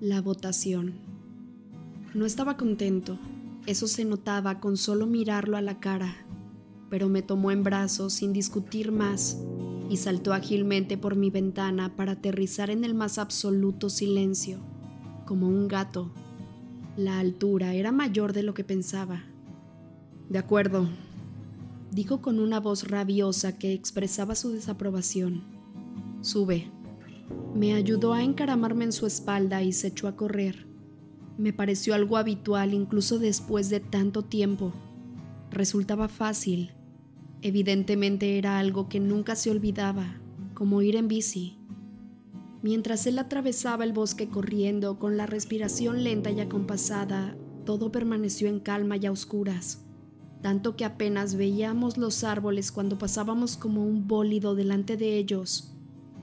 La 0.00 0.22
votación. 0.22 0.94
No 2.14 2.24
estaba 2.24 2.56
contento, 2.56 3.18
eso 3.66 3.86
se 3.86 4.06
notaba 4.06 4.58
con 4.58 4.78
solo 4.78 5.06
mirarlo 5.06 5.58
a 5.58 5.60
la 5.60 5.78
cara, 5.78 6.16
pero 6.88 7.10
me 7.10 7.20
tomó 7.20 7.50
en 7.50 7.62
brazos 7.62 8.14
sin 8.14 8.32
discutir 8.32 8.92
más 8.92 9.36
y 9.90 9.98
saltó 9.98 10.32
ágilmente 10.32 10.96
por 10.96 11.16
mi 11.16 11.28
ventana 11.28 11.96
para 11.96 12.12
aterrizar 12.12 12.70
en 12.70 12.84
el 12.84 12.94
más 12.94 13.18
absoluto 13.18 13.90
silencio, 13.90 14.60
como 15.26 15.48
un 15.48 15.68
gato. 15.68 16.10
La 16.96 17.18
altura 17.18 17.74
era 17.74 17.92
mayor 17.92 18.32
de 18.32 18.42
lo 18.42 18.54
que 18.54 18.64
pensaba. 18.64 19.24
De 20.30 20.38
acuerdo, 20.38 20.88
dijo 21.90 22.22
con 22.22 22.38
una 22.38 22.58
voz 22.58 22.88
rabiosa 22.88 23.58
que 23.58 23.74
expresaba 23.74 24.34
su 24.34 24.50
desaprobación. 24.50 25.42
Sube. 26.22 26.79
Me 27.54 27.74
ayudó 27.74 28.12
a 28.12 28.22
encaramarme 28.22 28.84
en 28.84 28.92
su 28.92 29.06
espalda 29.06 29.62
y 29.62 29.72
se 29.72 29.88
echó 29.88 30.06
a 30.06 30.16
correr. 30.16 30.66
Me 31.36 31.52
pareció 31.52 31.94
algo 31.94 32.16
habitual 32.16 32.74
incluso 32.74 33.18
después 33.18 33.70
de 33.70 33.80
tanto 33.80 34.22
tiempo. 34.22 34.72
Resultaba 35.50 36.08
fácil. 36.08 36.72
Evidentemente 37.42 38.38
era 38.38 38.58
algo 38.58 38.88
que 38.88 39.00
nunca 39.00 39.34
se 39.34 39.50
olvidaba, 39.50 40.20
como 40.54 40.82
ir 40.82 40.94
en 40.96 41.08
bici. 41.08 41.56
Mientras 42.62 43.06
él 43.06 43.18
atravesaba 43.18 43.84
el 43.84 43.92
bosque 43.92 44.28
corriendo 44.28 44.98
con 44.98 45.16
la 45.16 45.26
respiración 45.26 46.04
lenta 46.04 46.30
y 46.30 46.40
acompasada, 46.40 47.36
todo 47.64 47.90
permaneció 47.90 48.48
en 48.48 48.60
calma 48.60 48.96
y 48.98 49.06
a 49.06 49.12
oscuras, 49.12 49.84
tanto 50.42 50.76
que 50.76 50.84
apenas 50.84 51.34
veíamos 51.34 51.96
los 51.96 52.22
árboles 52.22 52.70
cuando 52.70 52.98
pasábamos 52.98 53.56
como 53.56 53.84
un 53.84 54.06
bólido 54.06 54.54
delante 54.54 54.96
de 54.96 55.16
ellos. 55.16 55.74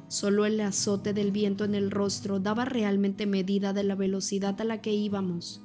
Solo 0.09 0.45
el 0.45 0.61
azote 0.61 1.13
del 1.13 1.31
viento 1.31 1.66
en 1.66 1.75
el 1.75 1.91
rostro 1.91 2.39
daba 2.39 2.63
realmente 2.63 3.25
medida 3.25 3.73
de 3.73 3.83
la 3.83 3.95
velocidad 3.95 4.59
a 4.61 4.63
la 4.63 4.81
que 4.81 4.94
íbamos. 4.94 5.61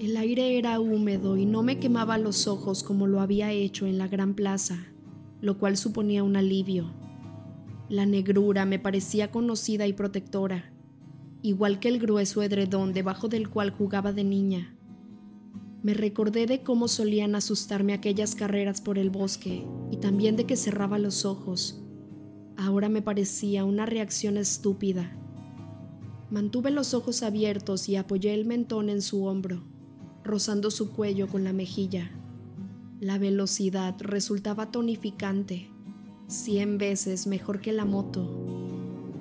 El 0.00 0.16
aire 0.16 0.58
era 0.58 0.80
húmedo 0.80 1.36
y 1.36 1.46
no 1.46 1.62
me 1.62 1.78
quemaba 1.78 2.18
los 2.18 2.48
ojos 2.48 2.82
como 2.82 3.06
lo 3.06 3.20
había 3.20 3.52
hecho 3.52 3.86
en 3.86 3.98
la 3.98 4.08
gran 4.08 4.34
plaza, 4.34 4.88
lo 5.40 5.58
cual 5.58 5.76
suponía 5.76 6.24
un 6.24 6.36
alivio. 6.36 6.92
La 7.88 8.04
negrura 8.04 8.66
me 8.66 8.80
parecía 8.80 9.30
conocida 9.30 9.86
y 9.86 9.92
protectora, 9.92 10.72
igual 11.42 11.78
que 11.78 11.88
el 11.88 12.00
grueso 12.00 12.42
edredón 12.42 12.92
debajo 12.92 13.28
del 13.28 13.48
cual 13.48 13.70
jugaba 13.70 14.12
de 14.12 14.24
niña. 14.24 14.76
Me 15.84 15.94
recordé 15.94 16.46
de 16.46 16.64
cómo 16.64 16.88
solían 16.88 17.36
asustarme 17.36 17.92
aquellas 17.92 18.34
carreras 18.34 18.80
por 18.80 18.98
el 18.98 19.10
bosque 19.10 19.64
y 19.92 19.98
también 19.98 20.34
de 20.34 20.46
que 20.46 20.56
cerraba 20.56 20.98
los 20.98 21.24
ojos 21.24 21.85
Ahora 22.56 22.88
me 22.88 23.02
parecía 23.02 23.64
una 23.64 23.84
reacción 23.84 24.36
estúpida. 24.36 25.12
Mantuve 26.30 26.70
los 26.70 26.94
ojos 26.94 27.22
abiertos 27.22 27.88
y 27.88 27.96
apoyé 27.96 28.32
el 28.34 28.46
mentón 28.46 28.88
en 28.88 29.02
su 29.02 29.24
hombro, 29.26 29.62
rozando 30.24 30.70
su 30.70 30.90
cuello 30.90 31.28
con 31.28 31.44
la 31.44 31.52
mejilla. 31.52 32.10
La 32.98 33.18
velocidad 33.18 33.94
resultaba 33.98 34.70
tonificante, 34.70 35.70
cien 36.28 36.78
veces 36.78 37.26
mejor 37.26 37.60
que 37.60 37.72
la 37.72 37.84
moto. 37.84 38.26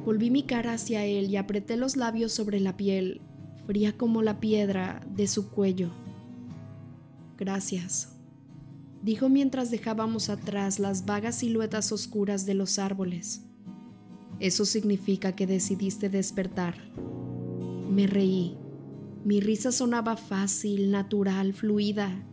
Volví 0.06 0.31
mi 0.31 0.44
cara 0.44 0.73
hacia 0.73 1.06
él 1.06 1.30
y 1.30 1.36
apreté 1.36 1.75
los 1.75 1.97
labios 1.97 2.31
sobre 2.31 2.61
la 2.61 2.78
piel, 2.78 3.22
fría 3.67 3.97
como 3.97 4.22
la 4.22 4.39
piedra, 4.39 5.06
de 5.13 5.28
su 5.28 5.50
cuello. 5.50 5.91
Gracias 7.38 8.15
dijo 9.06 9.30
mientras 9.30 9.70
dejábamos 9.70 10.30
atrás 10.30 10.80
las 10.80 11.06
vagas 11.06 11.36
siluetas 11.36 11.92
oscuras 11.92 12.48
de 12.48 12.56
los 12.56 12.80
árboles. 12.80 13.45
Eso 14.39 14.66
significa 14.66 15.34
que 15.34 15.45
decidiste 15.45 16.09
despertar. 16.09 16.75
Me 17.88 18.08
reí. 18.08 18.58
Mi 19.23 19.42
risa 19.42 19.72
sonaba 19.72 20.17
fácil, 20.17 20.90
natural, 20.90 21.53
fluida. 21.53 22.25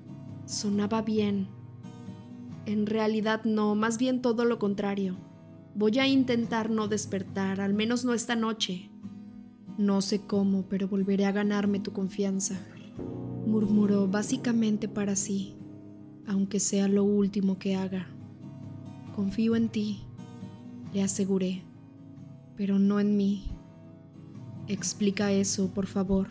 Sonaba 0.46 1.02
bien. 1.02 1.46
En 2.64 2.86
realidad 2.86 3.44
no, 3.44 3.74
más 3.74 3.98
bien 3.98 4.22
todo 4.22 4.46
lo 4.46 4.58
contrario. 4.58 5.18
Voy 5.74 5.98
a 5.98 6.06
intentar 6.06 6.70
no 6.70 6.88
despertar, 6.88 7.60
al 7.60 7.74
menos 7.74 8.06
no 8.06 8.14
esta 8.14 8.34
noche. 8.34 8.90
No 9.76 10.00
sé 10.00 10.22
cómo, 10.22 10.62
pero 10.70 10.88
volveré 10.88 11.26
a 11.26 11.32
ganarme 11.32 11.80
tu 11.80 11.92
confianza, 11.92 12.58
murmuró 13.46 14.08
básicamente 14.08 14.88
para 14.88 15.16
sí 15.16 15.56
aunque 16.26 16.60
sea 16.60 16.88
lo 16.88 17.04
último 17.04 17.58
que 17.58 17.74
haga. 17.76 18.06
Confío 19.14 19.56
en 19.56 19.68
ti, 19.68 20.00
le 20.92 21.02
aseguré, 21.02 21.62
pero 22.56 22.78
no 22.78 23.00
en 23.00 23.16
mí. 23.16 23.52
Explica 24.68 25.32
eso, 25.32 25.72
por 25.74 25.86
favor. 25.86 26.28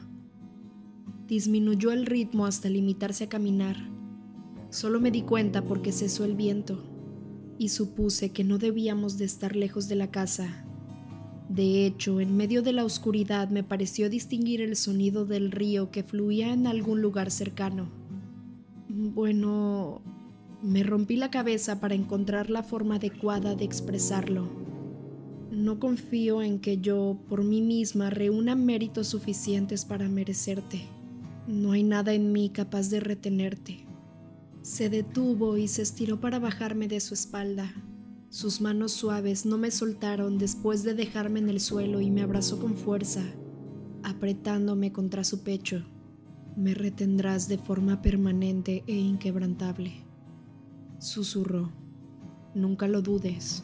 Disminuyó 1.27 1.91
el 1.91 2.05
ritmo 2.05 2.45
hasta 2.45 2.69
limitarse 2.69 3.25
a 3.25 3.29
caminar. 3.29 3.77
Solo 4.69 4.99
me 4.99 5.11
di 5.11 5.21
cuenta 5.21 5.63
porque 5.63 5.91
cesó 5.91 6.25
el 6.25 6.35
viento 6.35 6.83
y 7.57 7.69
supuse 7.69 8.31
que 8.31 8.43
no 8.43 8.57
debíamos 8.57 9.17
de 9.17 9.25
estar 9.25 9.55
lejos 9.55 9.87
de 9.87 9.95
la 9.95 10.09
casa. 10.09 10.65
De 11.49 11.85
hecho, 11.85 12.19
en 12.19 12.35
medio 12.37 12.61
de 12.61 12.73
la 12.73 12.85
oscuridad 12.85 13.49
me 13.49 13.63
pareció 13.63 14.09
distinguir 14.09 14.61
el 14.61 14.75
sonido 14.75 15.25
del 15.25 15.51
río 15.51 15.91
que 15.91 16.01
fluía 16.01 16.53
en 16.53 16.65
algún 16.65 17.01
lugar 17.01 17.29
cercano. 17.29 18.00
Bueno, 19.03 20.03
me 20.61 20.83
rompí 20.83 21.15
la 21.15 21.31
cabeza 21.31 21.79
para 21.79 21.95
encontrar 21.95 22.51
la 22.51 22.61
forma 22.61 22.97
adecuada 22.97 23.55
de 23.55 23.65
expresarlo. 23.65 24.47
No 25.49 25.79
confío 25.79 26.43
en 26.43 26.59
que 26.59 26.77
yo, 26.77 27.17
por 27.27 27.43
mí 27.43 27.63
misma, 27.63 28.11
reúna 28.11 28.53
méritos 28.53 29.07
suficientes 29.07 29.85
para 29.85 30.07
merecerte. 30.07 30.83
No 31.47 31.71
hay 31.71 31.81
nada 31.81 32.13
en 32.13 32.31
mí 32.31 32.51
capaz 32.51 32.91
de 32.91 32.99
retenerte. 32.99 33.87
Se 34.61 34.91
detuvo 34.91 35.57
y 35.57 35.67
se 35.67 35.81
estiró 35.81 36.21
para 36.21 36.37
bajarme 36.37 36.87
de 36.87 36.99
su 36.99 37.15
espalda. 37.15 37.73
Sus 38.29 38.61
manos 38.61 38.91
suaves 38.91 39.47
no 39.47 39.57
me 39.57 39.71
soltaron 39.71 40.37
después 40.37 40.83
de 40.83 40.93
dejarme 40.93 41.39
en 41.39 41.49
el 41.49 41.59
suelo 41.59 42.01
y 42.01 42.11
me 42.11 42.21
abrazó 42.21 42.59
con 42.59 42.75
fuerza, 42.75 43.23
apretándome 44.03 44.91
contra 44.91 45.23
su 45.23 45.41
pecho 45.41 45.83
me 46.55 46.73
retendrás 46.73 47.47
de 47.47 47.57
forma 47.57 48.01
permanente 48.01 48.83
e 48.87 48.95
inquebrantable. 48.95 50.03
Susurró, 50.99 51.71
nunca 52.53 52.87
lo 52.87 53.01
dudes. 53.01 53.63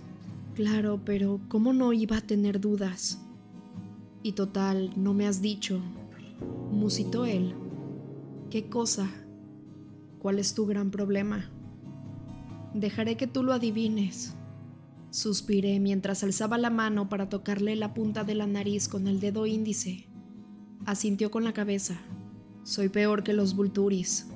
Claro, 0.55 1.01
pero 1.05 1.39
¿cómo 1.49 1.73
no 1.73 1.93
iba 1.93 2.17
a 2.17 2.21
tener 2.21 2.59
dudas? 2.59 3.21
Y 4.23 4.31
total, 4.31 4.91
no 4.95 5.13
me 5.13 5.27
has 5.27 5.41
dicho. 5.41 5.81
Musitó 6.71 7.25
él. 7.25 7.53
¿Qué 8.49 8.69
cosa? 8.69 9.09
¿Cuál 10.19 10.39
es 10.39 10.53
tu 10.53 10.65
gran 10.65 10.89
problema? 10.89 11.51
Dejaré 12.73 13.17
que 13.17 13.27
tú 13.27 13.43
lo 13.43 13.53
adivines. 13.53 14.35
Suspiré 15.09 15.79
mientras 15.79 16.23
alzaba 16.23 16.57
la 16.57 16.69
mano 16.69 17.07
para 17.09 17.29
tocarle 17.29 17.75
la 17.75 17.93
punta 17.93 18.23
de 18.23 18.35
la 18.35 18.47
nariz 18.47 18.87
con 18.87 19.07
el 19.07 19.19
dedo 19.19 19.45
índice. 19.45 20.07
Asintió 20.85 21.31
con 21.31 21.43
la 21.43 21.53
cabeza. 21.53 21.99
Soy 22.67 22.89
peor 22.89 23.23
que 23.23 23.31
los 23.31 23.55
Vulturis, 23.55 24.27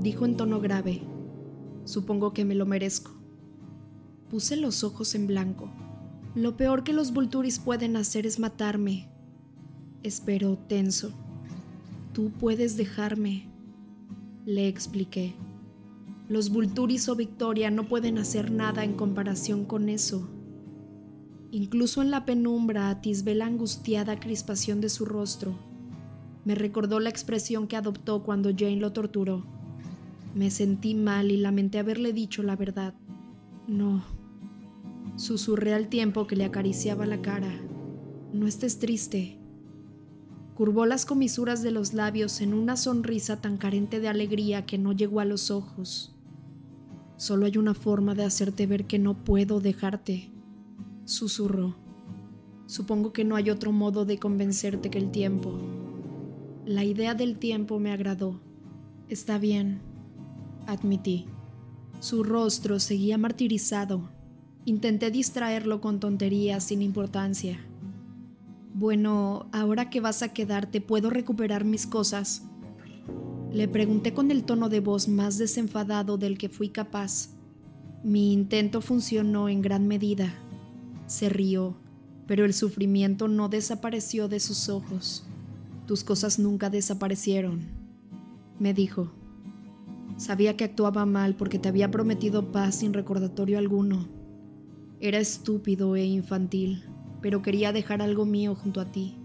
dijo 0.00 0.24
en 0.24 0.36
tono 0.36 0.60
grave. 0.60 1.00
Supongo 1.84 2.32
que 2.32 2.44
me 2.44 2.56
lo 2.56 2.66
merezco. 2.66 3.12
Puse 4.28 4.56
los 4.56 4.82
ojos 4.82 5.14
en 5.14 5.28
blanco. 5.28 5.70
Lo 6.34 6.56
peor 6.56 6.82
que 6.82 6.92
los 6.92 7.12
Vulturis 7.12 7.60
pueden 7.60 7.94
hacer 7.94 8.26
es 8.26 8.40
matarme. 8.40 9.08
Esperó 10.02 10.58
tenso. 10.58 11.12
Tú 12.12 12.32
puedes 12.32 12.76
dejarme, 12.76 13.48
le 14.44 14.66
expliqué. 14.66 15.36
Los 16.28 16.50
Vulturis 16.50 17.08
o 17.08 17.14
Victoria 17.14 17.70
no 17.70 17.86
pueden 17.86 18.18
hacer 18.18 18.50
nada 18.50 18.82
en 18.82 18.94
comparación 18.94 19.66
con 19.66 19.88
eso. 19.88 20.28
Incluso 21.52 22.02
en 22.02 22.10
la 22.10 22.24
penumbra 22.24 22.90
atisbé 22.90 23.36
la 23.36 23.46
angustiada 23.46 24.18
crispación 24.18 24.80
de 24.80 24.88
su 24.88 25.04
rostro 25.04 25.71
me 26.44 26.54
recordó 26.54 26.98
la 26.98 27.08
expresión 27.08 27.68
que 27.68 27.76
adoptó 27.76 28.22
cuando 28.22 28.50
Jane 28.50 28.76
lo 28.76 28.92
torturó. 28.92 29.44
Me 30.34 30.50
sentí 30.50 30.94
mal 30.94 31.30
y 31.30 31.36
lamenté 31.36 31.78
haberle 31.78 32.12
dicho 32.12 32.42
la 32.42 32.56
verdad. 32.56 32.94
No. 33.68 34.02
Susurré 35.16 35.74
al 35.74 35.88
tiempo 35.88 36.26
que 36.26 36.36
le 36.36 36.44
acariciaba 36.44 37.06
la 37.06 37.22
cara. 37.22 37.52
No 38.32 38.46
estés 38.46 38.78
triste. 38.78 39.38
Curvó 40.54 40.86
las 40.86 41.06
comisuras 41.06 41.62
de 41.62 41.70
los 41.70 41.94
labios 41.94 42.40
en 42.40 42.54
una 42.54 42.76
sonrisa 42.76 43.40
tan 43.40 43.56
carente 43.56 44.00
de 44.00 44.08
alegría 44.08 44.66
que 44.66 44.78
no 44.78 44.92
llegó 44.92 45.20
a 45.20 45.24
los 45.24 45.50
ojos. 45.50 46.14
Solo 47.16 47.46
hay 47.46 47.56
una 47.56 47.74
forma 47.74 48.14
de 48.14 48.24
hacerte 48.24 48.66
ver 48.66 48.86
que 48.86 48.98
no 48.98 49.22
puedo 49.22 49.60
dejarte, 49.60 50.30
susurró. 51.04 51.76
Supongo 52.66 53.12
que 53.12 53.24
no 53.24 53.36
hay 53.36 53.50
otro 53.50 53.70
modo 53.70 54.04
de 54.04 54.18
convencerte 54.18 54.90
que 54.90 54.98
el 54.98 55.10
tiempo. 55.10 55.81
La 56.64 56.84
idea 56.84 57.14
del 57.14 57.38
tiempo 57.38 57.80
me 57.80 57.90
agradó. 57.90 58.40
Está 59.08 59.36
bien, 59.36 59.80
admití. 60.68 61.26
Su 61.98 62.22
rostro 62.22 62.78
seguía 62.78 63.18
martirizado. 63.18 64.10
Intenté 64.64 65.10
distraerlo 65.10 65.80
con 65.80 65.98
tonterías 65.98 66.62
sin 66.62 66.80
importancia. 66.82 67.58
Bueno, 68.74 69.48
ahora 69.50 69.90
que 69.90 70.00
vas 70.00 70.22
a 70.22 70.32
quedarte, 70.32 70.80
¿puedo 70.80 71.10
recuperar 71.10 71.64
mis 71.64 71.84
cosas? 71.84 72.44
Le 73.52 73.66
pregunté 73.66 74.14
con 74.14 74.30
el 74.30 74.44
tono 74.44 74.68
de 74.68 74.78
voz 74.78 75.08
más 75.08 75.38
desenfadado 75.38 76.16
del 76.16 76.38
que 76.38 76.48
fui 76.48 76.68
capaz. 76.68 77.30
Mi 78.04 78.32
intento 78.32 78.80
funcionó 78.80 79.48
en 79.48 79.62
gran 79.62 79.88
medida. 79.88 80.32
Se 81.08 81.28
rió, 81.28 81.76
pero 82.28 82.44
el 82.44 82.54
sufrimiento 82.54 83.26
no 83.26 83.48
desapareció 83.48 84.28
de 84.28 84.38
sus 84.38 84.68
ojos. 84.68 85.26
Tus 85.86 86.04
cosas 86.04 86.38
nunca 86.38 86.70
desaparecieron, 86.70 87.62
me 88.58 88.72
dijo. 88.72 89.12
Sabía 90.16 90.56
que 90.56 90.64
actuaba 90.64 91.04
mal 91.06 91.34
porque 91.34 91.58
te 91.58 91.68
había 91.68 91.90
prometido 91.90 92.52
paz 92.52 92.76
sin 92.76 92.92
recordatorio 92.92 93.58
alguno. 93.58 94.08
Era 95.00 95.18
estúpido 95.18 95.96
e 95.96 96.04
infantil, 96.04 96.84
pero 97.20 97.42
quería 97.42 97.72
dejar 97.72 98.02
algo 98.02 98.24
mío 98.24 98.54
junto 98.54 98.80
a 98.80 98.92
ti. 98.92 99.16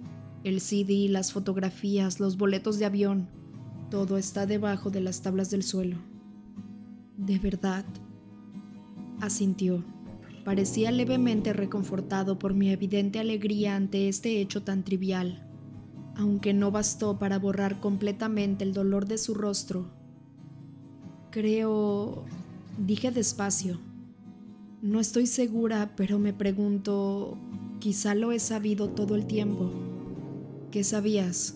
El 0.44 0.60
CD, 0.60 1.08
las 1.10 1.32
fotografías, 1.32 2.20
los 2.20 2.38
boletos 2.38 2.80
de 2.80 2.86
avión, 2.86 3.28
todo 3.92 4.18
está 4.18 4.46
debajo 4.46 4.90
de 4.90 5.02
las 5.02 5.22
tablas 5.22 5.52
del 5.52 5.64
suelo. 5.64 5.98
¿De 7.18 7.38
verdad? 7.38 7.86
Asintió. 9.22 9.86
Parecía 10.44 10.92
levemente 10.92 11.54
reconfortado 11.54 12.40
por 12.40 12.54
mi 12.54 12.70
evidente 12.70 13.20
alegría 13.20 13.76
ante 13.76 14.08
este 14.08 14.40
hecho 14.42 14.64
tan 14.64 14.84
trivial, 14.84 15.47
aunque 16.18 16.54
no 16.54 16.72
bastó 16.72 17.20
para 17.20 17.40
borrar 17.40 17.80
completamente 17.80 18.64
el 18.64 18.74
dolor 18.74 19.08
de 19.08 19.18
su 19.18 19.34
rostro. 19.34 19.92
Creo... 21.32 22.26
dije 22.78 23.12
despacio. 23.12 23.80
No 24.82 25.00
estoy 25.00 25.28
segura, 25.28 25.94
pero 25.96 26.20
me 26.20 26.34
pregunto, 26.34 27.38
quizá 27.80 28.16
lo 28.16 28.32
he 28.32 28.40
sabido 28.40 28.90
todo 28.90 29.16
el 29.16 29.26
tiempo. 29.26 29.72
¿Qué 30.72 30.84
sabías? 30.84 31.56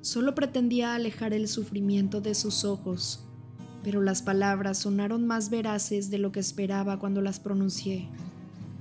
Solo 0.00 0.34
pretendía 0.34 0.94
alejar 0.94 1.32
el 1.32 1.48
sufrimiento 1.48 2.20
de 2.20 2.34
sus 2.34 2.64
ojos 2.64 3.26
pero 3.82 4.02
las 4.02 4.22
palabras 4.22 4.78
sonaron 4.78 5.26
más 5.26 5.50
veraces 5.50 6.10
de 6.10 6.18
lo 6.18 6.32
que 6.32 6.40
esperaba 6.40 6.98
cuando 6.98 7.22
las 7.22 7.40
pronuncié. 7.40 8.08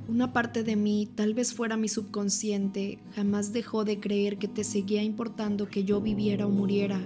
Una 0.10 0.34
parte 0.34 0.64
de 0.64 0.76
mí, 0.76 1.08
tal 1.14 1.36
vez 1.36 1.54
fuera 1.54 1.78
mi 1.78 1.88
subconsciente, 1.88 2.98
jamás 3.14 3.54
dejó 3.54 3.86
de 3.86 4.00
creer 4.00 4.40
que 4.40 4.48
te 4.48 4.64
seguía 4.64 5.04
importando 5.04 5.70
que 5.70 5.84
yo 5.84 6.02
viviera 6.02 6.48
o 6.48 6.50
muriera. 6.50 7.00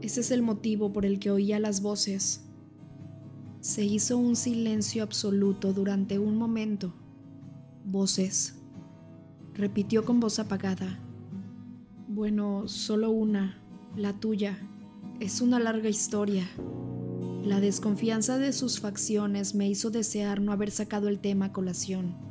Ese 0.00 0.20
es 0.22 0.30
el 0.30 0.40
motivo 0.40 0.90
por 0.90 1.04
el 1.04 1.18
que 1.18 1.30
oía 1.30 1.60
las 1.60 1.82
voces. 1.82 2.46
Se 3.60 3.84
hizo 3.84 4.16
un 4.16 4.36
silencio 4.36 5.02
absoluto 5.02 5.74
durante 5.74 6.18
un 6.18 6.38
momento. 6.38 6.94
Voces. 7.84 8.54
Repitió 9.52 10.06
con 10.06 10.18
voz 10.18 10.38
apagada. 10.38 10.98
Bueno, 12.08 12.68
solo 12.68 13.10
una, 13.10 13.62
la 13.96 14.18
tuya. 14.18 14.56
Es 15.20 15.42
una 15.42 15.60
larga 15.60 15.90
historia. 15.90 16.48
La 17.44 17.60
desconfianza 17.60 18.38
de 18.38 18.54
sus 18.54 18.80
facciones 18.80 19.54
me 19.54 19.68
hizo 19.68 19.90
desear 19.90 20.40
no 20.40 20.52
haber 20.52 20.70
sacado 20.70 21.08
el 21.08 21.18
tema 21.18 21.46
a 21.46 21.52
colación. 21.52 22.29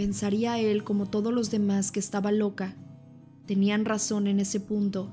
Pensaría 0.00 0.58
él, 0.58 0.82
como 0.82 1.04
todos 1.04 1.30
los 1.30 1.50
demás, 1.50 1.92
que 1.92 2.00
estaba 2.00 2.32
loca. 2.32 2.74
Tenían 3.44 3.84
razón 3.84 4.28
en 4.28 4.40
ese 4.40 4.58
punto, 4.58 5.10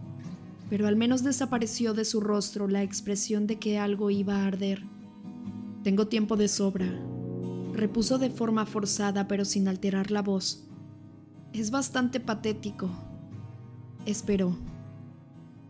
pero 0.70 0.88
al 0.88 0.96
menos 0.96 1.24
desapareció 1.24 1.94
de 1.94 2.06
su 2.06 2.22
rostro 2.22 2.70
la 2.70 2.84
expresión 2.84 3.48
de 3.48 3.60
que 3.60 3.80
algo 3.80 4.12
iba 4.12 4.38
a 4.38 4.48
arder. 4.48 4.84
Tengo 5.84 6.08
tiempo 6.08 6.38
de 6.38 6.48
sobra, 6.48 6.88
repuso 7.74 8.18
de 8.18 8.30
forma 8.30 8.66
forzada 8.66 9.28
pero 9.28 9.44
sin 9.44 9.68
alterar 9.68 10.10
la 10.10 10.22
voz. 10.22 10.64
Es 11.52 11.70
bastante 11.70 12.22
patético. 12.22 12.90
Esperó. 14.06 14.56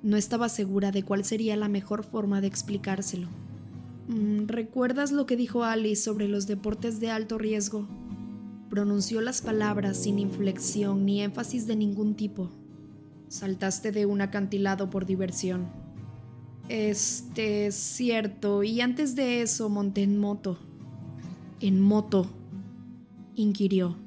No 0.03 0.15
estaba 0.15 0.47
segura 0.47 0.91
de 0.91 1.01
cuál 1.01 1.25
sería 1.25 1.57
la 1.57 1.69
mejor 1.69 2.03
forma 2.03 2.39
de 2.39 2.45
explicárselo. 2.49 3.29
Mm, 4.09 4.45
¿Recuerdas 4.45 5.11
lo 5.11 5.25
que 5.25 5.37
dijo 5.37 5.63
Alice 5.63 6.03
sobre 6.03 6.27
los 6.27 6.45
deportes 6.45 6.99
de 6.99 7.09
alto 7.09 7.39
riesgo? 7.39 7.87
Pronunció 8.77 9.21
las 9.21 9.41
palabras 9.41 9.97
sin 9.97 10.19
inflexión 10.19 11.03
ni 11.03 11.23
énfasis 11.23 11.65
de 11.65 11.75
ningún 11.75 12.13
tipo. 12.13 12.51
Saltaste 13.27 13.91
de 13.91 14.05
un 14.05 14.21
acantilado 14.21 14.91
por 14.91 15.07
diversión. 15.07 15.65
Este, 16.69 17.71
cierto, 17.71 18.61
y 18.61 18.81
antes 18.81 19.15
de 19.15 19.41
eso 19.41 19.67
monté 19.67 20.03
en 20.03 20.19
moto. 20.19 20.59
¿En 21.59 21.81
moto? 21.81 22.29
inquirió. 23.33 23.97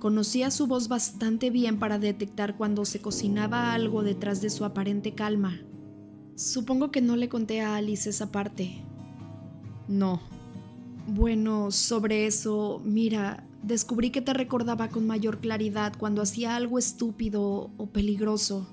Conocía 0.00 0.50
su 0.50 0.66
voz 0.66 0.88
bastante 0.88 1.50
bien 1.50 1.78
para 1.78 2.00
detectar 2.00 2.56
cuando 2.56 2.86
se 2.86 3.00
cocinaba 3.00 3.72
algo 3.74 4.02
detrás 4.02 4.40
de 4.40 4.50
su 4.50 4.64
aparente 4.64 5.14
calma. 5.14 5.60
Supongo 6.34 6.90
que 6.90 7.00
no 7.00 7.14
le 7.14 7.28
conté 7.28 7.60
a 7.60 7.76
Alice 7.76 8.10
esa 8.10 8.32
parte. 8.32 8.82
No. 9.86 10.20
Bueno, 11.06 11.70
sobre 11.70 12.26
eso, 12.26 12.82
mira, 12.84 13.46
descubrí 13.62 14.10
que 14.10 14.22
te 14.22 14.32
recordaba 14.32 14.88
con 14.88 15.06
mayor 15.06 15.38
claridad 15.40 15.92
cuando 15.98 16.22
hacía 16.22 16.56
algo 16.56 16.78
estúpido 16.78 17.70
o 17.76 17.86
peligroso. 17.90 18.68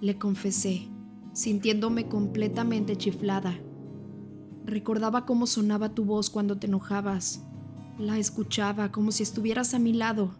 Le 0.00 0.18
confesé, 0.18 0.88
sintiéndome 1.32 2.08
completamente 2.08 2.96
chiflada. 2.96 3.58
Recordaba 4.64 5.26
cómo 5.26 5.46
sonaba 5.46 5.94
tu 5.94 6.04
voz 6.04 6.30
cuando 6.30 6.58
te 6.58 6.66
enojabas. 6.66 7.44
La 7.98 8.18
escuchaba 8.18 8.90
como 8.90 9.12
si 9.12 9.22
estuvieras 9.22 9.74
a 9.74 9.78
mi 9.78 9.92
lado. 9.92 10.34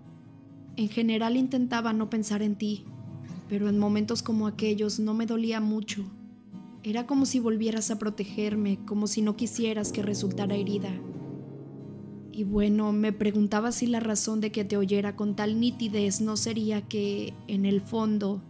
En 0.77 0.89
general 0.89 1.37
intentaba 1.37 1.93
no 1.93 2.11
pensar 2.11 2.43
en 2.43 2.57
ti, 2.57 2.85
pero 3.49 3.69
en 3.69 3.79
momentos 3.79 4.23
como 4.23 4.47
aquellos 4.47 4.99
no 4.99 5.15
me 5.15 5.27
dolía 5.27 5.61
mucho. 5.61 6.05
Era 6.83 7.07
como 7.07 7.27
si 7.27 7.41
volvieras 7.41 7.91
a 7.91 7.99
protegerme, 7.99 8.79
como 8.85 9.07
si 9.07 9.23
no 9.23 9.37
quisieras 9.37 9.93
que 9.93 10.03
resultara 10.03 10.57
herida. 10.57 10.91
Y 12.37 12.43
bueno, 12.43 12.91
me 12.91 13.13
preguntaba 13.13 13.71
si 13.71 13.87
la 13.87 14.01
razón 14.01 14.41
de 14.41 14.51
que 14.51 14.65
te 14.65 14.77
oyera 14.77 15.15
con 15.15 15.37
tal 15.37 15.61
nitidez 15.61 16.21
no 16.21 16.37
sería 16.37 16.83
que, 16.83 17.33
en 17.47 17.65
el 17.65 17.81
fondo, 17.81 18.43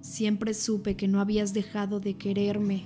siempre 0.00 0.54
supe 0.54 0.96
que 0.96 1.06
no 1.06 1.20
habías 1.20 1.52
dejado 1.52 2.00
de 2.00 2.14
quererme. 2.14 2.84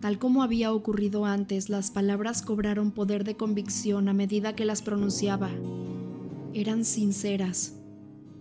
Tal 0.00 0.18
como 0.18 0.42
había 0.42 0.70
ocurrido 0.74 1.24
antes, 1.24 1.70
las 1.70 1.90
palabras 1.90 2.42
cobraron 2.42 2.90
poder 2.90 3.24
de 3.24 3.38
convicción 3.38 4.10
a 4.10 4.12
medida 4.12 4.54
que 4.54 4.66
las 4.66 4.82
pronunciaba. 4.82 5.48
Eran 6.52 6.84
sinceras. 6.84 7.74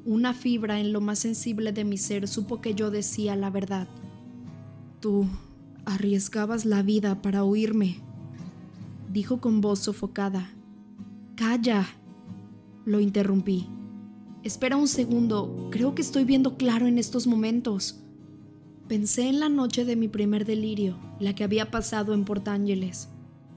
Una 0.04 0.34
fibra 0.34 0.82
en 0.82 0.92
lo 0.92 1.00
más 1.00 1.20
sensible 1.20 1.72
de 1.72 1.86
mi 1.86 1.98
ser 1.98 2.28
supo 2.28 2.60
que 2.60 2.76
yo 2.76 2.92
decía 2.92 3.38
la 3.38 3.50
verdad. 3.50 3.88
Tú 5.00 5.26
arriesgabas 5.86 6.66
la 6.66 6.84
vida 6.84 7.22
para 7.22 7.46
oírme, 7.46 8.02
dijo 9.14 9.40
con 9.40 9.62
voz 9.62 9.80
sofocada. 9.80 10.52
Calla, 11.36 11.86
lo 12.86 13.02
interrumpí. 13.02 13.68
Espera 14.44 14.78
un 14.78 14.88
segundo, 14.88 15.68
creo 15.70 15.94
que 15.94 16.02
estoy 16.02 16.24
viendo 16.24 16.56
claro 16.56 16.88
en 16.88 16.98
estos 16.98 17.28
momentos. 17.28 18.02
Pensé 18.88 19.28
en 19.28 19.42
la 19.42 19.50
noche 19.50 19.84
de 19.84 19.98
mi 19.98 20.08
primer 20.08 20.46
delirio, 20.46 20.98
la 21.20 21.36
que 21.36 21.44
había 21.44 21.72
pasado 21.72 22.14
en 22.14 22.24
Port 22.24 22.48
Ángeles. 22.48 23.10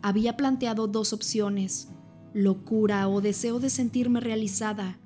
Había 0.03 0.37
planteado 0.37 0.89
dos 0.89 1.13
opciones, 1.13 1.89
locura 2.35 3.09
o 3.09 3.21
deseo 3.21 3.61
de 3.61 3.71
sentirme 3.71 4.19
realizada, 4.19 4.99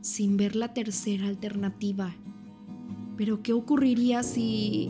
sin 0.00 0.36
ver 0.36 0.54
la 0.54 0.72
tercera 0.72 1.26
alternativa. 1.26 2.14
Pero 3.16 3.42
¿qué 3.42 3.52
ocurriría 3.54 4.22
si 4.22 4.88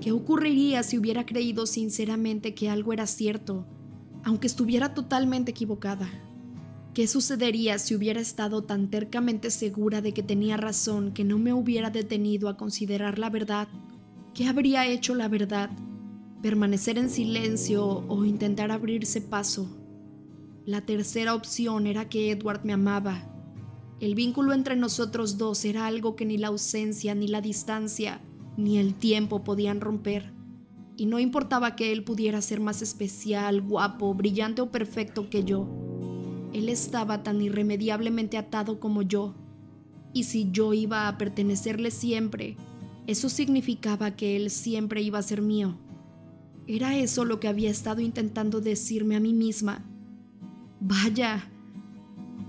¿Qué 0.00 0.12
ocurriría 0.12 0.82
si 0.82 0.98
hubiera 0.98 1.24
creído 1.24 1.64
sinceramente 1.64 2.54
que 2.54 2.68
algo 2.68 2.92
era 2.92 3.06
cierto, 3.06 3.66
aunque 4.24 4.46
estuviera 4.46 4.92
totalmente 4.92 5.52
equivocada? 5.52 6.10
¿Qué 6.96 7.06
sucedería 7.06 7.78
si 7.78 7.94
hubiera 7.94 8.22
estado 8.22 8.64
tan 8.64 8.88
tercamente 8.88 9.50
segura 9.50 10.00
de 10.00 10.14
que 10.14 10.22
tenía 10.22 10.56
razón 10.56 11.12
que 11.12 11.24
no 11.24 11.36
me 11.36 11.52
hubiera 11.52 11.90
detenido 11.90 12.48
a 12.48 12.56
considerar 12.56 13.18
la 13.18 13.28
verdad? 13.28 13.68
¿Qué 14.32 14.46
habría 14.46 14.86
hecho 14.86 15.14
la 15.14 15.28
verdad? 15.28 15.68
¿Permanecer 16.40 16.96
en 16.96 17.10
silencio 17.10 17.84
o 17.86 18.24
intentar 18.24 18.72
abrirse 18.72 19.20
paso? 19.20 19.68
La 20.64 20.86
tercera 20.86 21.34
opción 21.34 21.86
era 21.86 22.08
que 22.08 22.30
Edward 22.30 22.64
me 22.64 22.72
amaba. 22.72 23.30
El 24.00 24.14
vínculo 24.14 24.54
entre 24.54 24.74
nosotros 24.74 25.36
dos 25.36 25.66
era 25.66 25.86
algo 25.86 26.16
que 26.16 26.24
ni 26.24 26.38
la 26.38 26.48
ausencia 26.48 27.14
ni 27.14 27.28
la 27.28 27.42
distancia 27.42 28.22
ni 28.56 28.78
el 28.78 28.94
tiempo 28.94 29.44
podían 29.44 29.82
romper. 29.82 30.32
Y 30.96 31.04
no 31.04 31.18
importaba 31.18 31.76
que 31.76 31.92
él 31.92 32.04
pudiera 32.04 32.40
ser 32.40 32.60
más 32.60 32.80
especial, 32.80 33.60
guapo, 33.60 34.14
brillante 34.14 34.62
o 34.62 34.70
perfecto 34.70 35.28
que 35.28 35.44
yo. 35.44 35.82
Él 36.56 36.70
estaba 36.70 37.22
tan 37.22 37.42
irremediablemente 37.42 38.38
atado 38.38 38.80
como 38.80 39.02
yo. 39.02 39.34
Y 40.14 40.24
si 40.24 40.50
yo 40.50 40.72
iba 40.72 41.06
a 41.06 41.18
pertenecerle 41.18 41.90
siempre, 41.90 42.56
eso 43.06 43.28
significaba 43.28 44.12
que 44.12 44.36
él 44.36 44.48
siempre 44.48 45.02
iba 45.02 45.18
a 45.18 45.22
ser 45.22 45.42
mío. 45.42 45.76
Era 46.66 46.96
eso 46.96 47.26
lo 47.26 47.40
que 47.40 47.48
había 47.48 47.70
estado 47.70 48.00
intentando 48.00 48.62
decirme 48.62 49.16
a 49.16 49.20
mí 49.20 49.34
misma. 49.34 49.84
Vaya. 50.80 51.50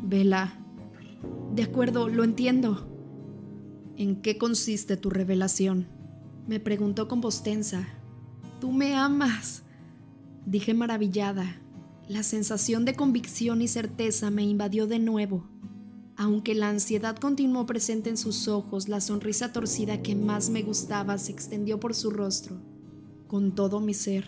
Vela. 0.01 0.57
De 1.53 1.63
acuerdo, 1.63 2.07
lo 2.07 2.23
entiendo. 2.23 2.87
¿En 3.97 4.21
qué 4.21 4.37
consiste 4.37 4.95
tu 4.95 5.09
revelación? 5.09 5.85
Me 6.47 6.61
preguntó 6.61 7.09
con 7.09 7.19
voz 7.19 7.43
tensa. 7.43 7.89
Tú 8.61 8.71
me 8.71 8.95
amas, 8.95 9.63
dije 10.45 10.73
maravillada. 10.73 11.57
La 12.07 12.23
sensación 12.23 12.85
de 12.85 12.95
convicción 12.95 13.61
y 13.61 13.67
certeza 13.67 14.31
me 14.31 14.43
invadió 14.43 14.87
de 14.87 14.97
nuevo. 14.97 15.45
Aunque 16.15 16.55
la 16.55 16.69
ansiedad 16.69 17.17
continuó 17.17 17.65
presente 17.65 18.09
en 18.09 18.15
sus 18.15 18.47
ojos, 18.47 18.87
la 18.87 19.01
sonrisa 19.01 19.51
torcida 19.51 20.01
que 20.01 20.15
más 20.15 20.49
me 20.49 20.63
gustaba 20.63 21.17
se 21.17 21.33
extendió 21.33 21.81
por 21.81 21.93
su 21.93 22.09
rostro, 22.09 22.61
con 23.27 23.53
todo 23.55 23.81
mi 23.81 23.93
ser. 23.93 24.25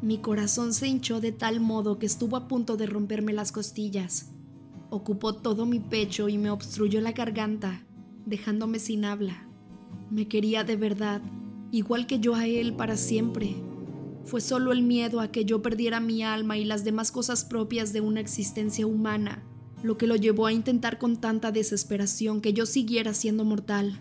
Mi 0.00 0.18
corazón 0.18 0.72
se 0.72 0.88
hinchó 0.88 1.20
de 1.20 1.30
tal 1.30 1.60
modo 1.60 1.98
que 1.98 2.06
estuvo 2.06 2.36
a 2.36 2.48
punto 2.48 2.78
de 2.78 2.86
romperme 2.86 3.34
las 3.34 3.52
costillas. 3.52 4.30
Ocupó 4.88 5.34
todo 5.34 5.66
mi 5.66 5.78
pecho 5.78 6.30
y 6.30 6.38
me 6.38 6.48
obstruyó 6.48 7.02
la 7.02 7.12
garganta, 7.12 7.84
dejándome 8.24 8.78
sin 8.78 9.04
habla. 9.04 9.46
Me 10.10 10.26
quería 10.26 10.64
de 10.64 10.76
verdad, 10.76 11.20
igual 11.70 12.06
que 12.06 12.18
yo 12.18 12.34
a 12.34 12.46
él 12.46 12.74
para 12.74 12.96
siempre. 12.96 13.56
Fue 14.24 14.40
solo 14.40 14.72
el 14.72 14.82
miedo 14.82 15.20
a 15.20 15.32
que 15.32 15.44
yo 15.44 15.62
perdiera 15.62 16.00
mi 16.00 16.22
alma 16.22 16.56
y 16.56 16.64
las 16.64 16.84
demás 16.84 17.10
cosas 17.10 17.44
propias 17.44 17.92
de 17.92 18.00
una 18.00 18.20
existencia 18.20 18.86
humana, 18.86 19.42
lo 19.82 19.98
que 19.98 20.06
lo 20.06 20.16
llevó 20.16 20.46
a 20.46 20.52
intentar 20.52 20.98
con 20.98 21.16
tanta 21.16 21.50
desesperación 21.50 22.40
que 22.40 22.52
yo 22.52 22.64
siguiera 22.64 23.14
siendo 23.14 23.44
mortal. 23.44 24.00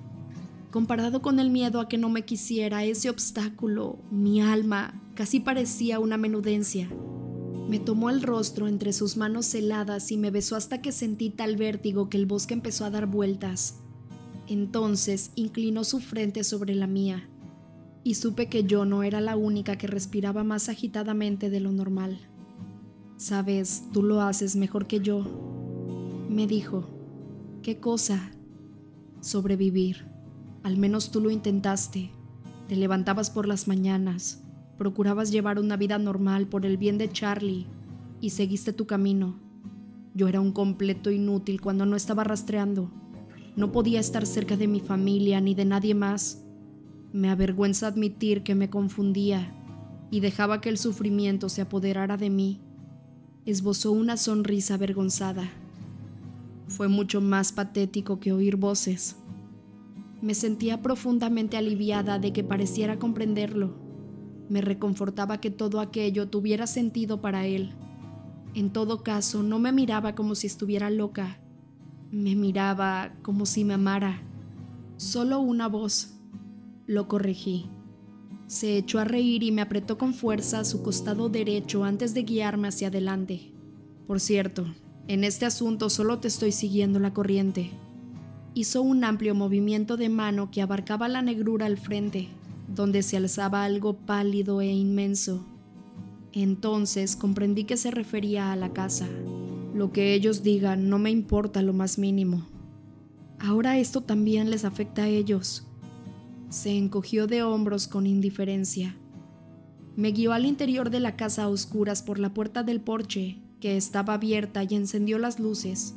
Comparado 0.70 1.22
con 1.22 1.40
el 1.40 1.50
miedo 1.50 1.80
a 1.80 1.90
que 1.90 1.98
no 1.98 2.10
me 2.10 2.24
quisiera, 2.24 2.86
ese 2.86 3.10
obstáculo, 3.10 4.00
mi 4.12 4.42
alma, 4.42 5.02
casi 5.16 5.40
parecía 5.40 6.00
una 6.00 6.18
menudencia. 6.18 6.88
Me 7.68 7.80
tomó 7.80 8.10
el 8.10 8.22
rostro 8.22 8.68
entre 8.68 8.94
sus 8.94 9.18
manos 9.18 9.54
heladas 9.56 10.12
y 10.12 10.18
me 10.18 10.30
besó 10.30 10.56
hasta 10.56 10.82
que 10.82 10.92
sentí 10.92 11.30
tal 11.30 11.58
vértigo 11.58 12.10
que 12.10 12.18
el 12.18 12.26
bosque 12.26 12.54
empezó 12.54 12.86
a 12.86 12.92
dar 12.92 13.08
vueltas. 13.08 13.80
Entonces 14.48 15.32
inclinó 15.36 15.84
su 15.84 16.00
frente 16.00 16.44
sobre 16.44 16.76
la 16.76 16.88
mía 16.88 17.31
y 18.04 18.16
supe 18.16 18.48
que 18.48 18.64
yo 18.64 18.86
no 18.86 19.04
era 19.04 19.22
la 19.22 19.36
única 19.36 19.78
que 19.78 19.88
respiraba 19.88 20.44
más 20.44 20.70
agitadamente 20.70 21.50
de 21.50 21.60
lo 21.60 21.72
normal. 21.72 22.20
Sabes, 23.18 23.84
tú 23.94 24.02
lo 24.02 24.22
haces 24.22 24.56
mejor 24.56 24.88
que 24.88 25.00
yo, 25.00 25.24
me 26.30 26.48
dijo. 26.48 26.86
¿Qué 27.62 27.80
cosa? 27.80 28.32
Sobrevivir. 29.20 30.08
Al 30.64 30.78
menos 30.78 31.12
tú 31.12 31.22
lo 31.22 31.30
intentaste. 31.30 32.12
Te 32.68 32.76
levantabas 32.76 33.30
por 33.30 33.48
las 33.48 33.68
mañanas, 33.68 34.44
procurabas 34.78 35.32
llevar 35.32 35.60
una 35.60 35.78
vida 35.78 36.00
normal 36.00 36.48
por 36.48 36.66
el 36.66 36.78
bien 36.78 36.98
de 36.98 37.12
Charlie 37.12 37.68
y 38.20 38.32
seguiste 38.32 38.74
tu 38.74 38.88
camino. 38.88 39.40
Yo 40.16 40.28
era 40.28 40.42
un 40.42 40.52
completo 40.52 41.12
inútil 41.12 41.62
cuando 41.62 41.86
no 41.86 41.96
estaba 41.96 42.24
rastreando. 42.24 42.90
No 43.56 43.72
podía 43.72 44.00
estar 44.00 44.26
cerca 44.26 44.58
de 44.58 44.68
mi 44.68 44.80
familia 44.80 45.42
ni 45.42 45.54
de 45.54 45.66
nadie 45.66 45.94
más 45.94 46.44
me 47.14 47.30
avergüenza 47.30 47.88
admitir 47.88 48.44
que 48.44 48.56
me 48.56 48.70
confundía 48.70 49.54
y 50.12 50.22
dejaba 50.22 50.62
que 50.62 50.70
el 50.70 50.78
sufrimiento 50.78 51.50
se 51.50 51.62
apoderara 51.62 52.18
de 52.18 52.30
mí. 52.30 52.62
Esbozó 53.46 53.92
una 53.92 54.18
sonrisa 54.18 54.76
avergonzada. 54.76 55.50
Fue 56.68 56.88
mucho 56.88 57.20
más 57.20 57.52
patético 57.52 58.20
que 58.20 58.32
oír 58.32 58.56
voces. 58.56 59.18
Me 60.22 60.36
sentía 60.36 60.82
profundamente 60.82 61.58
aliviada 61.58 62.20
de 62.20 62.32
que 62.32 62.44
pareciera 62.44 63.00
comprenderlo. 63.00 63.76
Me 64.50 64.62
reconfortaba 64.62 65.40
que 65.42 65.50
todo 65.50 65.80
aquello 65.80 66.30
tuviera 66.30 66.68
sentido 66.68 67.20
para 67.20 67.46
él. 67.46 67.74
En 68.54 68.72
todo 68.72 69.04
caso, 69.04 69.44
no 69.44 69.60
me 69.60 69.72
miraba 69.72 70.14
como 70.14 70.36
si 70.36 70.48
estuviera 70.48 70.90
loca. 70.90 71.40
Me 72.12 72.36
miraba 72.36 73.14
como 73.22 73.46
si 73.46 73.66
me 73.66 73.74
amara. 73.74 74.22
Solo 74.98 75.40
una 75.40 75.68
voz, 75.68 76.21
lo 76.88 77.08
corregí. 77.08 77.70
Se 78.48 78.78
echó 78.78 79.00
a 79.00 79.06
reír 79.06 79.44
y 79.44 79.52
me 79.52 79.62
apretó 79.62 79.98
con 79.98 80.14
fuerza 80.14 80.60
a 80.60 80.66
su 80.66 80.84
costado 80.84 81.30
derecho 81.30 81.84
antes 81.84 82.14
de 82.14 82.24
guiarme 82.24 82.68
hacia 82.68 82.90
adelante. 82.90 83.52
Por 84.08 84.20
cierto, 84.20 84.66
en 85.08 85.24
este 85.24 85.46
asunto 85.46 85.90
solo 85.90 86.20
te 86.20 86.28
estoy 86.28 86.52
siguiendo 86.52 87.00
la 87.00 87.14
corriente. 87.14 87.72
Hizo 88.54 88.82
un 88.82 89.04
amplio 89.04 89.34
movimiento 89.36 89.96
de 89.96 90.10
mano 90.10 90.52
que 90.52 90.62
abarcaba 90.62 91.08
la 91.08 91.22
negrura 91.22 91.66
al 91.66 91.78
frente, 91.78 92.28
donde 92.68 93.04
se 93.04 93.18
alzaba 93.18 93.64
algo 93.64 93.94
pálido 93.94 94.60
e 94.60 94.68
inmenso. 94.68 95.46
Entonces 96.34 97.16
comprendí 97.16 97.64
que 97.64 97.78
se 97.78 97.92
refería 97.92 98.52
a 98.52 98.56
la 98.56 98.74
casa. 98.74 99.08
Lo 99.74 99.92
que 99.92 100.14
ellos 100.14 100.44
digan 100.44 100.90
no 100.90 101.00
me 101.00 101.10
importa 101.10 101.62
lo 101.62 101.74
más 101.74 101.98
mínimo. 101.98 102.46
Ahora 103.40 103.80
esto 103.80 104.02
también 104.02 104.50
les 104.50 104.66
afecta 104.66 105.04
a 105.04 105.08
ellos. 105.08 105.68
Se 106.52 106.78
encogió 106.78 107.28
de 107.28 107.44
hombros 107.44 107.88
con 107.88 108.06
indiferencia. 108.06 108.98
Me 109.96 110.12
guió 110.12 110.34
al 110.34 110.46
interior 110.46 110.90
de 110.90 111.00
la 111.00 111.16
casa 111.16 111.44
a 111.44 111.48
oscuras 111.48 112.04
por 112.04 112.20
la 112.20 112.34
puerta 112.34 112.62
del 112.62 112.82
porche, 112.82 113.42
que 113.62 113.78
estaba 113.78 114.16
abierta 114.16 114.62
y 114.64 114.76
encendió 114.76 115.18
las 115.18 115.40
luces. 115.40 115.96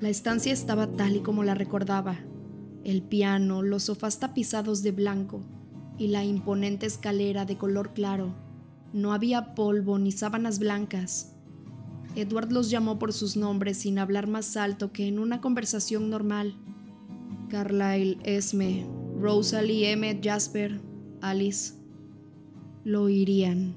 La 0.00 0.08
estancia 0.08 0.54
estaba 0.54 0.86
tal 0.86 1.16
y 1.16 1.20
como 1.20 1.44
la 1.44 1.54
recordaba. 1.54 2.16
El 2.82 3.02
piano, 3.02 3.60
los 3.60 3.82
sofás 3.82 4.20
tapizados 4.20 4.82
de 4.82 4.92
blanco 4.92 5.42
y 5.98 6.08
la 6.08 6.24
imponente 6.24 6.86
escalera 6.86 7.44
de 7.44 7.58
color 7.58 7.92
claro. 7.92 8.34
No 8.94 9.12
había 9.12 9.54
polvo 9.54 9.98
ni 9.98 10.12
sábanas 10.12 10.60
blancas. 10.60 11.34
Edward 12.16 12.52
los 12.52 12.70
llamó 12.70 12.98
por 12.98 13.12
sus 13.12 13.36
nombres 13.36 13.76
sin 13.76 13.98
hablar 13.98 14.28
más 14.28 14.56
alto 14.56 14.92
que 14.92 15.08
en 15.08 15.18
una 15.18 15.42
conversación 15.42 16.08
normal. 16.08 16.56
Carlyle, 17.50 18.18
Esme, 18.24 18.86
Rosalie, 19.24 19.90
Emmett, 19.90 20.22
Jasper, 20.22 20.78
Alice. 21.22 21.72
Lo 22.84 23.04
oirían. 23.04 23.74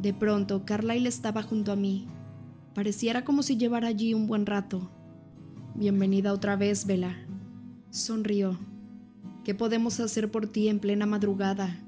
De 0.00 0.14
pronto, 0.14 0.64
Carlyle 0.64 1.06
estaba 1.06 1.42
junto 1.42 1.70
a 1.70 1.76
mí. 1.76 2.08
Pareciera 2.74 3.22
como 3.22 3.42
si 3.42 3.58
llevara 3.58 3.88
allí 3.88 4.14
un 4.14 4.26
buen 4.26 4.46
rato. 4.46 4.90
Bienvenida 5.74 6.32
otra 6.32 6.56
vez, 6.56 6.86
Vela. 6.86 7.14
Sonrió. 7.90 8.58
¿Qué 9.44 9.54
podemos 9.54 10.00
hacer 10.00 10.30
por 10.30 10.46
ti 10.46 10.68
en 10.68 10.78
plena 10.78 11.04
madrugada? 11.04 11.78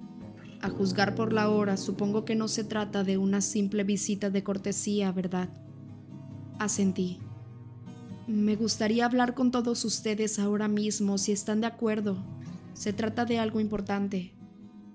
A 0.60 0.68
juzgar 0.68 1.14
por 1.14 1.32
la 1.32 1.48
hora, 1.48 1.78
supongo 1.78 2.26
que 2.26 2.34
no 2.34 2.46
se 2.46 2.62
trata 2.62 3.04
de 3.04 3.16
una 3.16 3.40
simple 3.40 3.84
visita 3.84 4.28
de 4.28 4.44
cortesía, 4.44 5.12
¿verdad? 5.12 5.48
Asentí. 6.58 7.20
Me 8.26 8.54
gustaría 8.54 9.06
hablar 9.06 9.32
con 9.32 9.50
todos 9.50 9.82
ustedes 9.86 10.38
ahora 10.38 10.68
mismo, 10.68 11.16
si 11.16 11.32
están 11.32 11.62
de 11.62 11.68
acuerdo. 11.68 12.22
Se 12.74 12.92
trata 12.92 13.24
de 13.24 13.38
algo 13.38 13.60
importante. 13.60 14.34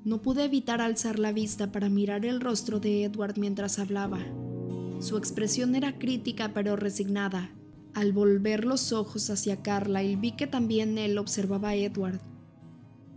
No 0.03 0.22
pude 0.22 0.46
evitar 0.46 0.81
alzar 0.81 1.19
la 1.19 1.31
vista 1.31 1.72
para 1.72 1.89
mirar 1.89 2.25
el 2.25 2.41
rostro 2.41 2.79
de 2.79 3.03
Edward 3.03 3.38
mientras 3.38 3.77
hablaba. 3.77 4.19
Su 5.00 5.17
expresión 5.17 5.75
era 5.75 6.00
crítica 6.00 6.53
pero 6.53 6.75
resignada. 6.75 7.51
Al 7.93 8.13
volver 8.13 8.65
los 8.65 8.93
ojos 8.93 9.29
hacia 9.29 9.62
Carlyle 9.62 10.15
vi 10.15 10.31
que 10.31 10.48
también 10.48 10.98
él 10.98 11.17
observaba 11.17 11.69
a 11.69 11.75
Edward. 11.75 12.22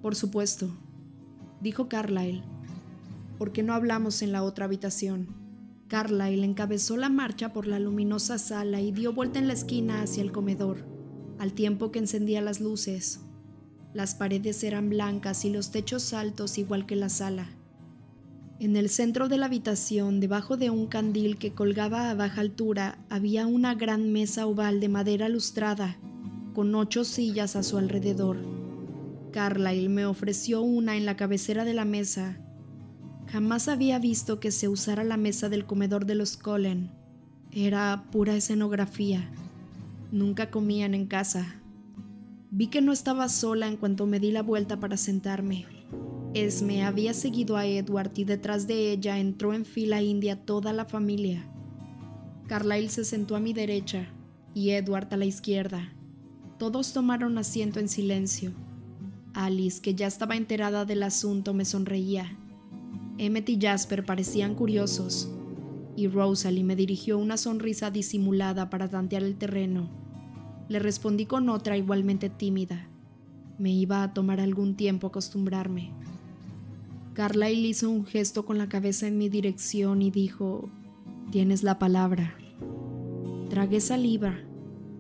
Por 0.03 0.15
supuesto, 0.15 0.77
dijo 1.61 1.89
Carlyle. 1.89 2.43
¿Por 3.39 3.53
qué 3.53 3.63
no 3.63 3.75
hablamos 3.75 4.23
en 4.23 4.33
la 4.33 4.43
otra 4.43 4.67
habitación? 4.67 5.29
Carlyle 5.89 6.45
encabezó 6.45 6.97
la 6.97 7.09
marcha 7.09 7.53
por 7.53 7.67
la 7.67 7.79
luminosa 7.79 8.39
sala 8.39 8.81
y 8.81 8.93
dio 8.93 9.13
vuelta 9.13 9.39
en 9.39 9.49
la 9.49 9.55
esquina 9.55 10.03
hacia 10.03 10.23
el 10.23 10.33
comedor, 10.33 10.87
al 11.39 11.53
tiempo 11.53 11.91
que 11.91 11.99
encendía 11.99 12.41
las 12.43 12.61
luces. 12.61 13.21
Las 13.93 14.15
paredes 14.15 14.63
eran 14.63 14.89
blancas 14.89 15.45
y 15.45 15.51
los 15.51 15.73
techos 15.73 16.13
altos 16.13 16.59
igual 16.59 16.87
que 16.87 16.97
la 16.97 17.09
sala. 17.09 17.49
En 18.61 18.77
el 18.77 18.89
centro 18.89 19.29
de 19.29 19.39
la 19.39 19.47
habitación, 19.47 20.21
debajo 20.21 20.57
de 20.57 20.71
un 20.71 20.87
candil 20.87 21.39
que 21.39 21.55
colgaba 21.55 22.11
a 22.11 22.15
baja 22.15 22.43
altura, 22.43 22.99
había 23.09 23.47
una 23.47 23.75
gran 23.75 24.13
mesa 24.13 24.47
oval 24.47 24.81
de 24.81 24.89
madera 24.89 25.29
lustrada, 25.29 25.97
con 26.55 26.75
ocho 26.75 27.05
sillas 27.05 27.57
a 27.57 27.63
su 27.63 27.79
alrededor. 27.79 28.37
Carlyle 29.33 29.89
me 29.89 30.05
ofreció 30.05 30.63
una 30.63 30.97
en 30.97 31.07
la 31.07 31.17
cabecera 31.17 31.65
de 31.65 31.75
la 31.75 31.85
mesa. 31.85 32.39
Jamás 33.29 33.69
había 33.69 33.99
visto 33.99 34.41
que 34.41 34.51
se 34.51 34.69
usara 34.69 35.05
la 35.05 35.17
mesa 35.17 35.49
del 35.49 35.65
comedor 35.65 36.05
de 36.05 36.17
los 36.17 36.37
Cullen. 36.37 36.91
Era 37.53 38.05
pura 38.13 38.37
escenografía. 38.37 39.31
Nunca 40.13 40.51
comían 40.51 40.95
en 40.95 41.07
casa. 41.07 41.60
Vi 42.53 42.67
que 42.67 42.81
no 42.81 42.91
estaba 42.91 43.29
sola 43.29 43.69
en 43.69 43.77
cuanto 43.77 44.07
me 44.07 44.19
di 44.19 44.33
la 44.33 44.43
vuelta 44.43 44.81
para 44.81 44.97
sentarme. 44.97 45.67
Esme 46.35 46.83
había 46.83 47.15
seguido 47.15 47.57
a 47.57 47.65
Edward 47.65 48.11
y 48.17 48.25
detrás 48.25 48.67
de 48.67 48.91
ella 48.91 49.19
entró 49.19 49.55
en 49.55 49.65
fila 49.65 50.03
india 50.03 50.45
toda 50.45 50.73
la 50.73 50.85
familia. 50.85 51.49
Carlyle 52.49 52.89
se 52.89 53.05
sentó 53.05 53.37
a 53.37 53.41
mi 53.41 53.53
derecha 53.53 54.09
y 54.53 54.71
Edward 54.71 55.15
a 55.15 55.17
la 55.17 55.27
izquierda. 55.27 55.93
Todos 56.59 56.93
tomaron 56.93 57.39
asiento 57.39 57.79
en 57.79 57.89
silencio. 57.89 58.53
Alice, 59.33 59.81
que 59.81 59.95
ya 59.95 60.09
estaba 60.09 60.35
enterada 60.35 60.85
del 60.85 61.05
asunto, 61.05 61.55
me 61.55 61.65
sonreía. 61.65 62.37
Emmet 63.19 63.49
y 63.49 63.61
Jasper 63.61 64.05
parecían 64.05 64.57
curiosos, 64.57 65.31
y 65.95 66.09
Rosalie 66.09 66.65
me 66.65 66.75
dirigió 66.75 67.17
una 67.17 67.37
sonrisa 67.37 67.93
disimulada 67.93 68.71
para 68.71 68.89
tantear 68.89 69.23
el 69.23 69.37
terreno 69.37 70.00
le 70.71 70.79
respondí 70.79 71.27
con 71.27 71.49
otra 71.49 71.77
igualmente 71.77 72.31
tímida. 72.31 72.87
Me 73.59 73.73
iba 73.73 74.05
a 74.05 74.15
tomar 74.15 74.39
algún 74.39 74.77
tiempo 74.77 75.09
acostumbrarme. 75.09 75.91
Carlyle 77.13 77.67
hizo 77.67 77.91
un 77.91 78.07
gesto 78.07 78.47
con 78.47 78.57
la 78.57 78.69
cabeza 78.69 79.09
en 79.09 79.19
mi 79.19 79.29
dirección 79.29 80.01
y 80.01 80.13
dijo, 80.13 80.71
Tienes 81.33 81.65
la 81.65 81.81
palabra. 81.81 82.37
Tragué 83.49 83.81
saliva. 83.81 84.39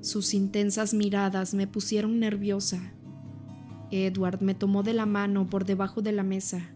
Sus 0.00 0.34
intensas 0.34 0.92
miradas 0.92 1.54
me 1.54 1.68
pusieron 1.68 2.18
nerviosa. 2.18 2.92
Edward 3.92 4.42
me 4.42 4.56
tomó 4.56 4.82
de 4.82 4.94
la 4.94 5.06
mano 5.06 5.48
por 5.48 5.64
debajo 5.64 6.02
de 6.02 6.10
la 6.10 6.24
mesa. 6.24 6.74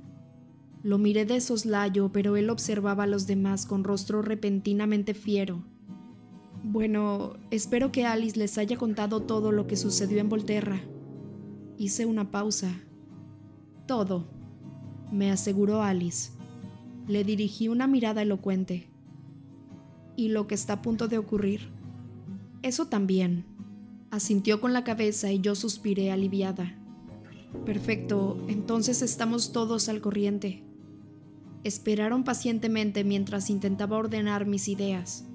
Lo 0.84 0.98
miré 0.98 1.24
de 1.24 1.40
soslayo, 1.40 2.12
pero 2.12 2.36
él 2.36 2.48
observaba 2.48 3.04
a 3.04 3.08
los 3.08 3.26
demás 3.26 3.66
con 3.66 3.82
rostro 3.82 4.22
repentinamente 4.22 5.14
fiero. 5.14 5.64
Bueno, 6.66 7.34
espero 7.50 7.92
que 7.92 8.06
Alice 8.06 8.38
les 8.38 8.56
haya 8.56 8.78
contado 8.78 9.20
todo 9.20 9.52
lo 9.52 9.66
que 9.66 9.76
sucedió 9.76 10.18
en 10.18 10.30
Volterra. 10.30 10.80
Hice 11.76 12.06
una 12.06 12.30
pausa. 12.30 12.80
Todo, 13.86 14.26
me 15.12 15.30
aseguró 15.30 15.82
Alice. 15.82 16.32
Le 17.06 17.22
dirigí 17.22 17.68
una 17.68 17.86
mirada 17.86 18.22
elocuente. 18.22 18.88
¿Y 20.16 20.28
lo 20.28 20.46
que 20.46 20.54
está 20.54 20.72
a 20.72 20.82
punto 20.82 21.06
de 21.06 21.18
ocurrir? 21.18 21.68
Eso 22.62 22.86
también. 22.86 23.44
Asintió 24.10 24.62
con 24.62 24.72
la 24.72 24.84
cabeza 24.84 25.30
y 25.30 25.42
yo 25.42 25.54
suspiré 25.54 26.12
aliviada. 26.12 26.78
Perfecto, 27.66 28.42
entonces 28.48 29.02
estamos 29.02 29.52
todos 29.52 29.90
al 29.90 30.00
corriente. 30.00 30.64
Esperaron 31.62 32.24
pacientemente 32.24 33.04
mientras 33.04 33.50
intentaba 33.50 33.98
ordenar 33.98 34.46
mis 34.46 34.68
ideas. 34.68 35.26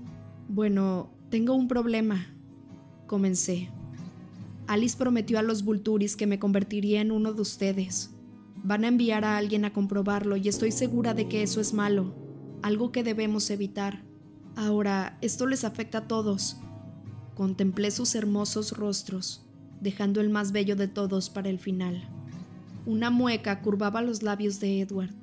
Bueno, 0.48 1.12
tengo 1.29 1.53
un 1.53 1.67
problema. 1.67 2.27
Comencé. 3.05 3.69
Alice 4.67 4.98
prometió 4.98 5.39
a 5.39 5.43
los 5.43 5.63
Vulturis 5.63 6.15
que 6.15 6.27
me 6.27 6.39
convertiría 6.39 7.01
en 7.01 7.12
uno 7.12 7.33
de 7.33 7.41
ustedes. 7.41 8.12
Van 8.63 8.83
a 8.83 8.88
enviar 8.88 9.25
a 9.25 9.38
alguien 9.38 9.63
a 9.65 9.74
comprobarlo 9.74 10.38
y 10.38 10.48
estoy 10.48 10.71
segura 10.71 11.13
de 11.13 11.27
que 11.27 11.43
eso 11.43 11.62
es 11.62 11.74
malo, 11.74 12.15
algo 12.62 12.91
que 12.91 13.03
debemos 13.03 13.50
evitar. 13.51 14.03
Ahora, 14.55 15.17
esto 15.21 15.48
les 15.48 15.63
afecta 15.63 16.00
a 16.00 16.07
todos. 16.07 16.57
Contemplé 17.36 17.91
sus 17.91 18.15
hermosos 18.15 18.75
rostros, 18.75 19.45
dejando 19.81 20.21
el 20.21 20.29
más 20.29 20.51
bello 20.51 20.75
de 20.75 20.88
todos 20.88 21.29
para 21.29 21.50
el 21.50 21.59
final. 21.59 22.09
Una 22.86 23.12
mueca 23.12 23.62
curvaba 23.62 24.01
los 24.01 24.24
labios 24.24 24.59
de 24.59 24.81
Edward. 24.81 25.13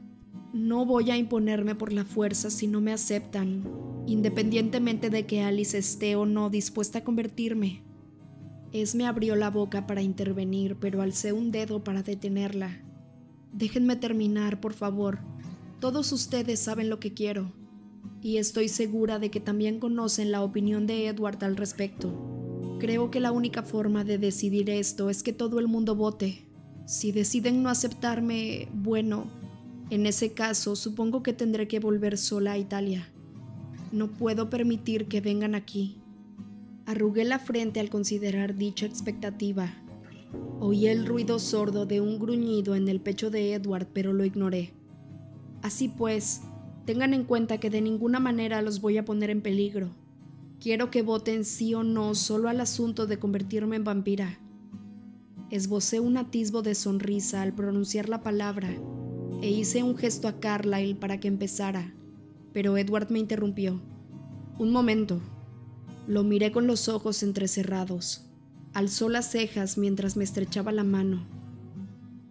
No 0.57 0.87
voy 0.87 1.11
a 1.11 1.19
imponerme 1.19 1.75
por 1.75 1.93
la 1.93 2.07
fuerza 2.07 2.49
si 2.49 2.67
no 2.67 2.81
me 2.81 2.91
aceptan, 2.91 3.63
independientemente 4.07 5.11
de 5.11 5.27
que 5.27 5.43
Alice 5.43 5.77
esté 5.77 6.17
o 6.17 6.25
no 6.25 6.49
dispuesta 6.49 7.01
a 7.01 7.05
convertirme. 7.05 7.83
Esme 8.73 9.07
abrió 9.07 9.37
la 9.37 9.51
boca 9.51 9.87
para 9.87 10.01
intervenir, 10.01 10.77
pero 10.81 11.03
alcé 11.03 11.35
un 11.35 11.51
dedo 11.51 11.85
para 11.85 12.03
detenerla. 12.03 12.81
Déjenme 13.53 13.97
terminar, 13.97 14.59
por 14.59 14.73
favor. 14.73 15.19
Todos 15.79 16.11
ustedes 16.11 16.59
saben 16.59 16.89
lo 16.89 17.01
que 17.01 17.13
quiero, 17.13 17.53
y 18.23 18.39
estoy 18.39 18.71
segura 18.71 19.19
de 19.19 19.31
que 19.31 19.41
también 19.41 19.79
conocen 19.79 20.33
la 20.33 20.43
opinión 20.43 20.87
de 20.87 21.07
Edward 21.07 21.45
al 21.45 21.59
respecto. 21.59 22.79
Creo 22.81 23.11
que 23.11 23.21
la 23.21 23.31
única 23.31 23.63
forma 23.63 24.05
de 24.05 24.17
decidir 24.17 24.71
esto 24.71 25.11
es 25.11 25.23
que 25.23 25.35
todo 25.35 25.59
el 25.59 25.69
mundo 25.69 25.95
vote. 25.95 26.49
Si 26.87 27.13
deciden 27.13 27.63
no 27.63 27.69
aceptarme, 27.69 28.69
bueno, 28.73 29.27
en 29.89 30.05
ese 30.07 30.33
caso, 30.33 30.75
supongo 30.75 31.23
que 31.23 31.33
tendré 31.33 31.69
que 31.69 31.79
volver 31.79 32.19
sola 32.19 32.53
a 32.53 32.59
Italia. 32.59 33.09
No 33.93 34.11
puedo 34.11 34.51
permitir 34.51 35.07
que 35.07 35.21
vengan 35.21 35.55
aquí. 35.55 35.99
Arrugué 36.87 37.25
la 37.25 37.39
frente 37.39 37.79
al 37.79 37.89
considerar 37.89 38.57
dicha 38.57 38.85
expectativa. 38.85 39.75
Oí 40.59 40.89
el 40.89 41.07
ruido 41.07 41.39
sordo 41.39 41.87
de 41.87 42.01
un 42.01 42.19
gruñido 42.19 42.75
en 42.75 42.89
el 42.89 43.01
pecho 43.01 43.31
de 43.31 43.55
Edward, 43.55 43.87
pero 43.93 44.13
lo 44.13 44.25
ignoré. 44.25 44.73
Así 45.63 45.89
pues, 45.89 46.41
tengan 46.85 47.15
en 47.15 47.23
cuenta 47.23 47.59
que 47.59 47.71
de 47.71 47.81
ninguna 47.81 48.19
manera 48.19 48.63
los 48.63 48.81
voy 48.81 48.99
a 48.99 49.05
poner 49.05 49.31
en 49.31 49.41
peligro. 49.41 49.91
Quiero 50.61 50.91
que 50.91 51.03
voten 51.03 51.45
sí 51.45 51.75
o 51.75 51.85
no 51.85 52.17
solo 52.17 52.49
al 52.49 52.61
asunto 52.61 53.07
de 53.07 53.21
convertirme 53.21 53.77
en 53.77 53.85
vampira. 53.85 54.41
Esbocé 55.51 56.01
un 56.01 56.17
atisbo 56.17 56.63
de 56.63 56.75
sonrisa 56.75 57.43
al 57.43 57.53
pronunciar 57.53 58.09
la 58.09 58.23
palabra 58.23 58.77
e 59.43 59.51
hice 59.51 59.83
un 59.83 59.97
gesto 59.97 60.29
a 60.29 60.41
Carlyle 60.41 60.95
para 60.95 61.21
que 61.21 61.29
empezara, 61.29 61.93
pero 62.53 62.77
Edward 62.77 63.11
me 63.11 63.19
interrumpió. 63.19 63.81
Un 64.59 64.73
momento. 64.73 65.21
Lo 66.07 66.25
miré 66.25 66.53
con 66.53 66.67
los 66.67 66.89
ojos 66.89 67.23
entrecerrados. 67.23 68.27
Alzó 68.73 69.09
las 69.09 69.31
cejas 69.31 69.77
mientras 69.77 70.17
me 70.17 70.25
estrechaba 70.25 70.73
la 70.73 70.85
mano. 70.85 71.27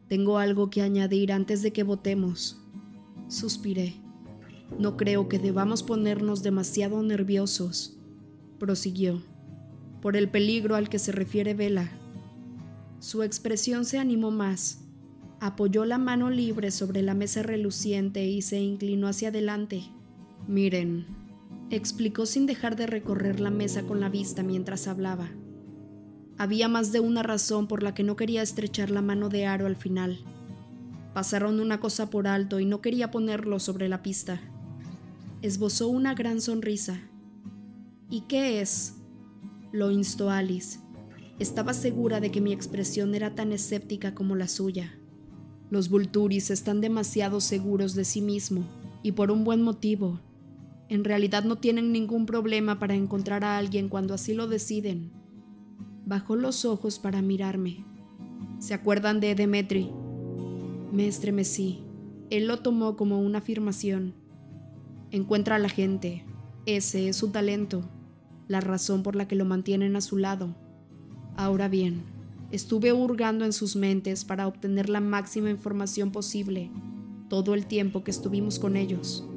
Tengo 0.07 0.37
algo 0.37 0.69
que 0.69 0.81
añadir 0.81 1.31
antes 1.31 1.61
de 1.61 1.73
que 1.73 1.83
votemos. 1.83 2.61
Suspiré. 3.27 3.95
No 4.79 4.97
creo 4.97 5.29
que 5.29 5.39
debamos 5.39 5.83
ponernos 5.83 6.41
demasiado 6.41 7.01
nerviosos, 7.03 7.97
prosiguió, 8.59 9.21
por 10.01 10.15
el 10.15 10.29
peligro 10.29 10.75
al 10.75 10.89
que 10.89 10.99
se 10.99 11.11
refiere 11.11 11.53
Vela. 11.53 11.91
Su 12.99 13.21
expresión 13.21 13.85
se 13.85 13.99
animó 13.99 14.31
más 14.31 14.84
Apoyó 15.39 15.85
la 15.85 15.97
mano 15.97 16.29
libre 16.29 16.71
sobre 16.71 17.01
la 17.01 17.13
mesa 17.13 17.43
reluciente 17.43 18.25
y 18.25 18.41
se 18.41 18.59
inclinó 18.61 19.07
hacia 19.07 19.29
adelante. 19.29 19.83
Miren, 20.47 21.05
explicó 21.69 22.25
sin 22.25 22.45
dejar 22.45 22.75
de 22.75 22.87
recorrer 22.87 23.39
la 23.39 23.49
mesa 23.49 23.83
con 23.83 23.99
la 23.99 24.09
vista 24.09 24.43
mientras 24.43 24.87
hablaba. 24.87 25.29
Había 26.37 26.67
más 26.67 26.91
de 26.91 26.99
una 26.99 27.23
razón 27.23 27.67
por 27.67 27.83
la 27.83 27.93
que 27.93 28.03
no 28.03 28.15
quería 28.15 28.41
estrechar 28.41 28.89
la 28.91 29.01
mano 29.01 29.29
de 29.29 29.45
Aro 29.45 29.65
al 29.65 29.75
final. 29.75 30.19
Pasaron 31.13 31.59
una 31.59 31.79
cosa 31.79 32.09
por 32.09 32.27
alto 32.27 32.59
y 32.59 32.65
no 32.65 32.81
quería 32.81 33.09
ponerlo 33.11 33.59
sobre 33.59 33.87
la 33.87 34.03
pista. 34.03 34.41
Esbozó 35.41 35.87
una 35.87 36.13
gran 36.13 36.41
sonrisa. 36.41 36.99
¿Y 38.09 38.21
qué 38.21 38.61
es? 38.61 38.95
Lo 39.71 39.91
instó 39.91 40.29
Alice. 40.29 40.79
Estaba 41.39 41.73
segura 41.73 42.19
de 42.19 42.31
que 42.31 42.41
mi 42.41 42.53
expresión 42.53 43.15
era 43.15 43.35
tan 43.35 43.51
escéptica 43.51 44.13
como 44.13 44.35
la 44.35 44.47
suya. 44.47 44.97
Los 45.69 45.89
Vulturis 45.89 46.51
están 46.51 46.79
demasiado 46.81 47.41
seguros 47.41 47.95
de 47.95 48.05
sí 48.05 48.21
mismo, 48.21 48.65
y 49.01 49.13
por 49.13 49.31
un 49.31 49.43
buen 49.43 49.61
motivo. 49.61 50.19
En 50.89 51.03
realidad 51.03 51.43
no 51.43 51.57
tienen 51.57 51.91
ningún 51.91 52.25
problema 52.25 52.77
para 52.77 52.95
encontrar 52.95 53.43
a 53.43 53.57
alguien 53.57 53.89
cuando 53.89 54.13
así 54.13 54.33
lo 54.33 54.47
deciden. 54.47 55.11
Bajó 56.05 56.35
los 56.35 56.65
ojos 56.65 56.99
para 56.99 57.21
mirarme. 57.23 57.83
¿Se 58.59 58.73
acuerdan 58.75 59.19
de 59.19 59.33
Demetri? 59.33 59.89
Me 60.91 61.07
estremecí. 61.07 61.79
Él 62.29 62.47
lo 62.47 62.57
tomó 62.57 62.95
como 62.95 63.19
una 63.19 63.39
afirmación. 63.39 64.13
Encuentra 65.11 65.55
a 65.55 65.59
la 65.59 65.69
gente. 65.69 66.23
Ese 66.67 67.09
es 67.09 67.15
su 67.15 67.29
talento, 67.29 67.89
la 68.47 68.61
razón 68.61 69.03
por 69.03 69.15
la 69.15 69.27
que 69.27 69.35
lo 69.35 69.45
mantienen 69.45 69.95
a 69.95 70.01
su 70.01 70.17
lado. 70.17 70.55
Ahora 71.35 71.67
bien, 71.67 72.03
Estuve 72.55 72.93
hurgando 72.93 73.43
en 73.43 73.51
sus 73.51 73.75
mentes 73.75 74.23
para 74.23 74.47
obtener 74.47 74.87
la 74.87 75.01
máxima 75.01 75.49
información 75.49 76.11
posible 76.13 76.71
todo 77.27 77.53
el 77.53 77.65
tiempo 77.65 78.05
que 78.05 78.11
estuvimos 78.11 78.59
con 78.59 78.77
ellos. 78.77 79.27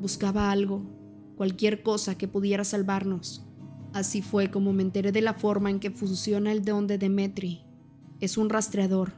Buscaba 0.00 0.52
algo, 0.52 0.80
cualquier 1.34 1.82
cosa 1.82 2.16
que 2.16 2.28
pudiera 2.28 2.62
salvarnos. 2.62 3.44
Así 3.92 4.22
fue 4.22 4.52
como 4.52 4.72
me 4.72 4.84
enteré 4.84 5.10
de 5.10 5.22
la 5.22 5.34
forma 5.34 5.70
en 5.70 5.80
que 5.80 5.90
funciona 5.90 6.52
el 6.52 6.64
don 6.64 6.86
de 6.86 6.98
Demetri. 6.98 7.64
Es 8.20 8.38
un 8.38 8.48
rastreador, 8.48 9.14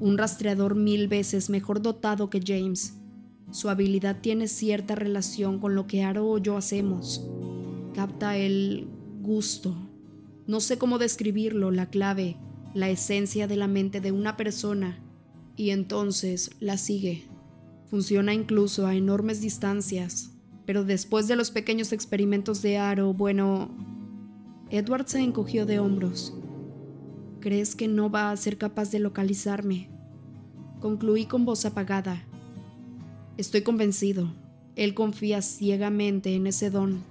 un 0.00 0.18
rastreador 0.18 0.74
mil 0.74 1.06
veces 1.06 1.48
mejor 1.48 1.82
dotado 1.82 2.28
que 2.28 2.42
James. 2.44 2.96
Su 3.52 3.68
habilidad 3.68 4.20
tiene 4.20 4.48
cierta 4.48 4.96
relación 4.96 5.60
con 5.60 5.76
lo 5.76 5.86
que 5.86 6.02
Aro 6.02 6.28
o 6.28 6.38
yo 6.38 6.56
hacemos. 6.56 7.24
Capta 7.94 8.36
el 8.36 8.88
gusto. 9.22 9.76
No 10.48 10.58
sé 10.58 10.76
cómo 10.76 10.98
describirlo, 10.98 11.70
la 11.70 11.86
clave 11.86 12.36
la 12.74 12.88
esencia 12.88 13.46
de 13.46 13.56
la 13.56 13.66
mente 13.66 14.00
de 14.00 14.12
una 14.12 14.36
persona 14.36 14.98
y 15.56 15.70
entonces 15.70 16.50
la 16.60 16.78
sigue. 16.78 17.24
Funciona 17.86 18.32
incluso 18.32 18.86
a 18.86 18.94
enormes 18.94 19.40
distancias, 19.40 20.30
pero 20.64 20.84
después 20.84 21.26
de 21.26 21.36
los 21.36 21.50
pequeños 21.50 21.92
experimentos 21.92 22.62
de 22.62 22.78
Aro, 22.78 23.12
bueno, 23.12 23.70
Edward 24.70 25.08
se 25.08 25.20
encogió 25.20 25.66
de 25.66 25.80
hombros. 25.80 26.34
¿Crees 27.40 27.74
que 27.74 27.88
no 27.88 28.10
va 28.10 28.30
a 28.30 28.36
ser 28.36 28.58
capaz 28.58 28.90
de 28.90 29.00
localizarme? 29.00 29.90
Concluí 30.78 31.26
con 31.26 31.44
voz 31.44 31.64
apagada. 31.64 32.24
Estoy 33.36 33.62
convencido. 33.62 34.32
Él 34.76 34.94
confía 34.94 35.42
ciegamente 35.42 36.36
en 36.36 36.46
ese 36.46 36.70
don. 36.70 37.02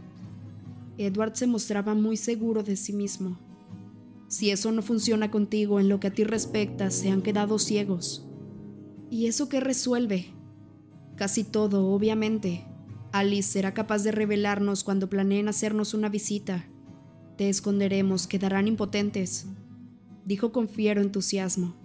Edward 0.97 1.35
se 1.35 1.47
mostraba 1.47 1.93
muy 1.93 2.15
seguro 2.17 2.63
de 2.63 2.75
sí 2.75 2.93
mismo. 2.93 3.37
Si 4.29 4.51
eso 4.51 4.71
no 4.71 4.83
funciona 4.83 5.31
contigo 5.31 5.79
en 5.79 5.89
lo 5.89 5.99
que 5.99 6.07
a 6.07 6.13
ti 6.13 6.23
respecta, 6.23 6.91
se 6.91 7.09
han 7.09 7.23
quedado 7.23 7.57
ciegos. 7.57 8.27
¿Y 9.09 9.25
eso 9.25 9.49
qué 9.49 9.59
resuelve? 9.59 10.27
Casi 11.15 11.43
todo, 11.43 11.87
obviamente. 11.87 12.63
Alice 13.11 13.51
será 13.51 13.73
capaz 13.73 14.03
de 14.03 14.11
revelarnos 14.11 14.83
cuando 14.83 15.09
planeen 15.09 15.47
hacernos 15.47 15.95
una 15.95 16.09
visita. 16.09 16.69
Te 17.37 17.49
esconderemos, 17.49 18.27
quedarán 18.27 18.67
impotentes, 18.67 19.47
dijo 20.25 20.51
con 20.51 20.69
fiero 20.69 21.01
entusiasmo. 21.01 21.75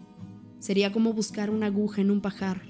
Sería 0.59 0.92
como 0.92 1.14
buscar 1.14 1.48
una 1.48 1.66
aguja 1.66 2.02
en 2.02 2.11
un 2.11 2.20
pajar. 2.20 2.61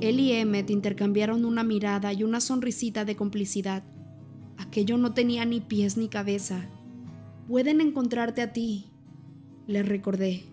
Él 0.00 0.20
y 0.20 0.32
Emmet 0.32 0.70
intercambiaron 0.70 1.44
una 1.44 1.64
mirada 1.64 2.12
y 2.12 2.22
una 2.22 2.40
sonrisita 2.40 3.04
de 3.04 3.16
complicidad. 3.16 3.82
Aquello 4.56 4.98
no 4.98 5.14
tenía 5.14 5.44
ni 5.44 5.60
pies 5.60 5.96
ni 5.96 6.08
cabeza. 6.08 6.70
Pueden 7.48 7.80
encontrarte 7.80 8.42
a 8.42 8.52
ti, 8.52 8.90
le 9.66 9.82
recordé. 9.82 10.44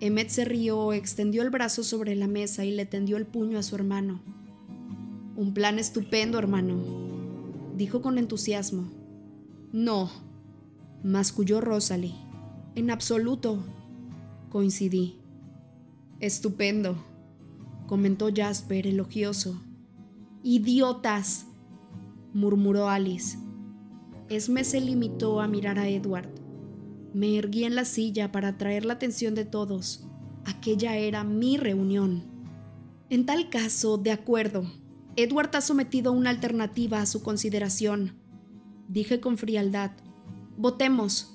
Emmet 0.00 0.28
se 0.30 0.44
rió, 0.44 0.92
extendió 0.92 1.42
el 1.42 1.50
brazo 1.50 1.84
sobre 1.84 2.16
la 2.16 2.26
mesa 2.26 2.64
y 2.64 2.72
le 2.72 2.86
tendió 2.86 3.16
el 3.16 3.24
puño 3.24 3.56
a 3.56 3.62
su 3.62 3.76
hermano. 3.76 4.20
Un 5.36 5.54
plan 5.54 5.78
estupendo, 5.78 6.36
hermano, 6.36 6.74
dijo 7.76 8.02
con 8.02 8.18
entusiasmo. 8.18 8.90
No, 9.72 10.10
masculló 11.04 11.60
Rosalie. 11.60 12.16
En 12.74 12.90
absoluto, 12.90 13.62
coincidí. 14.50 15.20
Estupendo, 16.18 16.96
comentó 17.86 18.28
Jasper 18.34 18.88
elogioso. 18.88 19.62
Idiotas, 20.42 21.46
murmuró 22.34 22.88
Alice. 22.88 23.38
Esme 24.28 24.64
se 24.64 24.80
limitó 24.80 25.40
a 25.40 25.48
mirar 25.48 25.78
a 25.78 25.88
Edward. 25.88 26.28
Me 27.14 27.36
erguí 27.36 27.64
en 27.64 27.74
la 27.74 27.84
silla 27.84 28.30
para 28.32 28.48
atraer 28.48 28.84
la 28.84 28.94
atención 28.94 29.34
de 29.34 29.44
todos. 29.44 30.06
Aquella 30.44 30.96
era 30.96 31.24
mi 31.24 31.56
reunión. 31.56 32.24
En 33.10 33.26
tal 33.26 33.50
caso, 33.50 33.98
de 33.98 34.10
acuerdo. 34.10 34.70
Edward 35.16 35.50
ha 35.54 35.60
sometido 35.60 36.12
una 36.12 36.30
alternativa 36.30 37.00
a 37.00 37.06
su 37.06 37.22
consideración. 37.22 38.14
Dije 38.88 39.20
con 39.20 39.38
frialdad. 39.38 39.92
Votemos. 40.56 41.34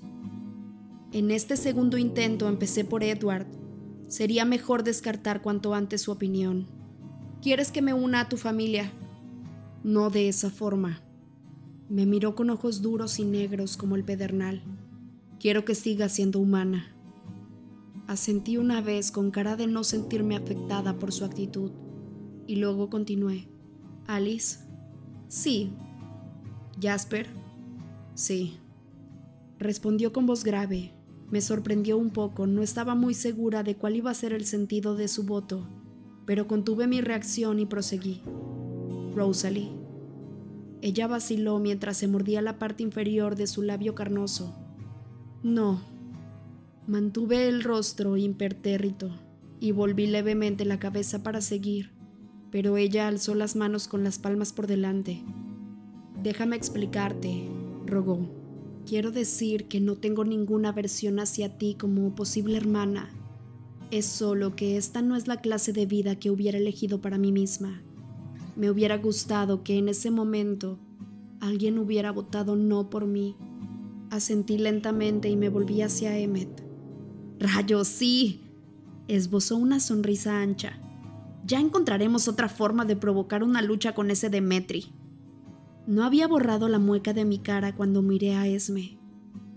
En 1.11 1.31
este 1.31 1.57
segundo 1.57 1.97
intento 1.97 2.47
empecé 2.47 2.85
por 2.85 3.03
Edward 3.03 3.47
Sería 4.13 4.45
mejor 4.45 4.83
descartar 4.83 5.41
cuanto 5.41 5.73
antes 5.73 6.01
su 6.01 6.11
opinión. 6.11 6.67
¿Quieres 7.41 7.71
que 7.71 7.81
me 7.81 7.95
una 7.95 8.19
a 8.19 8.29
tu 8.29 8.37
familia? 8.37 8.91
No 9.83 10.11
de 10.11 10.29
esa 10.29 10.51
forma. 10.51 11.01
Me 11.89 12.05
miró 12.05 12.35
con 12.35 12.49
ojos 12.49 12.81
duros 12.81 13.19
y 13.19 13.25
negros 13.25 13.77
como 13.77 13.95
el 13.95 14.03
pedernal. 14.03 14.61
Quiero 15.39 15.65
que 15.65 15.75
siga 15.75 16.09
siendo 16.09 16.39
humana. 16.39 16.95
Asentí 18.07 18.57
una 18.57 18.81
vez 18.81 19.11
con 19.11 19.31
cara 19.31 19.55
de 19.55 19.67
no 19.67 19.83
sentirme 19.83 20.35
afectada 20.35 20.97
por 20.97 21.11
su 21.11 21.25
actitud 21.25 21.71
y 22.47 22.57
luego 22.57 22.89
continué. 22.89 23.47
Alice. 24.07 24.59
Sí. 25.27 25.71
Jasper. 26.81 27.27
Sí. 28.15 28.57
Respondió 29.59 30.11
con 30.11 30.25
voz 30.25 30.43
grave, 30.43 30.93
me 31.31 31.41
sorprendió 31.41 31.97
un 31.97 32.09
poco, 32.11 32.47
no 32.47 32.61
estaba 32.61 32.95
muy 32.95 33.13
segura 33.13 33.63
de 33.63 33.75
cuál 33.75 33.95
iba 33.95 34.11
a 34.11 34.13
ser 34.13 34.33
el 34.33 34.45
sentido 34.45 34.95
de 34.95 35.07
su 35.07 35.23
voto, 35.23 35.67
pero 36.25 36.47
contuve 36.47 36.85
mi 36.85 37.01
reacción 37.01 37.59
y 37.59 37.65
proseguí. 37.65 38.21
Rosalie. 39.15 39.82
Ella 40.83 41.07
vaciló 41.07 41.59
mientras 41.59 41.95
se 41.95 42.09
mordía 42.09 42.41
la 42.41 42.59
parte 42.59 42.83
inferior 42.83 43.37
de 43.37 43.47
su 43.47 43.61
labio 43.61 43.95
carnoso. 43.95 44.53
No. 45.41 45.79
Mantuve 46.87 47.47
el 47.47 47.63
rostro 47.63 48.17
impertérrito 48.17 49.09
y 49.61 49.71
volví 49.71 50.07
levemente 50.07 50.65
la 50.65 50.79
cabeza 50.79 51.23
para 51.23 51.39
seguir, 51.39 51.91
pero 52.51 52.75
ella 52.75 53.07
alzó 53.07 53.33
las 53.33 53.55
manos 53.55 53.87
con 53.87 54.03
las 54.03 54.19
palmas 54.19 54.51
por 54.51 54.67
delante. 54.67 55.23
Déjame 56.21 56.57
explicarte, 56.57 57.47
rogó. 57.85 58.27
Quiero 58.85 59.11
decir 59.11 59.69
que 59.69 59.79
no 59.79 59.95
tengo 59.95 60.25
ninguna 60.25 60.69
aversión 60.69 61.17
hacia 61.21 61.57
ti 61.57 61.77
como 61.79 62.13
posible 62.13 62.57
hermana. 62.57 63.09
Es 63.89 64.05
solo 64.05 64.57
que 64.57 64.75
esta 64.75 65.01
no 65.01 65.15
es 65.15 65.29
la 65.29 65.39
clase 65.39 65.71
de 65.71 65.85
vida 65.85 66.19
que 66.19 66.29
hubiera 66.29 66.57
elegido 66.57 66.99
para 66.99 67.17
mí 67.17 67.31
misma. 67.31 67.81
Me 68.55 68.69
hubiera 68.69 68.97
gustado 68.97 69.63
que 69.63 69.77
en 69.77 69.89
ese 69.89 70.11
momento 70.11 70.77
alguien 71.39 71.79
hubiera 71.79 72.11
votado 72.11 72.55
no 72.55 72.89
por 72.89 73.07
mí. 73.07 73.35
Asentí 74.11 74.57
lentamente 74.57 75.27
y 75.29 75.35
me 75.35 75.49
volví 75.49 75.81
hacia 75.81 76.17
Emmet. 76.17 76.63
Rayos, 77.39 77.87
sí. 77.87 78.41
Esbozó 79.07 79.57
una 79.57 79.79
sonrisa 79.79 80.39
ancha. 80.39 80.79
Ya 81.45 81.59
encontraremos 81.59 82.27
otra 82.27 82.47
forma 82.47 82.85
de 82.85 82.95
provocar 82.95 83.43
una 83.43 83.61
lucha 83.61 83.95
con 83.95 84.11
ese 84.11 84.29
Demetri. 84.29 84.93
No 85.87 86.03
había 86.03 86.27
borrado 86.27 86.69
la 86.69 86.79
mueca 86.79 87.11
de 87.11 87.25
mi 87.25 87.39
cara 87.39 87.75
cuando 87.75 88.01
miré 88.01 88.35
a 88.35 88.47
Esme. 88.47 88.97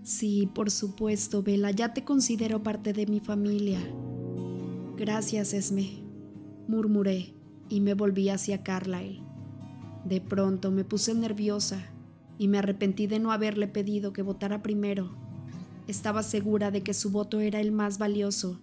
Sí, 0.03 0.49
por 0.53 0.71
supuesto, 0.71 1.43
Bella, 1.43 1.71
ya 1.71 1.93
te 1.93 2.03
considero 2.03 2.63
parte 2.63 2.93
de 2.93 3.05
mi 3.05 3.19
familia. 3.19 3.79
Gracias, 4.97 5.53
Esme, 5.53 6.03
murmuré 6.67 7.36
y 7.69 7.81
me 7.81 7.93
volví 7.93 8.29
hacia 8.29 8.63
Carlyle. 8.63 9.21
De 10.05 10.21
pronto 10.21 10.71
me 10.71 10.83
puse 10.83 11.13
nerviosa 11.13 11.83
y 12.37 12.47
me 12.47 12.59
arrepentí 12.59 13.07
de 13.07 13.19
no 13.19 13.31
haberle 13.31 13.67
pedido 13.67 14.13
que 14.13 14.21
votara 14.21 14.61
primero. 14.61 15.15
Estaba 15.87 16.23
segura 16.23 16.71
de 16.71 16.83
que 16.83 16.93
su 16.93 17.11
voto 17.11 17.39
era 17.39 17.59
el 17.59 17.71
más 17.71 17.97
valioso, 17.97 18.59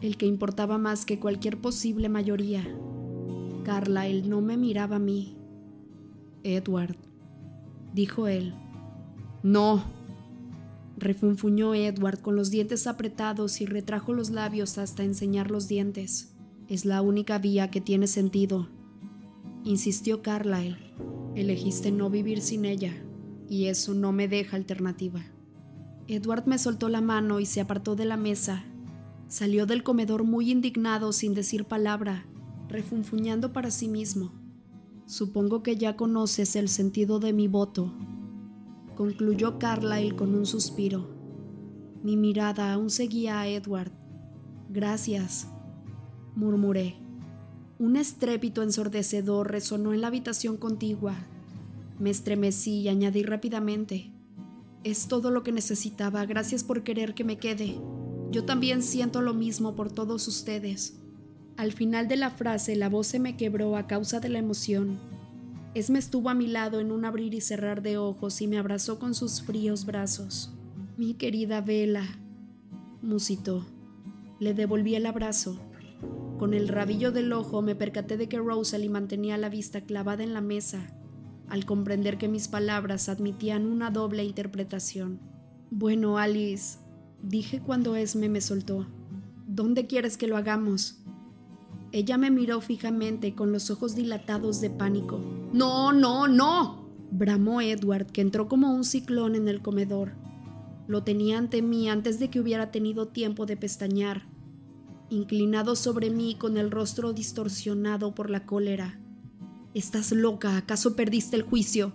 el 0.00 0.16
que 0.16 0.26
importaba 0.26 0.78
más 0.78 1.04
que 1.04 1.18
cualquier 1.18 1.60
posible 1.60 2.08
mayoría. 2.08 2.66
Carlyle 3.64 4.28
no 4.28 4.42
me 4.42 4.56
miraba 4.56 4.96
a 4.96 5.00
mí, 5.00 5.36
Edward, 6.42 6.96
dijo 7.94 8.28
él. 8.28 8.54
No, 9.42 9.84
refunfuñó 10.98 11.74
Edward 11.74 12.20
con 12.20 12.36
los 12.36 12.50
dientes 12.50 12.86
apretados 12.86 13.60
y 13.60 13.66
retrajo 13.66 14.12
los 14.12 14.30
labios 14.30 14.78
hasta 14.78 15.04
enseñar 15.04 15.50
los 15.50 15.68
dientes. 15.68 16.33
Es 16.68 16.84
la 16.84 17.02
única 17.02 17.38
vía 17.38 17.70
que 17.70 17.80
tiene 17.80 18.06
sentido, 18.06 18.68
insistió 19.64 20.22
Carlyle. 20.22 20.78
Elegiste 21.34 21.90
no 21.90 22.08
vivir 22.10 22.40
sin 22.40 22.64
ella, 22.64 22.94
y 23.48 23.66
eso 23.66 23.92
no 23.92 24.12
me 24.12 24.28
deja 24.28 24.56
alternativa. 24.56 25.20
Edward 26.06 26.46
me 26.46 26.58
soltó 26.58 26.88
la 26.88 27.00
mano 27.00 27.40
y 27.40 27.46
se 27.46 27.60
apartó 27.60 27.96
de 27.96 28.04
la 28.04 28.16
mesa. 28.16 28.64
Salió 29.28 29.66
del 29.66 29.82
comedor 29.82 30.24
muy 30.24 30.50
indignado 30.50 31.12
sin 31.12 31.34
decir 31.34 31.64
palabra, 31.64 32.26
refunfuñando 32.68 33.52
para 33.52 33.70
sí 33.70 33.88
mismo. 33.88 34.32
Supongo 35.06 35.62
que 35.62 35.76
ya 35.76 35.96
conoces 35.96 36.56
el 36.56 36.68
sentido 36.68 37.18
de 37.18 37.32
mi 37.32 37.46
voto, 37.46 37.92
concluyó 38.96 39.58
Carlyle 39.58 40.14
con 40.16 40.34
un 40.34 40.46
suspiro. 40.46 41.10
Mi 42.02 42.16
mirada 42.16 42.72
aún 42.72 42.90
seguía 42.90 43.40
a 43.40 43.48
Edward. 43.48 43.92
Gracias, 44.70 45.48
murmuré. 46.34 46.96
Un 47.78 47.96
estrépito 47.96 48.62
ensordecedor 48.62 49.50
resonó 49.50 49.92
en 49.92 50.00
la 50.00 50.08
habitación 50.08 50.56
contigua. 50.56 51.14
Me 51.98 52.10
estremecí 52.10 52.80
y 52.80 52.88
añadí 52.88 53.22
rápidamente. 53.22 54.10
Es 54.84 55.08
todo 55.08 55.30
lo 55.30 55.42
que 55.42 55.52
necesitaba, 55.52 56.24
gracias 56.26 56.62
por 56.62 56.82
querer 56.82 57.14
que 57.14 57.24
me 57.24 57.38
quede. 57.38 57.76
Yo 58.30 58.44
también 58.44 58.82
siento 58.82 59.22
lo 59.22 59.34
mismo 59.34 59.74
por 59.74 59.90
todos 59.90 60.28
ustedes. 60.28 60.98
Al 61.56 61.72
final 61.72 62.08
de 62.08 62.16
la 62.16 62.30
frase 62.30 62.74
la 62.74 62.88
voz 62.88 63.06
se 63.06 63.20
me 63.20 63.36
quebró 63.36 63.76
a 63.76 63.86
causa 63.86 64.20
de 64.20 64.28
la 64.28 64.40
emoción. 64.40 64.98
Esme 65.74 65.98
estuvo 65.98 66.30
a 66.30 66.34
mi 66.34 66.46
lado 66.46 66.80
en 66.80 66.92
un 66.92 67.04
abrir 67.04 67.34
y 67.34 67.40
cerrar 67.40 67.82
de 67.82 67.98
ojos 67.98 68.40
y 68.40 68.46
me 68.46 68.58
abrazó 68.58 68.98
con 68.98 69.14
sus 69.14 69.42
fríos 69.42 69.84
brazos. 69.86 70.52
Mi 70.96 71.14
querida 71.14 71.60
Vela, 71.60 72.06
musitó. 73.02 73.66
Le 74.38 74.54
devolví 74.54 74.94
el 74.94 75.06
abrazo. 75.06 75.58
Con 76.38 76.52
el 76.52 76.68
rabillo 76.68 77.12
del 77.12 77.32
ojo 77.32 77.62
me 77.62 77.74
percaté 77.74 78.16
de 78.16 78.28
que 78.28 78.38
Rosalie 78.38 78.90
mantenía 78.90 79.38
la 79.38 79.48
vista 79.48 79.82
clavada 79.82 80.24
en 80.24 80.34
la 80.34 80.40
mesa, 80.40 80.94
al 81.48 81.64
comprender 81.64 82.18
que 82.18 82.28
mis 82.28 82.48
palabras 82.48 83.08
admitían 83.08 83.66
una 83.66 83.90
doble 83.90 84.24
interpretación. 84.24 85.20
Bueno, 85.70 86.18
Alice, 86.18 86.78
dije 87.22 87.60
cuando 87.60 87.94
Esme 87.94 88.28
me 88.28 88.40
soltó. 88.40 88.86
¿Dónde 89.46 89.86
quieres 89.86 90.16
que 90.16 90.26
lo 90.26 90.36
hagamos? 90.36 90.98
Ella 91.92 92.18
me 92.18 92.32
miró 92.32 92.60
fijamente 92.60 93.36
con 93.36 93.52
los 93.52 93.70
ojos 93.70 93.94
dilatados 93.94 94.60
de 94.60 94.70
pánico. 94.70 95.20
No, 95.52 95.92
no, 95.92 96.26
no, 96.26 96.88
bramó 97.12 97.60
Edward, 97.60 98.06
que 98.06 98.20
entró 98.20 98.48
como 98.48 98.74
un 98.74 98.82
ciclón 98.82 99.36
en 99.36 99.46
el 99.46 99.62
comedor. 99.62 100.12
Lo 100.88 101.04
tenía 101.04 101.38
ante 101.38 101.62
mí 101.62 101.88
antes 101.88 102.18
de 102.18 102.30
que 102.30 102.40
hubiera 102.40 102.72
tenido 102.72 103.06
tiempo 103.06 103.46
de 103.46 103.56
pestañear, 103.56 104.26
inclinado 105.10 105.76
sobre 105.76 106.10
mí 106.10 106.34
con 106.34 106.56
el 106.56 106.70
rostro 106.70 107.12
distorsionado 107.12 108.14
por 108.14 108.30
la 108.30 108.46
cólera. 108.46 109.00
Estás 109.74 110.12
loca, 110.12 110.56
¿acaso 110.56 110.96
perdiste 110.96 111.36
el 111.36 111.42
juicio? 111.42 111.92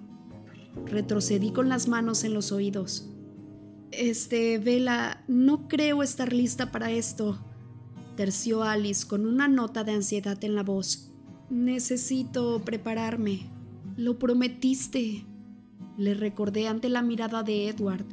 Retrocedí 0.86 1.52
con 1.52 1.70
las 1.70 1.88
manos 1.88 2.24
en 2.24 2.34
los 2.34 2.52
oídos. 2.52 3.10
Este, 3.92 4.60
Vela, 4.60 5.24
no 5.28 5.68
creo 5.68 6.04
estar 6.04 6.34
lista 6.34 6.72
para 6.72 6.92
esto 6.92 7.40
terció 8.20 8.64
Alice 8.64 9.08
con 9.08 9.26
una 9.26 9.48
nota 9.48 9.86
de 9.86 9.94
ansiedad 9.94 10.44
en 10.44 10.54
la 10.54 10.62
voz. 10.62 11.10
Necesito 11.50 12.62
prepararme. 12.66 13.50
Lo 13.96 14.20
prometiste. 14.20 15.26
Le 15.98 16.14
recordé 16.16 16.68
ante 16.68 16.90
la 16.90 17.02
mirada 17.02 17.44
de 17.44 17.70
Edward. 17.70 18.04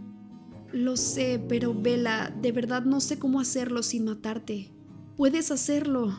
Lo 0.71 0.97
sé, 0.97 1.45
pero 1.49 1.75
Bella, 1.75 2.33
de 2.41 2.53
verdad 2.53 2.85
no 2.85 3.01
sé 3.01 3.19
cómo 3.19 3.41
hacerlo 3.41 3.83
sin 3.83 4.05
matarte. 4.05 4.71
Puedes 5.17 5.51
hacerlo. 5.51 6.13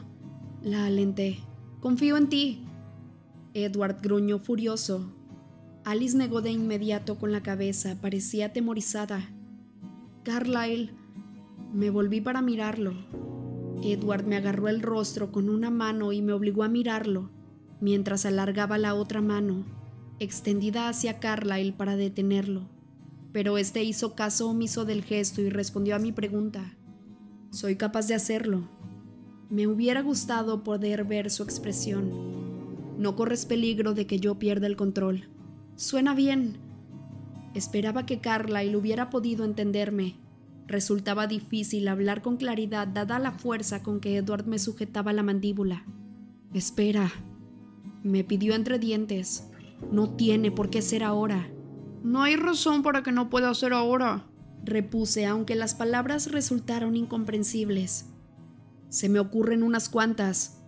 La 0.64 0.88
alenté. 0.88 1.38
Confío 1.82 2.18
en 2.18 2.30
ti. 2.30 2.66
Edward 3.54 4.02
gruñó 4.02 4.40
furioso. 4.40 5.14
Alice 5.86 6.18
negó 6.18 6.42
de 6.42 6.50
inmediato 6.50 7.20
con 7.20 7.32
la 7.32 7.44
cabeza, 7.44 8.02
parecía 8.02 8.48
atemorizada. 8.48 9.30
Carlyle. 10.24 10.96
Me 11.74 11.92
volví 11.92 12.22
para 12.22 12.42
mirarlo. 12.42 12.94
Edward 13.84 14.26
me 14.26 14.36
agarró 14.36 14.68
el 14.68 14.82
rostro 14.82 15.32
con 15.32 15.48
una 15.48 15.70
mano 15.70 16.12
y 16.12 16.24
me 16.24 16.34
obligó 16.34 16.64
a 16.64 16.68
mirarlo, 16.68 17.30
mientras 17.80 18.26
alargaba 18.26 18.80
la 18.80 18.96
otra 18.96 19.22
mano, 19.22 19.64
extendida 20.18 20.90
hacia 20.90 21.20
Carlyle 21.20 21.74
para 21.74 21.96
detenerlo. 21.96 22.68
Pero 23.32 23.60
este 23.60 23.84
hizo 23.84 24.16
caso 24.16 24.50
omiso 24.50 24.86
del 24.86 25.04
gesto 25.04 25.42
y 25.42 25.52
respondió 25.52 25.96
a 25.96 26.00
mi 26.00 26.12
pregunta. 26.12 26.74
Soy 27.52 27.76
capaz 27.76 28.08
de 28.08 28.16
hacerlo. 28.16 28.77
Me 29.50 29.68
hubiera 29.68 30.02
gustado 30.02 30.64
poder 30.64 31.06
ver 31.06 31.30
su 31.30 31.44
expresión. 31.44 32.12
No 32.98 33.16
corres 33.16 33.46
peligro 33.46 33.94
de 33.94 34.08
que 34.08 34.20
yo 34.20 34.40
pierda 34.40 34.68
el 34.68 34.76
control. 34.76 35.30
Suena 35.76 36.14
bien. 36.14 36.58
Esperaba 37.54 38.06
que 38.06 38.20
Carlyle 38.20 38.76
hubiera 38.76 39.10
podido 39.10 39.46
entenderme, 39.46 40.16
Resultaba 40.68 41.28
difícil 41.28 41.88
hablar 41.88 42.22
con 42.22 42.36
claridad 42.36 42.90
dada 42.90 43.20
la 43.20 43.32
fuerza 43.32 43.84
con 43.84 44.02
que 44.02 44.18
Edward 44.18 44.46
me 44.48 44.60
sujetaba 44.60 45.14
la 45.14 45.24
mandíbula. 45.24 45.86
Espera, 46.54 47.10
me 48.04 48.26
pidió 48.26 48.54
entre 48.54 48.78
dientes. 48.78 49.48
No 49.92 50.10
tiene 50.10 50.52
por 50.52 50.70
qué 50.70 50.82
ser 50.82 51.06
ahora. 51.06 51.50
No 52.04 52.22
hay 52.22 52.36
razón 52.36 52.84
para 52.84 53.02
que 53.02 53.14
no 53.14 53.30
pueda 53.30 53.54
ser 53.54 53.72
ahora, 53.72 54.26
repuse, 54.64 55.26
aunque 55.26 55.56
las 55.56 55.74
palabras 55.74 56.32
resultaron 56.32 56.98
incomprensibles. 56.98 58.10
Se 58.89 59.10
me 59.10 59.19
ocurren 59.19 59.63
unas 59.63 59.89
cuantas. 59.89 60.62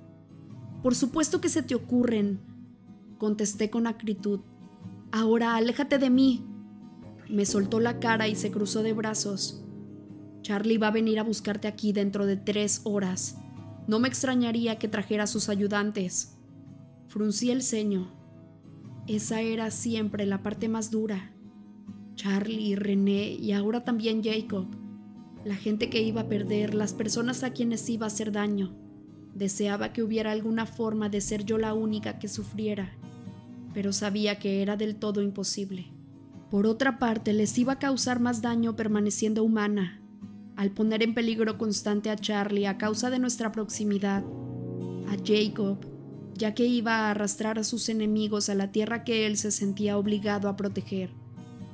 Por 0.83 0.95
supuesto 0.95 1.41
que 1.41 1.49
se 1.49 1.63
te 1.63 1.75
ocurren, 1.75 2.39
contesté 3.17 3.69
con 3.69 3.87
acritud. 3.87 4.41
Ahora 5.11 5.55
aléjate 5.55 5.97
de 5.97 6.09
mí. 6.09 6.45
Me 7.29 7.45
soltó 7.45 7.79
la 7.79 7.99
cara 7.99 8.27
y 8.27 8.35
se 8.35 8.51
cruzó 8.51 8.83
de 8.83 8.93
brazos. 8.93 9.63
Charlie 10.41 10.77
va 10.77 10.87
a 10.87 10.91
venir 10.91 11.19
a 11.19 11.23
buscarte 11.23 11.67
aquí 11.67 11.93
dentro 11.93 12.25
de 12.25 12.37
tres 12.37 12.81
horas. 12.83 13.37
No 13.87 13.99
me 13.99 14.07
extrañaría 14.07 14.79
que 14.79 14.87
trajera 14.87 15.27
sus 15.27 15.49
ayudantes. 15.49 16.35
Fruncí 17.07 17.51
el 17.51 17.61
ceño. 17.61 18.11
Esa 19.07 19.41
era 19.41 19.71
siempre 19.71 20.25
la 20.25 20.43
parte 20.43 20.69
más 20.69 20.91
dura. 20.91 21.33
Charlie, 22.15 22.75
René 22.75 23.31
y 23.31 23.51
ahora 23.53 23.83
también 23.83 24.23
Jacob. 24.23 24.67
La 25.45 25.55
gente 25.55 25.89
que 25.89 26.01
iba 26.01 26.21
a 26.21 26.27
perder, 26.27 26.73
las 26.73 26.93
personas 26.93 27.43
a 27.43 27.51
quienes 27.51 27.89
iba 27.89 28.05
a 28.05 28.07
hacer 28.07 28.31
daño. 28.31 28.75
Deseaba 29.33 29.93
que 29.93 30.03
hubiera 30.03 30.31
alguna 30.31 30.65
forma 30.65 31.07
de 31.07 31.21
ser 31.21 31.45
yo 31.45 31.57
la 31.57 31.73
única 31.73 32.19
que 32.19 32.27
sufriera, 32.27 32.97
pero 33.73 33.93
sabía 33.93 34.39
que 34.39 34.61
era 34.61 34.75
del 34.75 34.97
todo 34.97 35.21
imposible. 35.21 35.93
Por 36.49 36.65
otra 36.65 36.99
parte, 36.99 37.31
les 37.31 37.57
iba 37.57 37.73
a 37.73 37.79
causar 37.79 38.19
más 38.19 38.41
daño 38.41 38.75
permaneciendo 38.75 39.43
humana, 39.43 40.01
al 40.55 40.71
poner 40.71 41.03
en 41.03 41.13
peligro 41.13 41.57
constante 41.57 42.09
a 42.09 42.17
Charlie 42.17 42.65
a 42.65 42.77
causa 42.77 43.09
de 43.09 43.19
nuestra 43.19 43.51
proximidad, 43.51 44.25
a 45.07 45.15
Jacob, 45.23 45.77
ya 46.33 46.53
que 46.53 46.65
iba 46.65 46.95
a 46.95 47.11
arrastrar 47.11 47.59
a 47.59 47.63
sus 47.63 47.87
enemigos 47.87 48.49
a 48.49 48.55
la 48.55 48.71
tierra 48.71 49.03
que 49.03 49.25
él 49.25 49.37
se 49.37 49.51
sentía 49.51 49.97
obligado 49.97 50.49
a 50.49 50.55
proteger, 50.55 51.11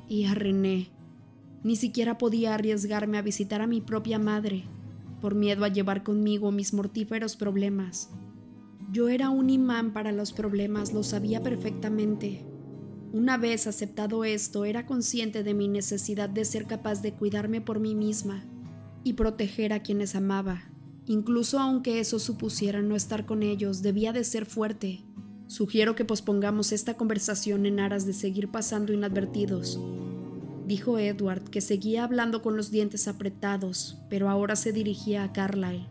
y 0.08 0.26
a 0.26 0.36
René. 0.36 0.95
Ni 1.66 1.76
siquiera 1.76 2.20
podía 2.20 2.54
arriesgarme 2.54 3.18
a 3.18 3.24
visitar 3.24 3.60
a 3.64 3.66
mi 3.66 3.82
propia 3.82 4.20
madre, 4.20 4.66
por 5.20 5.34
miedo 5.34 5.66
a 5.66 5.68
llevar 5.68 6.04
conmigo 6.04 6.52
mis 6.52 6.76
mortíferos 6.76 7.36
problemas. 7.36 8.12
Yo 8.92 9.10
era 9.10 9.32
un 9.32 9.50
imán 9.50 9.92
para 9.92 10.12
los 10.12 10.32
problemas, 10.32 10.94
lo 10.94 11.02
sabía 11.02 11.42
perfectamente. 11.42 12.46
Una 13.14 13.38
vez 13.38 13.66
aceptado 13.66 14.26
esto, 14.26 14.64
era 14.64 14.86
consciente 14.86 15.42
de 15.42 15.56
mi 15.56 15.68
necesidad 15.68 16.30
de 16.30 16.46
ser 16.46 16.68
capaz 16.68 17.02
de 17.02 17.14
cuidarme 17.16 17.62
por 17.62 17.80
mí 17.80 17.96
misma 17.96 18.46
y 19.04 19.14
proteger 19.14 19.74
a 19.74 19.82
quienes 19.82 20.14
amaba. 20.14 20.70
Incluso 21.08 21.58
aunque 21.58 22.00
eso 22.00 22.20
supusiera 22.20 22.84
no 22.84 22.96
estar 22.96 23.26
con 23.26 23.42
ellos, 23.42 23.82
debía 23.82 24.14
de 24.14 24.24
ser 24.24 24.46
fuerte. 24.46 25.04
Sugiero 25.48 25.96
que 25.96 26.06
pospongamos 26.06 26.72
esta 26.72 26.94
conversación 26.94 27.66
en 27.66 27.80
aras 27.80 28.06
de 28.06 28.14
seguir 28.14 28.50
pasando 28.50 28.94
inadvertidos, 28.94 29.80
dijo 30.66 31.00
Edward, 31.00 31.44
que 31.50 31.62
seguía 31.62 32.04
hablando 32.04 32.42
con 32.42 32.58
los 32.58 32.72
dientes 32.72 33.08
apretados, 33.08 33.98
pero 34.10 34.30
ahora 34.30 34.56
se 34.56 34.72
dirigía 34.72 35.24
a 35.24 35.34
Carlyle. 35.34 35.88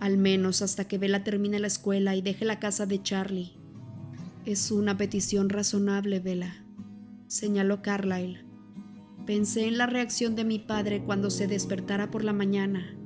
Al 0.00 0.18
menos 0.18 0.62
hasta 0.62 0.88
que 0.88 0.98
Bella 0.98 1.22
termine 1.24 1.60
la 1.60 1.66
escuela 1.66 2.16
y 2.16 2.22
deje 2.22 2.44
la 2.44 2.58
casa 2.58 2.86
de 2.86 3.02
Charlie. 3.02 3.52
Es 4.44 4.70
una 4.70 4.96
petición 4.96 5.48
razonable, 5.48 6.18
Bella, 6.18 6.64
señaló 7.28 7.82
Carlyle. 7.82 8.44
Pensé 9.26 9.68
en 9.68 9.78
la 9.78 9.86
reacción 9.86 10.34
de 10.34 10.44
mi 10.44 10.58
padre 10.58 11.04
cuando 11.04 11.30
se 11.30 11.46
despertara 11.46 12.10
por 12.10 12.24
la 12.24 12.32
mañana, 12.32 12.96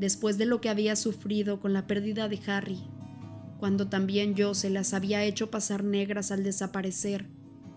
después 0.00 0.38
de 0.38 0.46
lo 0.46 0.60
que 0.60 0.68
había 0.68 0.96
sufrido 0.96 1.60
con 1.60 1.72
la 1.72 1.86
pérdida 1.86 2.28
de 2.28 2.40
Harry, 2.48 2.80
cuando 3.60 3.88
también 3.88 4.34
yo 4.34 4.54
se 4.54 4.70
las 4.70 4.92
había 4.92 5.22
hecho 5.22 5.52
pasar 5.52 5.84
negras 5.84 6.32
al 6.32 6.42
desaparecer, 6.42 7.28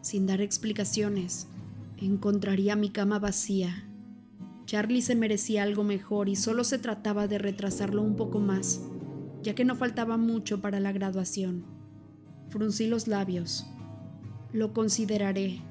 sin 0.02 0.26
dar 0.26 0.42
explicaciones. 0.42 1.48
Encontraría 1.98 2.76
mi 2.76 2.90
cama 2.90 3.20
vacía. 3.20 3.88
Charlie 4.66 5.02
se 5.02 5.16
merecía 5.16 5.64
algo 5.64 5.84
mejor 5.84 6.30
y 6.30 6.36
solo 6.36 6.64
se 6.64 6.78
trataba 6.78 7.28
de 7.28 7.38
retrasarlo 7.38 8.02
un 8.02 8.16
poco 8.16 8.40
más, 8.40 8.82
ya 9.44 9.56
que 9.56 9.66
no 9.66 9.76
faltaba 9.76 10.18
mucho 10.18 10.62
para 10.62 10.80
la 10.80 10.92
graduación. 10.92 11.66
Fruncí 12.50 12.88
los 12.88 13.08
labios. 13.08 13.66
Lo 14.52 14.74
consideraré, 14.74 15.62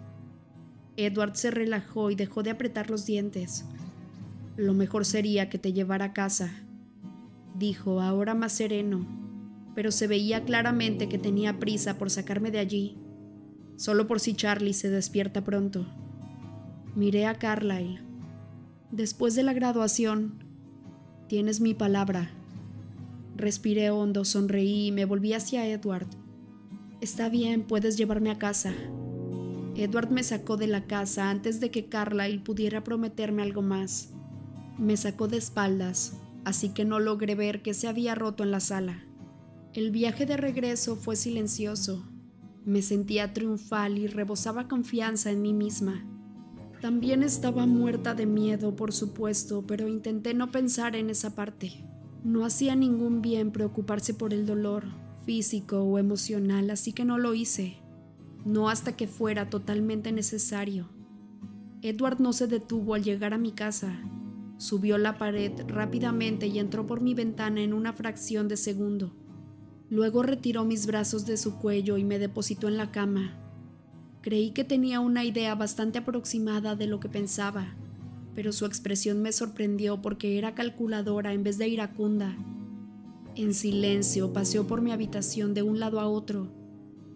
Edward 0.97 1.35
se 1.35 1.51
relajó 1.51 2.11
y 2.11 2.15
dejó 2.15 2.43
de 2.43 2.51
apretar 2.51 2.89
los 2.91 3.05
dientes. 3.05 3.65
Lo 4.57 4.75
mejor 4.75 5.05
sería 5.05 5.51
que 5.51 5.59
te 5.59 5.73
llevara 5.73 6.07
a 6.07 6.13
casa, 6.13 6.53
dijo, 7.57 8.01
ahora 8.01 8.35
más 8.35 8.53
sereno, 8.53 9.05
pero 9.75 9.91
se 9.91 10.07
veía 10.07 10.45
claramente 10.45 11.09
que 11.09 11.19
tenía 11.19 11.59
prisa 11.59 11.99
por 11.99 12.11
sacarme 12.11 12.53
de 12.53 12.61
allí, 12.61 12.97
solo 13.77 14.07
por 14.07 14.21
si 14.21 14.35
Charlie 14.35 14.73
se 14.73 14.89
despierta 14.89 15.43
pronto. 15.43 15.87
Miré 16.97 17.27
a 17.27 17.35
Carlyle. 17.35 18.01
Después 18.93 19.35
de 19.35 19.43
la 19.43 19.53
graduación, 19.53 20.45
tienes 21.27 21.61
mi 21.61 21.75
palabra. 21.75 22.31
Respiré 23.35 23.91
hondo, 23.91 24.25
sonreí 24.25 24.87
y 24.87 24.93
me 24.93 25.05
volví 25.05 25.33
hacia 25.33 25.67
Edward. 25.67 26.07
Está 27.01 27.29
bien, 27.29 27.65
puedes 27.65 27.97
llevarme 27.97 28.31
a 28.31 28.39
casa. 28.39 28.73
Edward 29.75 30.13
me 30.13 30.23
sacó 30.23 30.57
de 30.57 30.69
la 30.69 30.87
casa 30.87 31.31
antes 31.31 31.59
de 31.59 31.73
que 31.73 31.87
Carlyle 31.89 32.39
pudiera 32.39 32.85
prometerme 32.85 33.43
algo 33.43 33.61
más. 33.61 34.11
Me 34.79 34.97
sacó 34.97 35.27
de 35.27 35.39
espaldas, 35.39 36.17
así 36.45 36.69
que 36.69 36.85
no 36.85 37.01
logré 37.01 37.35
ver 37.35 37.61
que 37.61 37.75
se 37.75 37.89
había 37.89 38.15
roto 38.15 38.45
en 38.45 38.53
la 38.53 38.61
sala. 38.61 39.05
El 39.73 39.91
viaje 39.91 40.27
de 40.27 40.37
regreso 40.37 40.95
fue 40.95 41.17
silencioso. 41.17 42.09
Me 42.65 42.83
sentía 42.83 43.33
triunfal 43.33 43.99
y 43.99 44.07
rebosaba 44.07 44.69
confianza 44.69 45.33
en 45.33 45.43
mí 45.43 45.53
misma. 45.53 46.14
También 46.85 47.23
estaba 47.23 47.65
muerta 47.65 48.15
de 48.15 48.27
miedo, 48.27 48.77
por 48.77 48.93
supuesto, 48.93 49.65
pero 49.67 49.89
intenté 49.89 50.35
no 50.35 50.53
pensar 50.53 50.97
en 50.97 51.09
esa 51.09 51.35
parte. 51.35 51.73
No 52.23 52.45
hacía 52.45 52.77
ningún 52.77 53.23
bien 53.23 53.53
preocuparse 53.53 54.13
por 54.13 54.35
el 54.35 54.45
dolor, 54.45 54.85
físico 55.25 55.81
o 55.81 55.99
emocional, 55.99 56.69
así 56.71 56.93
que 56.93 57.07
no 57.07 57.17
lo 57.17 57.33
hice 57.33 57.79
no 58.45 58.69
hasta 58.69 58.97
que 58.97 59.07
fuera 59.07 59.49
totalmente 59.49 60.13
necesario. 60.13 60.89
Edward 61.83 62.21
no 62.21 62.33
se 62.33 62.47
detuvo 62.47 62.95
al 62.95 63.03
llegar 63.03 63.35
a 63.35 63.39
mi 63.39 63.53
casa. 63.53 63.99
Subió 64.59 64.99
la 64.99 65.19
pared 65.19 65.53
rápidamente 65.67 66.47
y 66.47 66.59
entró 66.59 66.87
por 66.87 67.01
mi 67.01 67.15
ventana 67.15 67.63
en 67.63 67.73
una 67.73 67.93
fracción 67.93 68.49
de 68.49 68.57
segundo. 68.57 69.15
Luego 69.91 70.23
retiró 70.23 70.65
mis 70.65 70.87
brazos 70.87 71.27
de 71.27 71.37
su 71.37 71.59
cuello 71.59 71.99
y 71.99 72.05
me 72.05 72.19
depositó 72.19 72.69
en 72.69 72.77
la 72.77 72.91
cama. 72.91 73.44
Creí 74.25 74.53
que 74.53 74.65
tenía 74.65 75.01
una 75.01 75.23
idea 75.23 75.55
bastante 75.55 75.99
aproximada 75.99 76.77
de 76.77 76.87
lo 76.87 76.99
que 76.99 77.11
pensaba, 77.11 77.75
pero 78.35 78.53
su 78.53 78.65
expresión 78.65 79.21
me 79.21 79.33
sorprendió 79.33 80.01
porque 80.01 80.39
era 80.39 80.55
calculadora 80.55 81.35
en 81.35 81.43
vez 81.43 81.59
de 81.59 81.69
iracunda. 81.69 82.35
En 83.35 83.53
silencio 83.53 84.33
paseó 84.33 84.67
por 84.67 84.81
mi 84.81 84.93
habitación 84.93 85.53
de 85.53 85.61
un 85.61 85.79
lado 85.79 86.01
a 86.01 86.09
otro 86.09 86.51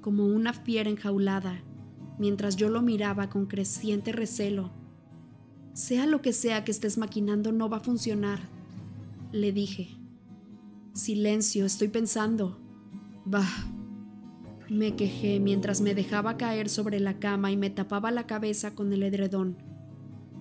como 0.02 0.26
una 0.26 0.52
fiera 0.52 0.90
enjaulada, 0.90 1.62
mientras 2.18 2.56
yo 2.56 2.68
lo 2.68 2.82
miraba 2.82 3.30
con 3.30 3.46
creciente 3.46 4.12
recelo. 4.12 4.70
Sea 5.72 6.04
lo 6.04 6.20
que 6.20 6.34
sea 6.34 6.62
que 6.62 6.72
estés 6.72 6.98
maquinando, 6.98 7.52
no 7.52 7.70
va 7.70 7.78
a 7.78 7.80
funcionar, 7.80 8.40
le 9.32 9.50
dije. 9.52 9.96
Silencio, 10.92 11.64
estoy 11.64 11.88
pensando. 11.88 12.58
Bah. 13.24 13.77
Me 14.70 14.96
quejé 14.96 15.40
mientras 15.40 15.80
me 15.80 15.94
dejaba 15.94 16.36
caer 16.36 16.68
sobre 16.68 17.00
la 17.00 17.18
cama 17.18 17.50
y 17.50 17.56
me 17.56 17.70
tapaba 17.70 18.10
la 18.10 18.26
cabeza 18.26 18.74
con 18.74 18.92
el 18.92 19.02
edredón. 19.02 19.56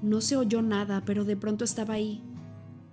No 0.01 0.19
se 0.19 0.35
oyó 0.35 0.61
nada, 0.61 1.03
pero 1.05 1.23
de 1.23 1.37
pronto 1.37 1.63
estaba 1.63 1.93
ahí. 1.93 2.21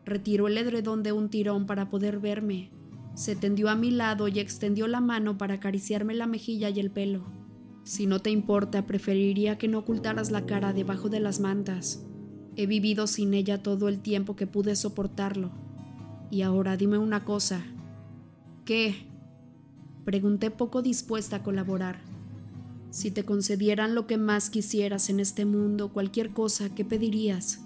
Retiró 0.05 0.47
el 0.47 0.57
edredón 0.59 1.03
de 1.03 1.13
un 1.13 1.31
tirón 1.31 1.67
para 1.67 1.91
poder 1.91 2.21
verme. 2.21 2.71
Se 3.15 3.35
tendió 3.35 3.69
a 3.69 3.75
mi 3.75 3.91
lado 3.91 4.29
y 4.29 4.39
extendió 4.39 4.87
la 4.87 5.01
mano 5.01 5.37
para 5.37 5.55
acariciarme 5.55 6.15
la 6.15 6.27
mejilla 6.27 6.71
y 6.71 6.79
el 6.79 6.91
pelo. 6.91 7.25
Si 7.83 8.07
no 8.07 8.21
te 8.21 8.31
importa, 8.31 8.87
preferiría 8.87 9.59
que 9.59 9.69
no 9.69 9.79
ocultaras 9.79 10.31
la 10.31 10.47
cara 10.47 10.73
debajo 10.73 11.09
de 11.09 11.21
las 11.21 11.41
mantas. 11.41 12.05
He 12.57 12.67
vivido 12.67 13.07
sin 13.09 13.35
ella 13.35 13.63
todo 13.63 13.89
el 13.89 14.01
tiempo 14.01 14.37
que 14.37 14.47
pude 14.47 14.77
soportarlo. 14.77 15.51
Y 16.31 16.43
ahora 16.43 16.77
dime 16.77 16.99
una 16.99 17.25
cosa. 17.25 17.63
¿Qué? 18.65 19.14
Pregunté 20.05 20.51
poco 20.51 20.83
dispuesta 20.83 21.37
a 21.37 21.43
colaborar. 21.43 22.01
Si 22.91 23.11
te 23.11 23.25
concedieran 23.25 23.95
lo 23.95 24.07
que 24.07 24.19
más 24.19 24.51
quisieras 24.51 25.09
en 25.09 25.19
este 25.19 25.45
mundo, 25.45 25.93
cualquier 25.93 26.31
cosa, 26.31 26.75
¿qué 26.75 26.85
pedirías? 26.85 27.61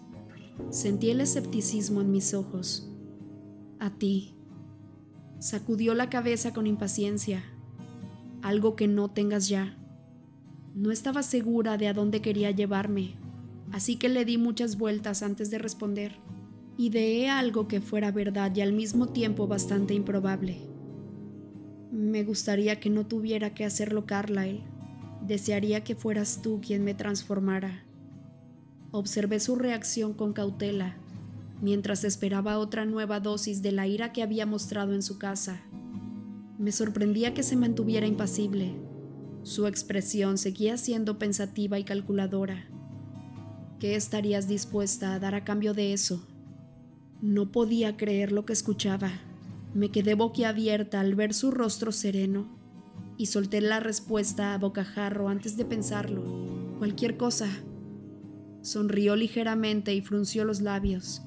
Sentí 0.70 1.10
el 1.10 1.20
escepticismo 1.20 2.00
en 2.00 2.10
mis 2.10 2.34
ojos. 2.34 2.88
A 3.78 3.90
ti. 3.90 4.34
Sacudió 5.38 5.94
la 5.94 6.10
cabeza 6.10 6.52
con 6.52 6.66
impaciencia. 6.66 7.44
Algo 8.40 8.76
que 8.76 8.88
no 8.88 9.10
tengas 9.10 9.48
ya. 9.48 9.76
No 10.74 10.92
estaba 10.92 11.22
segura 11.22 11.76
de 11.76 11.88
a 11.88 11.92
dónde 11.92 12.22
quería 12.22 12.50
llevarme, 12.52 13.16
así 13.72 13.96
que 13.96 14.08
le 14.08 14.24
di 14.24 14.38
muchas 14.38 14.78
vueltas 14.78 15.22
antes 15.22 15.50
de 15.50 15.58
responder. 15.58 16.16
Ideé 16.76 17.28
algo 17.28 17.66
que 17.66 17.80
fuera 17.80 18.12
verdad 18.12 18.54
y 18.54 18.60
al 18.60 18.72
mismo 18.72 19.08
tiempo 19.08 19.48
bastante 19.48 19.94
improbable. 19.94 20.77
Me 21.90 22.22
gustaría 22.22 22.80
que 22.80 22.90
no 22.90 23.06
tuviera 23.06 23.54
que 23.54 23.64
hacerlo 23.64 24.04
Carlyle. 24.04 24.62
Desearía 25.26 25.84
que 25.84 25.94
fueras 25.94 26.42
tú 26.42 26.60
quien 26.60 26.84
me 26.84 26.94
transformara. 26.94 27.84
Observé 28.90 29.40
su 29.40 29.56
reacción 29.56 30.12
con 30.12 30.32
cautela, 30.32 30.96
mientras 31.62 32.04
esperaba 32.04 32.58
otra 32.58 32.84
nueva 32.84 33.20
dosis 33.20 33.62
de 33.62 33.72
la 33.72 33.86
ira 33.86 34.12
que 34.12 34.22
había 34.22 34.44
mostrado 34.44 34.94
en 34.94 35.02
su 35.02 35.18
casa. 35.18 35.62
Me 36.58 36.72
sorprendía 36.72 37.34
que 37.34 37.42
se 37.42 37.56
mantuviera 37.56 38.06
impasible. 38.06 38.74
Su 39.42 39.66
expresión 39.66 40.36
seguía 40.36 40.76
siendo 40.76 41.18
pensativa 41.18 41.78
y 41.78 41.84
calculadora. 41.84 42.66
¿Qué 43.78 43.94
estarías 43.94 44.48
dispuesta 44.48 45.14
a 45.14 45.18
dar 45.18 45.34
a 45.34 45.44
cambio 45.44 45.72
de 45.72 45.92
eso? 45.92 46.26
No 47.22 47.50
podía 47.50 47.96
creer 47.96 48.32
lo 48.32 48.44
que 48.44 48.52
escuchaba. 48.52 49.10
Me 49.74 49.90
quedé 49.90 50.14
boquiabierta 50.14 51.00
al 51.00 51.14
ver 51.14 51.34
su 51.34 51.50
rostro 51.50 51.92
sereno 51.92 52.48
y 53.16 53.26
solté 53.26 53.60
la 53.60 53.80
respuesta 53.80 54.54
a 54.54 54.58
bocajarro 54.58 55.28
antes 55.28 55.56
de 55.56 55.64
pensarlo. 55.64 56.22
Cualquier 56.78 57.16
cosa. 57.16 57.48
Sonrió 58.62 59.16
ligeramente 59.16 59.94
y 59.94 60.00
frunció 60.00 60.44
los 60.44 60.60
labios. 60.60 61.22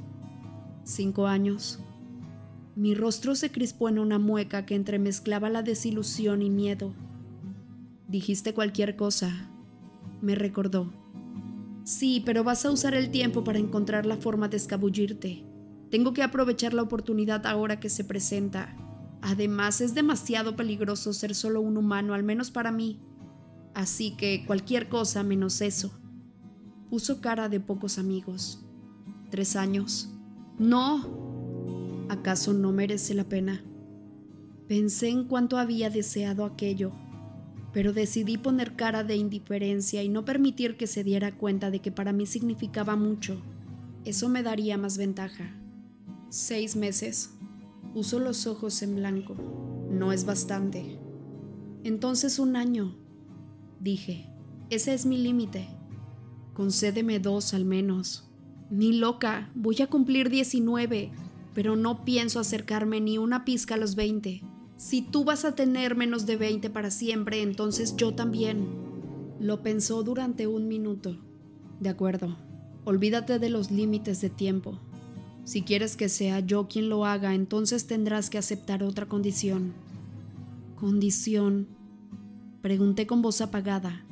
Cinco 0.83 1.27
años. 1.27 1.79
Mi 2.75 2.95
rostro 2.95 3.35
se 3.35 3.51
crispó 3.51 3.89
en 3.89 3.99
una 3.99 4.17
mueca 4.17 4.65
que 4.65 4.75
entremezclaba 4.75 5.49
la 5.49 5.61
desilusión 5.61 6.41
y 6.41 6.49
miedo. 6.49 6.93
Dijiste 8.07 8.53
cualquier 8.53 8.95
cosa, 8.95 9.49
me 10.21 10.35
recordó. 10.35 10.91
Sí, 11.83 12.21
pero 12.25 12.43
vas 12.43 12.65
a 12.65 12.71
usar 12.71 12.93
el 12.93 13.11
tiempo 13.11 13.43
para 13.43 13.59
encontrar 13.59 14.05
la 14.05 14.17
forma 14.17 14.47
de 14.47 14.57
escabullirte. 14.57 15.43
Tengo 15.91 16.13
que 16.13 16.23
aprovechar 16.23 16.73
la 16.73 16.83
oportunidad 16.83 17.45
ahora 17.45 17.81
que 17.81 17.89
se 17.89 18.05
presenta. 18.05 18.75
Además, 19.21 19.81
es 19.81 19.93
demasiado 19.93 20.55
peligroso 20.55 21.11
ser 21.11 21.35
solo 21.35 21.59
un 21.59 21.75
humano, 21.75 22.13
al 22.13 22.23
menos 22.23 22.49
para 22.49 22.71
mí. 22.71 23.01
Así 23.73 24.15
que 24.15 24.45
cualquier 24.47 24.87
cosa 24.87 25.21
menos 25.21 25.59
eso. 25.59 25.91
Puso 26.89 27.19
cara 27.19 27.49
de 27.49 27.59
pocos 27.59 27.99
amigos. 27.99 28.65
Tres 29.29 29.57
años. 29.57 30.09
No. 30.57 32.07
¿Acaso 32.09 32.53
no 32.53 32.71
merece 32.71 33.13
la 33.13 33.25
pena? 33.25 33.61
Pensé 34.69 35.09
en 35.09 35.25
cuánto 35.25 35.57
había 35.57 35.89
deseado 35.89 36.45
aquello, 36.45 36.93
pero 37.73 37.91
decidí 37.91 38.37
poner 38.37 38.77
cara 38.77 39.03
de 39.03 39.17
indiferencia 39.17 40.03
y 40.03 40.07
no 40.09 40.23
permitir 40.23 40.77
que 40.77 40.87
se 40.87 41.03
diera 41.03 41.37
cuenta 41.37 41.69
de 41.69 41.79
que 41.79 41.91
para 41.91 42.13
mí 42.13 42.25
significaba 42.25 42.95
mucho. 42.95 43.41
Eso 44.05 44.29
me 44.29 44.43
daría 44.43 44.77
más 44.77 44.97
ventaja. 44.97 45.60
Seis 46.31 46.77
meses. 46.77 47.31
Puso 47.93 48.17
los 48.17 48.47
ojos 48.47 48.81
en 48.83 48.95
blanco. 48.95 49.35
No 49.89 50.13
es 50.13 50.23
bastante. 50.23 50.97
Entonces 51.83 52.39
un 52.39 52.55
año. 52.55 52.95
Dije, 53.81 54.29
ese 54.69 54.93
es 54.93 55.05
mi 55.05 55.17
límite. 55.17 55.67
Concédeme 56.53 57.19
dos 57.19 57.53
al 57.53 57.65
menos. 57.65 58.29
Ni 58.69 58.93
loca, 58.93 59.51
voy 59.55 59.81
a 59.81 59.87
cumplir 59.87 60.29
19, 60.29 61.11
pero 61.53 61.75
no 61.75 62.05
pienso 62.05 62.39
acercarme 62.39 63.01
ni 63.01 63.17
una 63.17 63.43
pizca 63.43 63.75
a 63.75 63.77
los 63.77 63.95
20. 63.95 64.41
Si 64.77 65.01
tú 65.01 65.25
vas 65.25 65.43
a 65.43 65.53
tener 65.53 65.97
menos 65.97 66.25
de 66.25 66.37
20 66.37 66.69
para 66.69 66.91
siempre, 66.91 67.41
entonces 67.41 67.97
yo 67.97 68.15
también. 68.15 68.69
Lo 69.41 69.63
pensó 69.63 70.01
durante 70.01 70.47
un 70.47 70.69
minuto. 70.69 71.17
De 71.81 71.89
acuerdo, 71.89 72.37
olvídate 72.85 73.37
de 73.37 73.49
los 73.49 73.69
límites 73.69 74.21
de 74.21 74.29
tiempo. 74.29 74.79
Si 75.43 75.63
quieres 75.63 75.97
que 75.97 76.07
sea 76.07 76.39
yo 76.39 76.67
quien 76.67 76.89
lo 76.89 77.05
haga, 77.05 77.33
entonces 77.33 77.87
tendrás 77.87 78.29
que 78.29 78.37
aceptar 78.37 78.83
otra 78.83 79.07
condición. 79.07 79.73
¿Condición? 80.79 81.67
Pregunté 82.61 83.07
con 83.07 83.21
voz 83.21 83.41
apagada. 83.41 84.05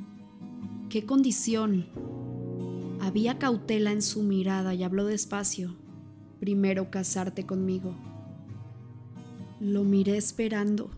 ¿Qué 0.88 1.06
condición? 1.06 1.86
Había 3.00 3.38
cautela 3.38 3.92
en 3.92 4.02
su 4.02 4.22
mirada 4.22 4.74
y 4.74 4.82
habló 4.82 5.04
despacio. 5.06 5.76
Primero 6.40 6.90
casarte 6.90 7.46
conmigo. 7.46 7.94
Lo 9.60 9.84
miré 9.84 10.16
esperando. 10.16 10.90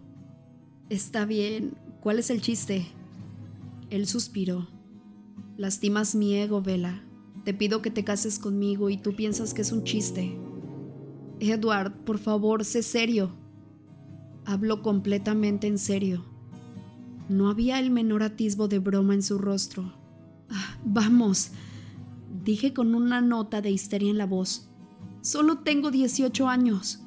Está 0.88 1.27
bien, 1.27 1.75
¿cuál 2.01 2.18
es 2.18 2.31
el 2.31 2.40
chiste? 2.40 2.87
Él 3.90 4.07
suspiró. 4.07 4.68
Lastimas 5.57 6.14
mi 6.14 6.35
ego, 6.37 6.62
Vela. 6.62 7.03
Te 7.45 7.53
pido 7.53 7.83
que 7.83 7.91
te 7.91 8.05
cases 8.05 8.39
conmigo 8.39 8.89
y 8.89 8.97
tú 8.97 9.17
piensas 9.17 9.53
que 9.53 9.63
es 9.63 9.73
un 9.73 9.83
chiste. 9.83 10.39
Edward, 11.41 11.93
por 12.05 12.19
favor, 12.19 12.65
sé 12.65 12.85
serio. 12.85 13.33
Habló 14.45 14.83
completamente 14.83 15.67
en 15.67 15.79
serio. 15.79 16.25
No 17.29 17.51
había 17.51 17.81
el 17.81 17.91
menor 17.91 18.23
atisbo 18.23 18.69
de 18.69 18.79
broma 18.79 19.15
en 19.15 19.23
su 19.23 19.39
rostro. 19.39 19.93
Ah, 20.51 20.79
vamos, 20.85 21.51
dije 22.45 22.73
con 22.73 22.95
una 22.95 23.21
nota 23.21 23.61
de 23.61 23.71
histeria 23.71 24.11
en 24.11 24.19
la 24.19 24.27
voz. 24.27 24.69
Solo 25.21 25.59
tengo 25.59 25.91
18 25.91 26.49
años. 26.49 27.01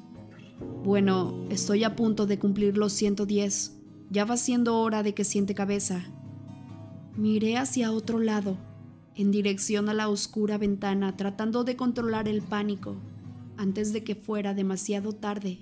Bueno, 0.84 1.46
estoy 1.48 1.84
a 1.84 1.96
punto 1.96 2.26
de 2.26 2.38
cumplir 2.38 2.76
los 2.76 2.92
110. 2.92 3.78
Ya 4.10 4.26
va 4.26 4.36
siendo 4.36 4.78
hora 4.78 5.02
de 5.02 5.14
que 5.14 5.24
siente 5.24 5.54
cabeza. 5.54 6.04
Miré 7.16 7.56
hacia 7.56 7.92
otro 7.92 8.18
lado 8.18 8.58
en 9.16 9.30
dirección 9.30 9.88
a 9.88 9.94
la 9.94 10.08
oscura 10.08 10.58
ventana 10.58 11.16
tratando 11.16 11.64
de 11.64 11.76
controlar 11.76 12.28
el 12.28 12.42
pánico 12.42 12.96
antes 13.56 13.92
de 13.92 14.04
que 14.04 14.14
fuera 14.14 14.54
demasiado 14.54 15.14
tarde. 15.14 15.58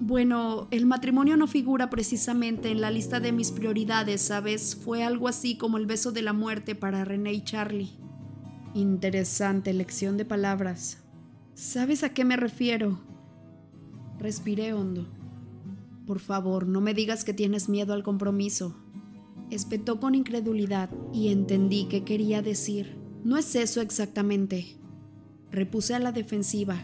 Bueno, 0.00 0.68
el 0.70 0.86
matrimonio 0.86 1.36
no 1.36 1.48
figura 1.48 1.90
precisamente 1.90 2.70
en 2.70 2.80
la 2.80 2.92
lista 2.92 3.18
de 3.18 3.32
mis 3.32 3.50
prioridades, 3.50 4.22
¿sabes? 4.22 4.76
Fue 4.76 5.02
algo 5.02 5.26
así 5.26 5.56
como 5.56 5.76
el 5.76 5.86
beso 5.86 6.12
de 6.12 6.22
la 6.22 6.32
muerte 6.32 6.76
para 6.76 7.04
René 7.04 7.32
y 7.32 7.42
Charlie. 7.42 7.90
Interesante 8.74 9.70
elección 9.70 10.16
de 10.16 10.24
palabras. 10.24 11.02
¿Sabes 11.54 12.04
a 12.04 12.10
qué 12.10 12.24
me 12.24 12.36
refiero? 12.36 13.00
Respiré 14.20 14.72
hondo. 14.72 15.08
Por 16.06 16.20
favor, 16.20 16.68
no 16.68 16.80
me 16.80 16.94
digas 16.94 17.24
que 17.24 17.34
tienes 17.34 17.68
miedo 17.68 17.92
al 17.92 18.04
compromiso. 18.04 18.76
Espetó 19.50 19.98
con 19.98 20.14
incredulidad 20.14 20.90
y 21.12 21.28
entendí 21.28 21.86
que 21.86 22.04
quería 22.04 22.42
decir. 22.42 22.96
No 23.24 23.38
es 23.38 23.54
eso 23.56 23.80
exactamente. 23.80 24.76
Repuse 25.50 25.94
a 25.94 25.98
la 25.98 26.12
defensiva. 26.12 26.76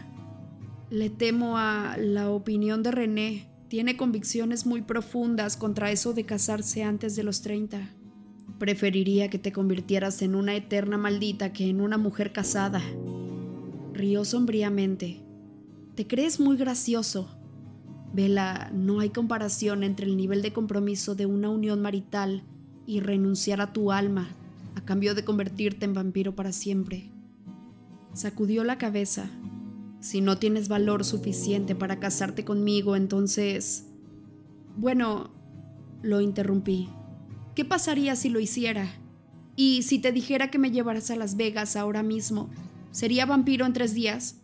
Le 0.89 1.11
temo 1.11 1.57
a 1.57 1.95
la 1.97 2.31
opinión 2.31 2.81
de 2.81 2.91
René. 2.91 3.49
Tiene 3.67 3.97
convicciones 3.97 4.65
muy 4.65 4.81
profundas 4.81 5.57
contra 5.57 5.91
eso 5.91 6.13
de 6.13 6.25
casarse 6.25 6.83
antes 6.83 7.15
de 7.15 7.23
los 7.23 7.41
30. 7.41 7.93
Preferiría 8.57 9.29
que 9.29 9.37
te 9.37 9.51
convirtieras 9.51 10.21
en 10.23 10.33
una 10.33 10.55
eterna 10.55 10.97
maldita 10.97 11.53
que 11.53 11.69
en 11.69 11.81
una 11.81 11.99
mujer 11.99 12.31
casada. 12.31 12.81
Rió 13.93 14.25
sombríamente. 14.25 15.21
Te 15.93 16.07
crees 16.07 16.39
muy 16.39 16.57
gracioso. 16.57 17.29
Vela, 18.11 18.71
no 18.73 19.01
hay 19.01 19.09
comparación 19.09 19.83
entre 19.83 20.07
el 20.07 20.17
nivel 20.17 20.41
de 20.41 20.53
compromiso 20.53 21.15
de 21.15 21.25
una 21.25 21.49
unión 21.49 21.81
marital 21.81 22.43
y 22.85 22.99
renunciar 22.99 23.61
a 23.61 23.73
tu 23.73 23.91
alma 23.91 24.29
a 24.75 24.81
cambio 24.81 25.15
de 25.15 25.23
convertirte 25.23 25.85
en 25.85 25.93
vampiro 25.93 26.35
para 26.35 26.51
siempre. 26.51 27.09
Sacudió 28.13 28.63
la 28.63 28.77
cabeza. 28.77 29.29
Si 30.01 30.21
no 30.21 30.37
tienes 30.37 30.67
valor 30.67 31.03
suficiente 31.03 31.75
para 31.75 31.99
casarte 31.99 32.45
conmigo, 32.45 32.95
entonces... 32.95 33.87
Bueno, 34.77 35.31
lo 36.01 36.21
interrumpí. 36.21 36.89
¿Qué 37.55 37.65
pasaría 37.65 38.15
si 38.15 38.29
lo 38.29 38.39
hiciera? 38.39 38.89
Y 39.55 39.83
si 39.83 39.99
te 39.99 40.11
dijera 40.11 40.51
que 40.51 40.59
me 40.59 40.71
llevaras 40.71 41.09
a 41.09 41.15
Las 41.15 41.37
Vegas 41.37 41.75
ahora 41.77 42.03
mismo, 42.03 42.49
¿sería 42.91 43.25
vampiro 43.25 43.65
en 43.65 43.73
tres 43.73 43.93
días? 43.93 44.41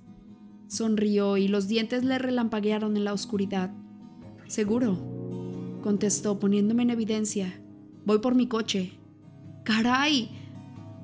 Sonrió 0.68 1.36
y 1.36 1.50
los 1.50 1.68
dientes 1.68 2.06
le 2.06 2.18
relampaguearon 2.18 2.96
en 2.96 3.04
la 3.04 3.14
oscuridad. 3.14 3.72
Seguro, 4.48 4.98
contestó 5.84 6.40
poniéndome 6.40 6.84
en 6.84 6.92
evidencia. 6.92 7.61
Voy 8.06 8.20
por 8.20 8.36
mi 8.36 8.48
coche. 8.48 8.94
¡Caray! 9.64 10.30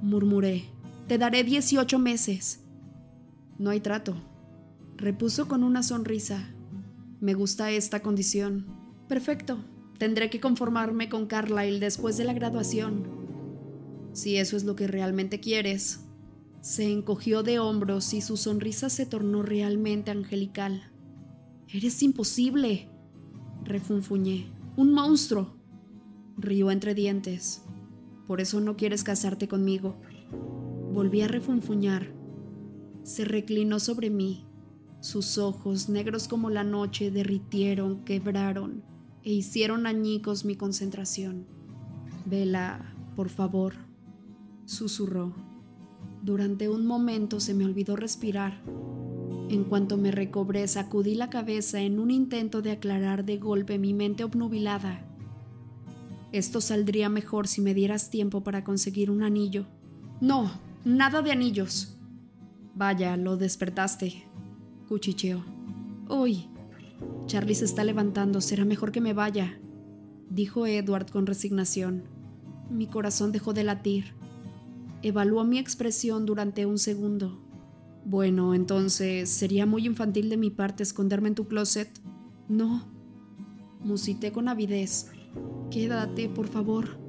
murmuré. 0.01 0.65
Te 1.07 1.17
daré 1.17 1.43
18 1.43 1.99
meses. 1.99 2.63
No 3.57 3.69
hay 3.69 3.79
trato, 3.79 4.15
repuso 4.97 5.47
con 5.47 5.63
una 5.63 5.83
sonrisa. 5.83 6.49
Me 7.19 7.33
gusta 7.33 7.71
esta 7.71 8.01
condición. 8.01 8.65
Perfecto. 9.07 9.57
Tendré 9.97 10.29
que 10.29 10.39
conformarme 10.39 11.09
con 11.09 11.25
Carlyle 11.25 11.79
después 11.79 12.17
de 12.17 12.25
la 12.25 12.33
graduación. 12.33 13.07
Si 14.13 14.37
eso 14.37 14.55
es 14.55 14.63
lo 14.63 14.75
que 14.75 14.87
realmente 14.87 15.39
quieres. 15.39 16.01
Se 16.61 16.91
encogió 16.91 17.41
de 17.41 17.59
hombros 17.59 18.13
y 18.13 18.21
su 18.21 18.37
sonrisa 18.37 18.89
se 18.89 19.05
tornó 19.05 19.41
realmente 19.41 20.11
angelical. 20.11 20.91
Eres 21.67 22.03
imposible, 22.03 22.89
refunfuñé. 23.63 24.51
Un 24.75 24.91
monstruo. 24.93 25.57
Rió 26.38 26.69
entre 26.69 26.93
dientes. 26.93 27.63
Por 28.27 28.41
eso 28.41 28.61
no 28.61 28.77
quieres 28.77 29.03
casarte 29.03 29.47
conmigo. 29.47 29.95
Volví 30.93 31.21
a 31.21 31.27
refunfuñar. 31.27 32.13
Se 33.01 33.25
reclinó 33.25 33.79
sobre 33.79 34.11
mí. 34.11 34.45
Sus 34.99 35.39
ojos, 35.39 35.89
negros 35.89 36.27
como 36.27 36.51
la 36.51 36.63
noche, 36.63 37.09
derritieron, 37.09 38.03
quebraron 38.03 38.83
e 39.23 39.31
hicieron 39.31 39.88
añicos 39.88 40.45
mi 40.45 40.55
concentración. 40.55 41.47
Vela, 42.25 42.93
por 43.15 43.29
favor, 43.29 43.73
susurró. 44.65 45.33
Durante 46.21 46.69
un 46.69 46.85
momento 46.85 47.39
se 47.39 47.53
me 47.53 47.65
olvidó 47.65 47.95
respirar. 47.95 48.61
En 49.49 49.63
cuanto 49.63 49.97
me 49.97 50.11
recobré, 50.11 50.67
sacudí 50.67 51.15
la 51.15 51.29
cabeza 51.29 51.81
en 51.81 51.99
un 51.99 52.11
intento 52.11 52.61
de 52.61 52.71
aclarar 52.71 53.25
de 53.25 53.38
golpe 53.38 53.79
mi 53.79 53.93
mente 53.93 54.23
obnubilada. 54.23 55.07
Esto 56.32 56.61
saldría 56.61 57.09
mejor 57.09 57.47
si 57.47 57.61
me 57.61 57.73
dieras 57.73 58.09
tiempo 58.09 58.43
para 58.43 58.63
conseguir 58.63 59.09
un 59.09 59.23
anillo. 59.23 59.65
No, 60.19 60.51
nada 60.84 61.21
de 61.21 61.32
anillos. 61.32 61.97
Vaya, 62.75 63.17
lo 63.17 63.38
despertaste. 63.38 64.23
Cuchicheó. 64.88 65.43
Uy, 66.09 66.47
Charlie 67.25 67.55
se 67.55 67.65
está 67.65 67.84
levantando, 67.84 68.41
será 68.41 68.65
mejor 68.65 68.91
que 68.91 69.01
me 69.01 69.13
vaya, 69.13 69.59
dijo 70.30 70.65
Edward 70.65 71.09
con 71.11 71.25
resignación. 71.25 72.03
Mi 72.69 72.88
corazón 72.88 73.32
dejó 73.32 73.53
de 73.53 73.63
latir. 73.63 74.13
Evaluó 75.01 75.43
mi 75.43 75.57
expresión 75.57 76.25
durante 76.25 76.65
un 76.65 76.78
segundo. 76.78 77.41
Bueno, 78.05 78.53
entonces, 78.53 79.30
¿sería 79.30 79.65
muy 79.65 79.86
infantil 79.86 80.30
de 80.30 80.38
mi 80.38 80.49
parte 80.49 80.84
esconderme 80.84 81.30
en 81.30 81.36
tu 81.36 81.47
closet? 81.47 81.89
No. 82.47 82.88
Musité 83.82 84.32
con 84.32 84.47
avidez. 84.47 85.11
Quédate, 85.71 86.29
por 86.29 86.47
favor. 86.47 86.99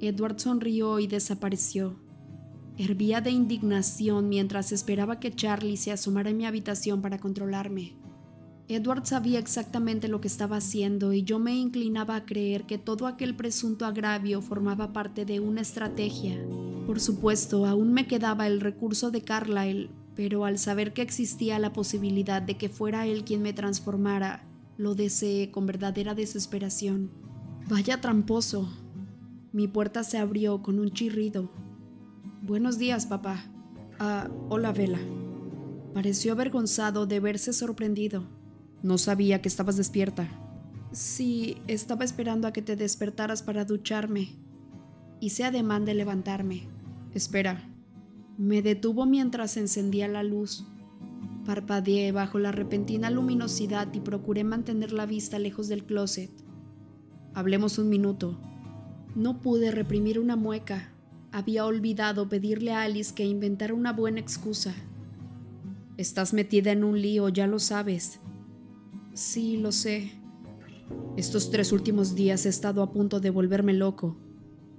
Edward 0.00 0.38
sonrió 0.38 0.98
y 0.98 1.06
desapareció. 1.06 1.96
Hervía 2.76 3.20
de 3.20 3.30
indignación 3.30 4.28
mientras 4.28 4.72
esperaba 4.72 5.20
que 5.20 5.34
Charlie 5.34 5.76
se 5.76 5.92
asomara 5.92 6.30
en 6.30 6.36
mi 6.36 6.46
habitación 6.46 7.02
para 7.02 7.18
controlarme. 7.18 7.96
Edward 8.66 9.04
sabía 9.04 9.38
exactamente 9.38 10.08
lo 10.08 10.20
que 10.20 10.28
estaba 10.28 10.56
haciendo 10.56 11.12
y 11.12 11.22
yo 11.22 11.38
me 11.38 11.54
inclinaba 11.54 12.16
a 12.16 12.24
creer 12.24 12.64
que 12.64 12.78
todo 12.78 13.06
aquel 13.06 13.36
presunto 13.36 13.84
agravio 13.84 14.40
formaba 14.40 14.92
parte 14.92 15.26
de 15.26 15.38
una 15.38 15.60
estrategia. 15.60 16.42
Por 16.86 16.98
supuesto, 16.98 17.66
aún 17.66 17.92
me 17.92 18.06
quedaba 18.06 18.46
el 18.46 18.60
recurso 18.60 19.10
de 19.10 19.22
Carlyle, 19.22 19.90
pero 20.16 20.44
al 20.44 20.58
saber 20.58 20.94
que 20.94 21.02
existía 21.02 21.58
la 21.58 21.72
posibilidad 21.72 22.40
de 22.40 22.56
que 22.56 22.70
fuera 22.70 23.06
él 23.06 23.24
quien 23.24 23.42
me 23.42 23.52
transformara, 23.52 24.44
lo 24.78 24.94
deseé 24.94 25.50
con 25.50 25.66
verdadera 25.66 26.14
desesperación. 26.14 27.10
Vaya 27.66 27.98
tramposo. 27.98 28.68
Mi 29.52 29.68
puerta 29.68 30.04
se 30.04 30.18
abrió 30.18 30.60
con 30.60 30.78
un 30.78 30.90
chirrido. 30.90 31.50
Buenos 32.42 32.76
días, 32.76 33.06
papá. 33.06 33.42
Ah, 33.98 34.28
hola, 34.50 34.70
Vela. 34.72 34.98
Pareció 35.94 36.32
avergonzado 36.32 37.06
de 37.06 37.20
verse 37.20 37.54
sorprendido. 37.54 38.24
No 38.82 38.98
sabía 38.98 39.40
que 39.40 39.48
estabas 39.48 39.78
despierta. 39.78 40.28
Sí, 40.92 41.56
estaba 41.66 42.04
esperando 42.04 42.46
a 42.46 42.52
que 42.52 42.60
te 42.60 42.76
despertaras 42.76 43.42
para 43.42 43.64
ducharme. 43.64 44.28
Hice 45.20 45.44
ademán 45.44 45.86
de 45.86 45.94
levantarme. 45.94 46.68
Espera. 47.14 47.66
Me 48.36 48.60
detuvo 48.60 49.06
mientras 49.06 49.56
encendía 49.56 50.06
la 50.06 50.22
luz. 50.22 50.66
Parpadeé 51.46 52.12
bajo 52.12 52.38
la 52.38 52.52
repentina 52.52 53.08
luminosidad 53.08 53.88
y 53.94 54.00
procuré 54.00 54.44
mantener 54.44 54.92
la 54.92 55.06
vista 55.06 55.38
lejos 55.38 55.68
del 55.68 55.84
closet. 55.84 56.43
Hablemos 57.34 57.78
un 57.78 57.88
minuto. 57.88 58.38
No 59.16 59.40
pude 59.40 59.72
reprimir 59.72 60.20
una 60.20 60.36
mueca. 60.36 60.92
Había 61.32 61.66
olvidado 61.66 62.28
pedirle 62.28 62.70
a 62.70 62.82
Alice 62.82 63.12
que 63.12 63.24
inventara 63.24 63.74
una 63.74 63.92
buena 63.92 64.20
excusa. 64.20 64.72
Estás 65.96 66.32
metida 66.32 66.70
en 66.70 66.84
un 66.84 67.02
lío, 67.02 67.28
ya 67.28 67.48
lo 67.48 67.58
sabes. 67.58 68.20
Sí, 69.14 69.56
lo 69.56 69.72
sé. 69.72 70.12
Estos 71.16 71.50
tres 71.50 71.72
últimos 71.72 72.14
días 72.14 72.46
he 72.46 72.48
estado 72.48 72.84
a 72.84 72.92
punto 72.92 73.18
de 73.18 73.30
volverme 73.30 73.72
loco. 73.72 74.16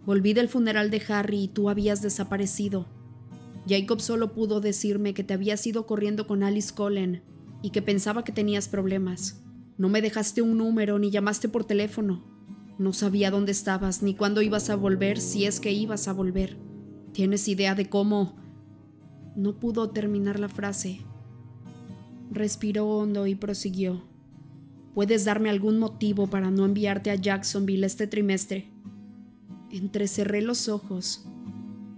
Volví 0.05 0.33
del 0.33 0.47
funeral 0.47 0.91
de 0.91 1.01
Harry 1.09 1.43
y 1.43 1.47
tú 1.49 1.69
habías 1.69 2.01
desaparecido. 2.01 2.85
Jacob 3.67 3.99
solo 3.99 4.31
pudo 4.33 4.61
decirme 4.61 5.13
que 5.13 5.25
te 5.25 5.33
habías 5.33 5.67
ido 5.67 5.85
corriendo 5.85 6.25
con 6.25 6.41
Alice 6.41 6.73
Cullen 6.73 7.21
y 7.61 7.71
que 7.71 7.81
pensaba 7.81 8.23
que 8.23 8.31
tenías 8.31 8.69
problemas. 8.69 9.41
No 9.77 9.89
me 9.89 10.01
dejaste 10.01 10.41
un 10.41 10.57
número 10.57 10.99
ni 10.99 11.11
llamaste 11.11 11.49
por 11.49 11.65
teléfono. 11.65 12.34
No 12.77 12.91
sabía 12.91 13.31
dónde 13.31 13.53
estabas 13.53 14.03
ni 14.03 14.15
cuándo 14.15 14.41
ibas 14.41 14.69
a 14.69 14.75
volver 14.75 15.19
si 15.19 15.45
es 15.45 15.59
que 15.59 15.71
ibas 15.71 16.07
a 16.07 16.13
volver. 16.13 16.57
¿Tienes 17.13 17.47
idea 17.47 17.73
de 17.73 17.89
cómo? 17.89 18.35
No 19.37 19.59
pudo 19.59 19.91
terminar 19.91 20.39
la 20.39 20.49
frase. 20.49 20.99
Respiró 22.31 22.87
hondo 22.87 23.27
y 23.27 23.35
prosiguió. 23.35 24.03
¿Puedes 24.93 25.23
darme 25.23 25.49
algún 25.49 25.79
motivo 25.79 26.27
para 26.27 26.51
no 26.51 26.65
enviarte 26.65 27.11
a 27.11 27.15
Jacksonville 27.15 27.85
este 27.85 28.07
trimestre? 28.07 28.71
Entrecerré 29.71 30.41
los 30.41 30.67
ojos. 30.67 31.25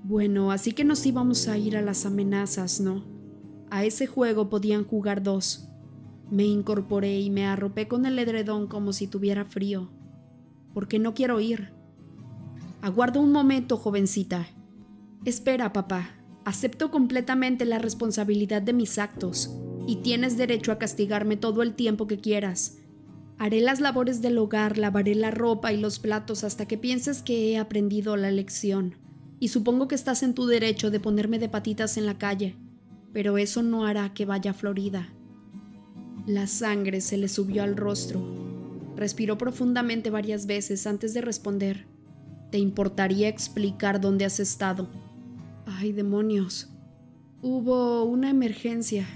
Bueno, 0.03 0.51
así 0.51 0.73
que 0.73 0.83
nos 0.83 1.05
íbamos 1.05 1.47
a 1.47 1.57
ir 1.57 1.75
a 1.75 1.81
las 1.81 2.05
amenazas, 2.05 2.79
¿no? 2.79 3.03
A 3.69 3.83
ese 3.83 4.07
juego 4.07 4.49
podían 4.49 4.83
jugar 4.83 5.23
dos. 5.23 5.69
Me 6.29 6.45
incorporé 6.45 7.19
y 7.19 7.29
me 7.29 7.45
arropé 7.45 7.87
con 7.87 8.05
el 8.05 8.17
edredón 8.19 8.67
como 8.67 8.93
si 8.93 9.07
tuviera 9.07 9.43
frío. 9.43 9.89
Porque 10.77 10.99
no 10.99 11.15
quiero 11.15 11.39
ir. 11.39 11.71
Aguarda 12.83 13.19
un 13.19 13.31
momento, 13.31 13.77
jovencita. 13.77 14.45
Espera, 15.25 15.73
papá. 15.73 16.11
Acepto 16.45 16.91
completamente 16.91 17.65
la 17.65 17.79
responsabilidad 17.79 18.61
de 18.61 18.73
mis 18.73 18.99
actos, 18.99 19.57
y 19.87 19.95
tienes 20.03 20.37
derecho 20.37 20.71
a 20.71 20.77
castigarme 20.77 21.35
todo 21.35 21.63
el 21.63 21.73
tiempo 21.73 22.05
que 22.05 22.19
quieras. 22.19 22.77
Haré 23.39 23.59
las 23.59 23.79
labores 23.79 24.21
del 24.21 24.37
hogar, 24.37 24.77
lavaré 24.77 25.15
la 25.15 25.31
ropa 25.31 25.73
y 25.73 25.77
los 25.77 25.97
platos 25.97 26.43
hasta 26.43 26.67
que 26.67 26.77
pienses 26.77 27.23
que 27.23 27.49
he 27.49 27.57
aprendido 27.57 28.15
la 28.15 28.29
lección. 28.29 28.97
Y 29.39 29.47
supongo 29.47 29.87
que 29.87 29.95
estás 29.95 30.21
en 30.21 30.35
tu 30.35 30.45
derecho 30.45 30.91
de 30.91 30.99
ponerme 30.99 31.39
de 31.39 31.49
patitas 31.49 31.97
en 31.97 32.05
la 32.05 32.19
calle, 32.19 32.55
pero 33.13 33.39
eso 33.39 33.63
no 33.63 33.87
hará 33.87 34.13
que 34.13 34.27
vaya 34.27 34.51
a 34.51 34.53
Florida. 34.53 35.11
La 36.27 36.45
sangre 36.45 37.01
se 37.01 37.17
le 37.17 37.29
subió 37.29 37.63
al 37.63 37.75
rostro. 37.75 38.46
Respiró 38.97 39.37
profundamente 39.37 40.09
varias 40.09 40.45
veces 40.45 40.85
antes 40.85 41.13
de 41.13 41.21
responder. 41.21 41.85
¿Te 42.51 42.57
importaría 42.57 43.29
explicar 43.29 44.01
dónde 44.01 44.25
has 44.25 44.41
estado? 44.41 44.89
Ay, 45.65 45.93
demonios. 45.93 46.69
Hubo 47.41 48.03
una 48.03 48.29
emergencia, 48.29 49.07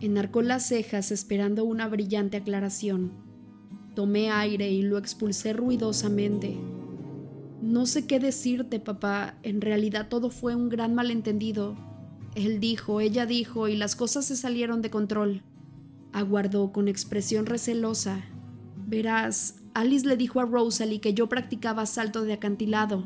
Enarcó 0.00 0.40
las 0.40 0.66
cejas 0.66 1.12
esperando 1.12 1.64
una 1.64 1.86
brillante 1.86 2.38
aclaración. 2.38 3.12
Tomé 3.94 4.30
aire 4.30 4.70
y 4.70 4.80
lo 4.80 4.96
expulsé 4.96 5.52
ruidosamente. 5.52 6.56
No 7.60 7.84
sé 7.84 8.06
qué 8.06 8.18
decirte, 8.18 8.80
papá. 8.80 9.34
En 9.42 9.60
realidad 9.60 10.08
todo 10.08 10.30
fue 10.30 10.54
un 10.54 10.70
gran 10.70 10.94
malentendido. 10.94 11.76
Él 12.34 12.60
dijo, 12.60 13.02
ella 13.02 13.26
dijo, 13.26 13.68
y 13.68 13.76
las 13.76 13.94
cosas 13.94 14.24
se 14.24 14.36
salieron 14.36 14.80
de 14.80 14.88
control. 14.88 15.42
Aguardó 16.14 16.72
con 16.72 16.88
expresión 16.88 17.44
recelosa. 17.44 18.24
Verás, 18.90 19.54
Alice 19.72 20.04
le 20.04 20.16
dijo 20.16 20.40
a 20.40 20.44
Rosalie 20.44 21.00
que 21.00 21.14
yo 21.14 21.28
practicaba 21.28 21.86
salto 21.86 22.24
de 22.24 22.32
acantilado. 22.32 23.04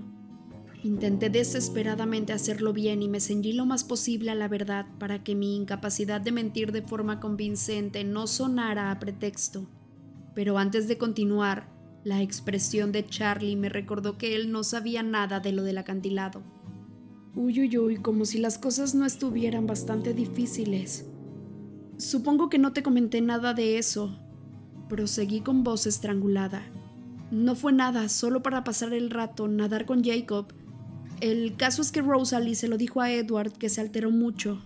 Intenté 0.83 1.29
desesperadamente 1.29 2.33
hacerlo 2.33 2.73
bien 2.73 3.03
y 3.03 3.09
me 3.09 3.21
ceñí 3.21 3.53
lo 3.53 3.67
más 3.67 3.85
posible 3.85 4.31
a 4.31 4.35
la 4.35 4.49
verdad 4.49 4.87
para 4.99 5.23
que 5.23 5.35
mi 5.35 5.57
incapacidad 5.57 6.23
de 6.23 6.33
mentir 6.33 6.73
de 6.73 6.81
forma 6.81 7.21
convincente 7.21 8.03
no 8.03 8.27
sonara 8.27 8.91
a 8.91 8.99
pretexto. 8.99 9.69
Pero 10.35 10.57
antes 10.57 10.89
de 10.89 10.97
continuar, 10.97 11.69
la 12.03 12.23
expresión 12.23 12.91
de 12.91 13.05
Charlie 13.05 13.55
me 13.55 13.69
recordó 13.69 14.17
que 14.17 14.37
él 14.37 14.51
no 14.51 14.65
sabía 14.65 15.03
nada 15.03 15.41
de 15.41 15.53
lo 15.53 15.65
del 15.65 15.77
acantilado. 15.77 16.43
Uy, 17.35 17.61
uy, 17.61 17.77
uy, 17.77 17.97
como 17.97 18.25
si 18.25 18.39
las 18.39 18.57
cosas 18.57 18.95
no 18.95 19.05
estuvieran 19.05 19.67
bastante 19.67 20.15
difíciles. 20.15 21.05
Supongo 21.99 22.49
que 22.49 22.59
no 22.59 22.73
te 22.73 22.83
comenté 22.83 23.21
nada 23.21 23.53
de 23.53 23.77
eso. 23.77 24.24
Proseguí 24.89 25.41
con 25.41 25.65
voz 25.65 25.87
estrangulada. 25.87 26.63
No 27.31 27.55
fue 27.55 27.73
nada, 27.73 28.09
solo 28.09 28.43
para 28.43 28.65
pasar 28.65 28.93
el 28.93 29.11
rato, 29.11 29.49
nadar 29.49 29.87
con 29.87 30.05
Jacob. 30.05 30.53
El 31.21 31.57
caso 31.57 31.83
es 31.83 31.91
que 31.91 32.03
Rosalie 32.03 32.55
se 32.55 32.69
lo 32.69 32.77
dijo 32.77 33.01
a 33.01 33.11
Edward, 33.11 33.53
que 33.53 33.69
se 33.69 33.81
alteró 33.81 34.11
mucho. 34.11 34.63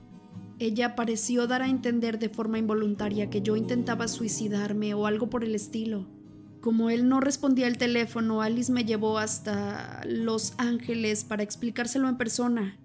Ella 0.58 0.96
pareció 0.96 1.46
dar 1.46 1.62
a 1.62 1.68
entender 1.68 2.18
de 2.18 2.28
forma 2.28 2.58
involuntaria 2.58 3.30
que 3.30 3.42
yo 3.42 3.54
intentaba 3.54 4.08
suicidarme 4.08 4.92
o 4.94 5.06
algo 5.06 5.30
por 5.30 5.44
el 5.44 5.54
estilo. 5.54 6.08
Como 6.60 6.90
él 6.90 7.08
no 7.08 7.20
respondía 7.20 7.68
al 7.68 7.78
teléfono, 7.78 8.42
Alice 8.42 8.72
me 8.72 8.84
llevó 8.84 9.18
hasta 9.18 10.02
Los 10.04 10.54
Ángeles 10.58 11.22
para 11.22 11.44
explicárselo 11.44 12.08
en 12.08 12.16
persona. 12.16 12.76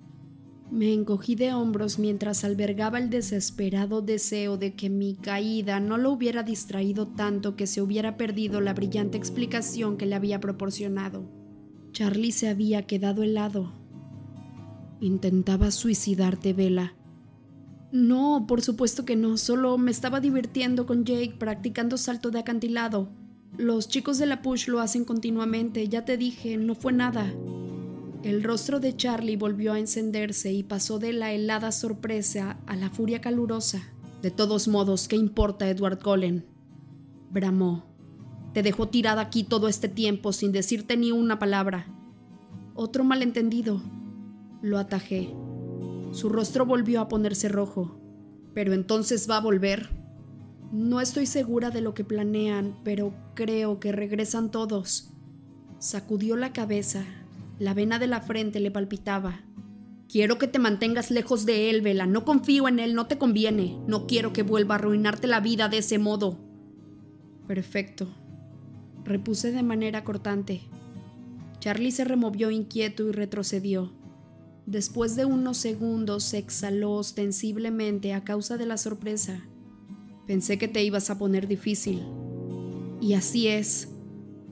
Me 0.71 0.93
encogí 0.93 1.35
de 1.35 1.53
hombros 1.53 1.99
mientras 1.99 2.43
albergaba 2.43 2.97
el 2.97 3.09
desesperado 3.09 4.01
deseo 4.01 4.57
de 4.57 4.73
que 4.73 4.89
mi 4.89 5.15
caída 5.15 5.79
no 5.79 5.97
lo 5.97 6.11
hubiera 6.11 6.43
distraído 6.43 7.07
tanto 7.07 7.55
que 7.55 7.67
se 7.67 7.81
hubiera 7.81 8.17
perdido 8.17 8.59
la 8.61 8.73
brillante 8.73 9.17
explicación 9.17 9.97
que 9.97 10.05
le 10.05 10.15
había 10.15 10.39
proporcionado. 10.39 11.29
Charlie 11.91 12.31
se 12.31 12.49
había 12.49 12.83
quedado 12.83 13.21
helado. 13.21 13.71
Intentaba 14.99 15.69
suicidarte, 15.69 16.53
Vela. 16.53 16.95
No, 17.91 18.45
por 18.47 18.63
supuesto 18.63 19.05
que 19.05 19.15
no, 19.15 19.37
solo 19.37 19.77
me 19.77 19.91
estaba 19.91 20.19
divirtiendo 20.19 20.87
con 20.87 21.05
Jake 21.05 21.35
practicando 21.37 21.97
salto 21.97 22.31
de 22.31 22.39
acantilado. 22.39 23.11
Los 23.55 23.87
chicos 23.87 24.17
de 24.17 24.25
la 24.25 24.41
Push 24.41 24.67
lo 24.67 24.79
hacen 24.79 25.05
continuamente, 25.05 25.87
ya 25.87 26.03
te 26.03 26.17
dije, 26.17 26.57
no 26.57 26.73
fue 26.73 26.91
nada. 26.91 27.31
El 28.23 28.41
rostro 28.41 28.79
de 28.79 28.95
Charlie 28.95 29.35
volvió 29.35 29.73
a 29.73 29.79
encenderse 29.79 30.53
y 30.53 30.63
pasó 30.63 30.97
de 30.97 31.11
la 31.11 31.33
helada 31.33 31.73
sorpresa 31.73 32.57
a 32.67 32.77
la 32.77 32.89
furia 32.89 33.19
calurosa. 33.19 33.83
De 34.21 34.31
todos 34.31 34.69
modos, 34.69 35.09
¿qué 35.09 35.17
importa 35.17 35.69
Edward 35.69 36.01
Cullen? 36.01 36.45
Bramó. 37.31 37.83
Te 38.53 38.63
dejó 38.63 38.87
tirada 38.87 39.21
aquí 39.21 39.43
todo 39.43 39.67
este 39.67 39.89
tiempo 39.89 40.31
sin 40.31 40.53
decirte 40.53 40.95
ni 40.95 41.11
una 41.11 41.37
palabra. 41.37 41.85
Otro 42.75 43.03
malentendido. 43.03 43.81
Lo 44.61 44.79
atajé. 44.79 45.35
Su 46.13 46.29
rostro 46.29 46.65
volvió 46.65 47.01
a 47.01 47.09
ponerse 47.09 47.49
rojo. 47.49 47.99
Pero 48.53 48.71
entonces 48.71 49.29
va 49.29 49.35
a 49.35 49.41
volver. 49.41 49.89
No 50.71 51.01
estoy 51.01 51.25
segura 51.25 51.71
de 51.71 51.81
lo 51.81 51.93
que 51.93 52.05
planean, 52.05 52.79
pero 52.85 53.13
creo 53.33 53.81
que 53.81 53.91
regresan 53.91 54.49
todos. 54.49 55.11
Sacudió 55.77 56.37
la 56.37 56.53
cabeza. 56.53 57.03
La 57.59 57.73
vena 57.73 57.99
de 57.99 58.07
la 58.07 58.21
frente 58.21 58.59
le 58.59 58.71
palpitaba. 58.71 59.41
Quiero 60.09 60.37
que 60.37 60.47
te 60.47 60.59
mantengas 60.59 61.11
lejos 61.11 61.45
de 61.45 61.69
él, 61.69 61.81
Vela. 61.81 62.05
No 62.05 62.25
confío 62.25 62.67
en 62.67 62.79
él, 62.79 62.93
no 62.93 63.07
te 63.07 63.17
conviene. 63.17 63.79
No 63.87 64.05
quiero 64.05 64.33
que 64.33 64.43
vuelva 64.43 64.75
a 64.75 64.77
arruinarte 64.77 65.27
la 65.27 65.39
vida 65.39 65.69
de 65.69 65.79
ese 65.79 65.97
modo. 65.97 66.39
Perfecto. 67.47 68.13
Repuse 69.03 69.51
de 69.51 69.63
manera 69.63 70.03
cortante. 70.03 70.61
Charlie 71.59 71.91
se 71.91 72.03
removió 72.03 72.51
inquieto 72.51 73.07
y 73.07 73.11
retrocedió. 73.11 73.93
Después 74.65 75.15
de 75.15 75.25
unos 75.25 75.57
segundos 75.57 76.23
se 76.23 76.37
exhaló 76.37 76.91
ostensiblemente 76.91 78.13
a 78.13 78.23
causa 78.23 78.57
de 78.57 78.65
la 78.65 78.77
sorpresa. 78.77 79.45
Pensé 80.25 80.57
que 80.57 80.67
te 80.67 80.83
ibas 80.83 81.09
a 81.09 81.17
poner 81.17 81.47
difícil. 81.47 82.01
Y 83.01 83.13
así 83.13 83.47
es. 83.47 83.89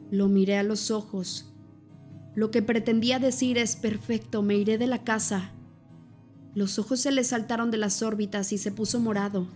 Lo 0.09 0.27
miré 0.27 0.57
a 0.57 0.63
los 0.63 0.91
ojos. 0.91 1.50
Lo 2.33 2.49
que 2.51 2.61
pretendía 2.61 3.19
decir 3.19 3.57
es 3.57 3.75
perfecto, 3.75 4.41
me 4.41 4.55
iré 4.55 4.77
de 4.77 4.87
la 4.87 5.03
casa. 5.03 5.51
Los 6.55 6.79
ojos 6.79 7.01
se 7.01 7.11
le 7.11 7.23
saltaron 7.23 7.71
de 7.71 7.77
las 7.77 8.01
órbitas 8.01 8.53
y 8.53 8.57
se 8.57 8.71
puso 8.71 8.99
morado. 8.99 9.47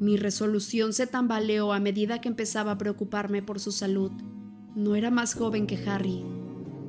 Mi 0.00 0.16
resolución 0.16 0.92
se 0.92 1.08
tambaleó 1.08 1.72
a 1.72 1.80
medida 1.80 2.20
que 2.20 2.28
empezaba 2.28 2.72
a 2.72 2.78
preocuparme 2.78 3.42
por 3.42 3.58
su 3.58 3.72
salud. 3.72 4.12
No 4.76 4.94
era 4.94 5.10
más 5.10 5.34
joven 5.34 5.66
que 5.66 5.76
Harry. 5.88 6.24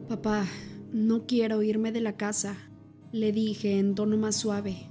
Papá, 0.07 0.45
no 0.91 1.25
quiero 1.25 1.63
irme 1.63 1.91
de 1.91 2.01
la 2.01 2.17
casa. 2.17 2.55
Le 3.11 3.31
dije 3.31 3.79
en 3.79 3.95
tono 3.95 4.17
más 4.17 4.35
suave. 4.35 4.87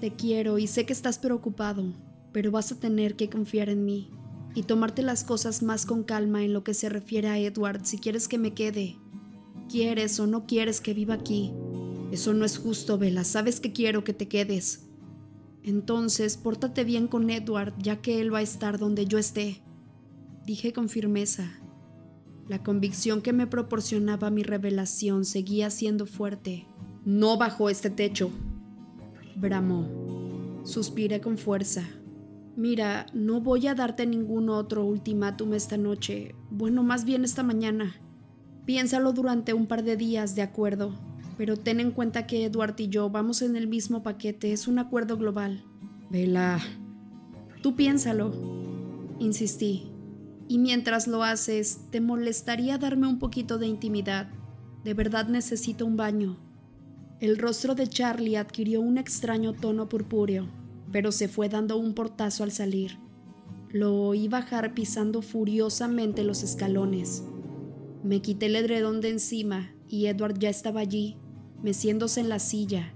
Te 0.00 0.14
quiero 0.14 0.58
y 0.58 0.66
sé 0.66 0.84
que 0.84 0.92
estás 0.92 1.18
preocupado, 1.18 1.92
pero 2.32 2.50
vas 2.50 2.72
a 2.72 2.80
tener 2.80 3.14
que 3.14 3.30
confiar 3.30 3.68
en 3.68 3.84
mí 3.84 4.10
y 4.54 4.64
tomarte 4.64 5.02
las 5.02 5.22
cosas 5.22 5.62
más 5.62 5.86
con 5.86 6.02
calma 6.02 6.44
en 6.44 6.52
lo 6.52 6.64
que 6.64 6.74
se 6.74 6.88
refiere 6.88 7.28
a 7.28 7.38
Edward 7.38 7.84
si 7.84 7.98
quieres 7.98 8.26
que 8.26 8.38
me 8.38 8.54
quede. 8.54 8.96
¿Quieres 9.68 10.18
o 10.18 10.26
no 10.26 10.46
quieres 10.46 10.80
que 10.80 10.94
viva 10.94 11.14
aquí? 11.14 11.52
Eso 12.10 12.32
no 12.32 12.44
es 12.44 12.58
justo, 12.58 12.96
Vela. 12.98 13.24
Sabes 13.24 13.60
que 13.60 13.72
quiero 13.72 14.02
que 14.02 14.14
te 14.14 14.28
quedes. 14.28 14.86
Entonces, 15.62 16.36
pórtate 16.38 16.84
bien 16.84 17.06
con 17.06 17.28
Edward, 17.28 17.74
ya 17.78 18.00
que 18.00 18.20
él 18.20 18.32
va 18.32 18.38
a 18.38 18.42
estar 18.42 18.78
donde 18.78 19.06
yo 19.06 19.18
esté. 19.18 19.62
Dije 20.46 20.72
con 20.72 20.88
firmeza. 20.88 21.52
La 22.48 22.62
convicción 22.62 23.20
que 23.20 23.34
me 23.34 23.46
proporcionaba 23.46 24.30
mi 24.30 24.42
revelación 24.42 25.26
seguía 25.26 25.68
siendo 25.68 26.06
fuerte. 26.06 26.66
No 27.04 27.36
bajo 27.36 27.68
este 27.68 27.90
techo. 27.90 28.30
Bramó. 29.36 29.86
Suspiré 30.64 31.20
con 31.20 31.36
fuerza. 31.36 31.84
Mira, 32.56 33.04
no 33.12 33.42
voy 33.42 33.66
a 33.66 33.74
darte 33.74 34.06
ningún 34.06 34.48
otro 34.48 34.84
ultimátum 34.86 35.52
esta 35.52 35.76
noche. 35.76 36.34
Bueno, 36.50 36.82
más 36.82 37.04
bien 37.04 37.24
esta 37.24 37.42
mañana. 37.42 37.94
Piénsalo 38.68 39.14
durante 39.14 39.54
un 39.54 39.66
par 39.66 39.82
de 39.82 39.96
días, 39.96 40.34
de 40.34 40.42
acuerdo. 40.42 40.92
Pero 41.38 41.56
ten 41.56 41.80
en 41.80 41.90
cuenta 41.90 42.26
que 42.26 42.44
Edward 42.44 42.74
y 42.76 42.88
yo 42.88 43.08
vamos 43.08 43.40
en 43.40 43.56
el 43.56 43.66
mismo 43.66 44.02
paquete. 44.02 44.52
Es 44.52 44.68
un 44.68 44.78
acuerdo 44.78 45.16
global. 45.16 45.64
Vela. 46.10 46.60
Tú 47.62 47.74
piénsalo. 47.76 48.30
Insistí. 49.20 49.90
Y 50.48 50.58
mientras 50.58 51.06
lo 51.06 51.22
haces, 51.22 51.80
¿te 51.90 52.02
molestaría 52.02 52.76
darme 52.76 53.06
un 53.06 53.18
poquito 53.18 53.56
de 53.56 53.68
intimidad? 53.68 54.28
De 54.84 54.92
verdad 54.92 55.28
necesito 55.28 55.86
un 55.86 55.96
baño. 55.96 56.36
El 57.20 57.38
rostro 57.38 57.74
de 57.74 57.86
Charlie 57.86 58.36
adquirió 58.36 58.82
un 58.82 58.98
extraño 58.98 59.54
tono 59.54 59.88
purpúreo, 59.88 60.46
pero 60.92 61.10
se 61.10 61.28
fue 61.28 61.48
dando 61.48 61.78
un 61.78 61.94
portazo 61.94 62.44
al 62.44 62.52
salir. 62.52 62.98
Lo 63.70 63.94
oí 63.94 64.28
bajar 64.28 64.74
pisando 64.74 65.22
furiosamente 65.22 66.22
los 66.22 66.42
escalones. 66.42 67.24
Me 68.04 68.22
quité 68.22 68.46
el 68.46 68.56
edredón 68.56 69.00
de 69.00 69.10
encima 69.10 69.72
y 69.88 70.06
Edward 70.06 70.38
ya 70.38 70.50
estaba 70.50 70.80
allí, 70.80 71.16
meciéndose 71.62 72.20
en 72.20 72.28
la 72.28 72.38
silla, 72.38 72.94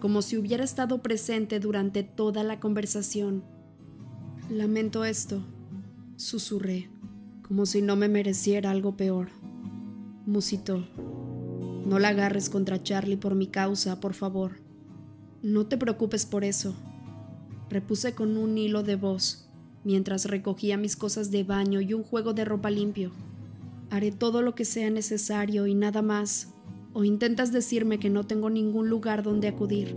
como 0.00 0.22
si 0.22 0.38
hubiera 0.38 0.64
estado 0.64 1.02
presente 1.02 1.60
durante 1.60 2.02
toda 2.02 2.42
la 2.44 2.58
conversación. 2.58 3.44
Lamento 4.48 5.04
esto, 5.04 5.42
susurré, 6.16 6.88
como 7.46 7.66
si 7.66 7.82
no 7.82 7.96
me 7.96 8.08
mereciera 8.08 8.70
algo 8.70 8.96
peor. 8.96 9.28
Musitó. 10.24 10.86
No 11.84 11.98
la 11.98 12.08
agarres 12.08 12.48
contra 12.48 12.82
Charlie 12.82 13.16
por 13.16 13.34
mi 13.34 13.48
causa, 13.48 14.00
por 14.00 14.14
favor. 14.14 14.60
No 15.42 15.66
te 15.66 15.76
preocupes 15.76 16.24
por 16.24 16.44
eso, 16.44 16.74
repuse 17.68 18.14
con 18.14 18.36
un 18.38 18.56
hilo 18.56 18.82
de 18.82 18.96
voz, 18.96 19.48
mientras 19.84 20.24
recogía 20.24 20.76
mis 20.76 20.96
cosas 20.96 21.30
de 21.30 21.44
baño 21.44 21.80
y 21.80 21.92
un 21.92 22.02
juego 22.02 22.32
de 22.32 22.44
ropa 22.44 22.70
limpio. 22.70 23.12
Haré 23.90 24.12
todo 24.12 24.42
lo 24.42 24.54
que 24.54 24.64
sea 24.64 24.90
necesario 24.90 25.66
y 25.66 25.74
nada 25.74 26.02
más, 26.02 26.54
o 26.92 27.04
intentas 27.04 27.52
decirme 27.52 27.98
que 27.98 28.10
no 28.10 28.26
tengo 28.26 28.50
ningún 28.50 28.90
lugar 28.90 29.22
donde 29.22 29.48
acudir. 29.48 29.94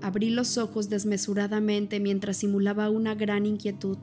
Abrí 0.00 0.30
los 0.30 0.58
ojos 0.58 0.88
desmesuradamente 0.88 2.00
mientras 2.00 2.38
simulaba 2.38 2.90
una 2.90 3.14
gran 3.14 3.46
inquietud. 3.46 3.98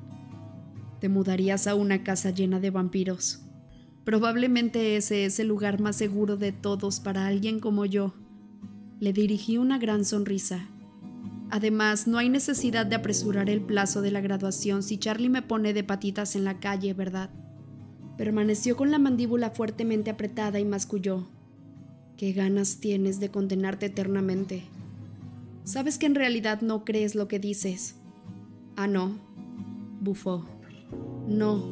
Te 1.01 1.09
mudarías 1.09 1.67
a 1.67 1.75
una 1.75 2.03
casa 2.03 2.29
llena 2.29 2.61
de 2.61 2.69
vampiros. 2.69 3.41
Probablemente 4.05 4.95
ese 4.95 5.25
es 5.25 5.39
el 5.39 5.47
lugar 5.47 5.81
más 5.81 5.97
seguro 5.97 6.37
de 6.37 6.53
todos 6.53 7.01
para 7.01 7.27
alguien 7.27 7.59
como 7.59 7.85
yo. 7.85 8.13
Le 9.01 9.11
dirigí 9.11 9.57
una 9.57 9.77
gran 9.77 10.05
sonrisa. 10.05 10.69
Además, 11.51 12.07
no 12.07 12.17
hay 12.17 12.29
necesidad 12.29 12.85
de 12.85 12.95
apresurar 12.95 13.49
el 13.49 13.61
plazo 13.61 14.01
de 14.01 14.11
la 14.11 14.21
graduación 14.21 14.83
si 14.83 14.97
Charlie 14.99 15.29
me 15.29 15.41
pone 15.41 15.73
de 15.73 15.83
patitas 15.83 16.35
en 16.35 16.45
la 16.45 16.59
calle, 16.59 16.93
¿verdad? 16.93 17.29
Permaneció 18.19 18.75
con 18.75 18.91
la 18.91 18.99
mandíbula 18.99 19.49
fuertemente 19.51 20.09
apretada 20.09 20.59
y 20.59 20.65
masculló. 20.65 21.29
¿Qué 22.17 22.33
ganas 22.33 22.81
tienes 22.81 23.21
de 23.21 23.31
condenarte 23.31 23.85
eternamente? 23.85 24.63
Sabes 25.63 25.97
que 25.97 26.05
en 26.05 26.15
realidad 26.15 26.59
no 26.59 26.83
crees 26.83 27.15
lo 27.15 27.29
que 27.29 27.39
dices. 27.39 27.95
Ah, 28.75 28.87
no. 28.87 29.17
Bufó. 30.01 30.43
No, 31.29 31.65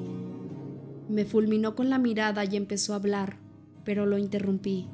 me 1.10 1.26
fulminó 1.26 1.76
con 1.76 1.90
la 1.90 1.98
mirada 1.98 2.46
y 2.46 2.56
empezó 2.56 2.94
a 2.94 2.96
hablar, 2.96 3.36
pero 3.84 4.06
lo 4.06 4.18
interrumpí. 4.18 4.88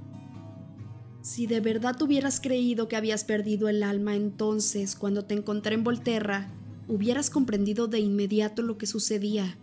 Si 1.22 1.46
de 1.46 1.60
verdad 1.60 2.02
hubieras 2.02 2.42
creído 2.42 2.88
que 2.88 2.96
habías 2.96 3.26
perdido 3.26 3.70
el 3.70 3.84
alma 3.84 4.16
entonces, 4.16 4.96
cuando 4.96 5.26
te 5.26 5.36
encontré 5.36 5.76
en 5.76 5.84
Volterra, 5.84 6.50
hubieras 6.88 7.30
comprendido 7.30 7.88
de 7.88 8.00
inmediato 8.00 8.64
lo 8.64 8.80
que 8.80 8.88
sucedía, 8.88 9.56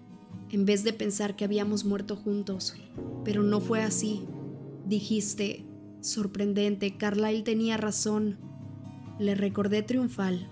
en 0.53 0.65
vez 0.65 0.85
de 0.85 0.93
pensar 0.93 1.37
que 1.37 1.45
habíamos 1.45 1.85
muerto 1.85 2.17
juntos. 2.17 2.75
Pero 3.25 3.43
no 3.43 3.61
fue 3.61 3.83
así. 3.83 4.23
Dijiste, 4.87 5.65
sorprendente, 6.01 6.97
Carlyle 6.97 7.45
tenía 7.45 7.77
razón. 7.77 8.39
Le 9.19 9.35
recordé 9.35 9.83
triunfal. 9.83 10.49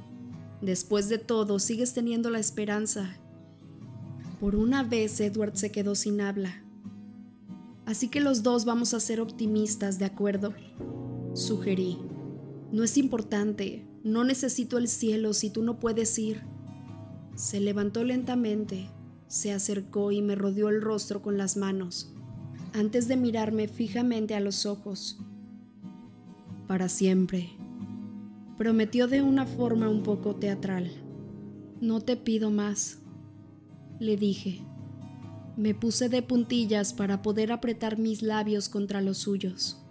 Después 0.61 1.09
de 1.09 1.19
todo, 1.19 1.59
sigues 1.59 1.95
teniendo 1.95 2.31
la 2.31 2.39
esperanza. 2.39 3.17
Por 4.41 4.55
una 4.55 4.83
vez 4.83 5.21
Edward 5.21 5.57
se 5.57 5.73
quedó 5.73 5.95
sin 5.95 6.21
habla. 6.21 6.63
Así 7.87 8.09
que 8.09 8.21
los 8.21 8.43
dos 8.43 8.65
vamos 8.65 8.95
a 8.95 9.01
ser 9.01 9.21
optimistas, 9.21 9.99
¿de 9.99 10.05
acuerdo? 10.05 10.55
Sugerí. 11.35 11.99
No 12.71 12.85
es 12.85 12.99
importante, 12.99 13.87
no 14.05 14.25
necesito 14.25 14.79
el 14.79 14.89
cielo 14.89 15.33
si 15.33 15.51
tú 15.51 15.63
no 15.63 15.79
puedes 15.79 16.19
ir. 16.19 16.43
Se 17.35 17.61
levantó 17.61 18.05
lentamente, 18.05 18.91
se 19.29 19.53
acercó 19.53 20.11
y 20.11 20.23
me 20.23 20.35
rodeó 20.35 20.71
el 20.71 20.83
rostro 20.83 21.23
con 21.23 21.39
las 21.39 21.57
manos, 21.57 22.13
antes 22.73 23.07
de 23.09 23.17
mirarme 23.17 23.69
fijamente 23.69 24.35
a 24.35 24.41
los 24.41 24.67
ojos. 24.67 25.19
Para 26.67 26.89
siempre, 26.89 27.51
prometió 28.57 29.07
de 29.07 29.23
una 29.23 29.47
forma 29.47 29.89
un 29.89 30.03
poco 30.03 30.35
teatral. 30.35 30.91
No 31.81 32.01
te 32.01 32.17
pido 32.17 32.51
más, 32.51 32.99
le 34.01 34.17
dije. 34.17 34.65
Me 35.57 35.75
puse 35.75 36.09
de 36.09 36.23
puntillas 36.23 36.93
para 36.93 37.23
poder 37.23 37.53
apretar 37.53 37.99
mis 37.99 38.23
labios 38.23 38.69
contra 38.69 39.01
los 39.01 39.19
suyos. 39.19 39.83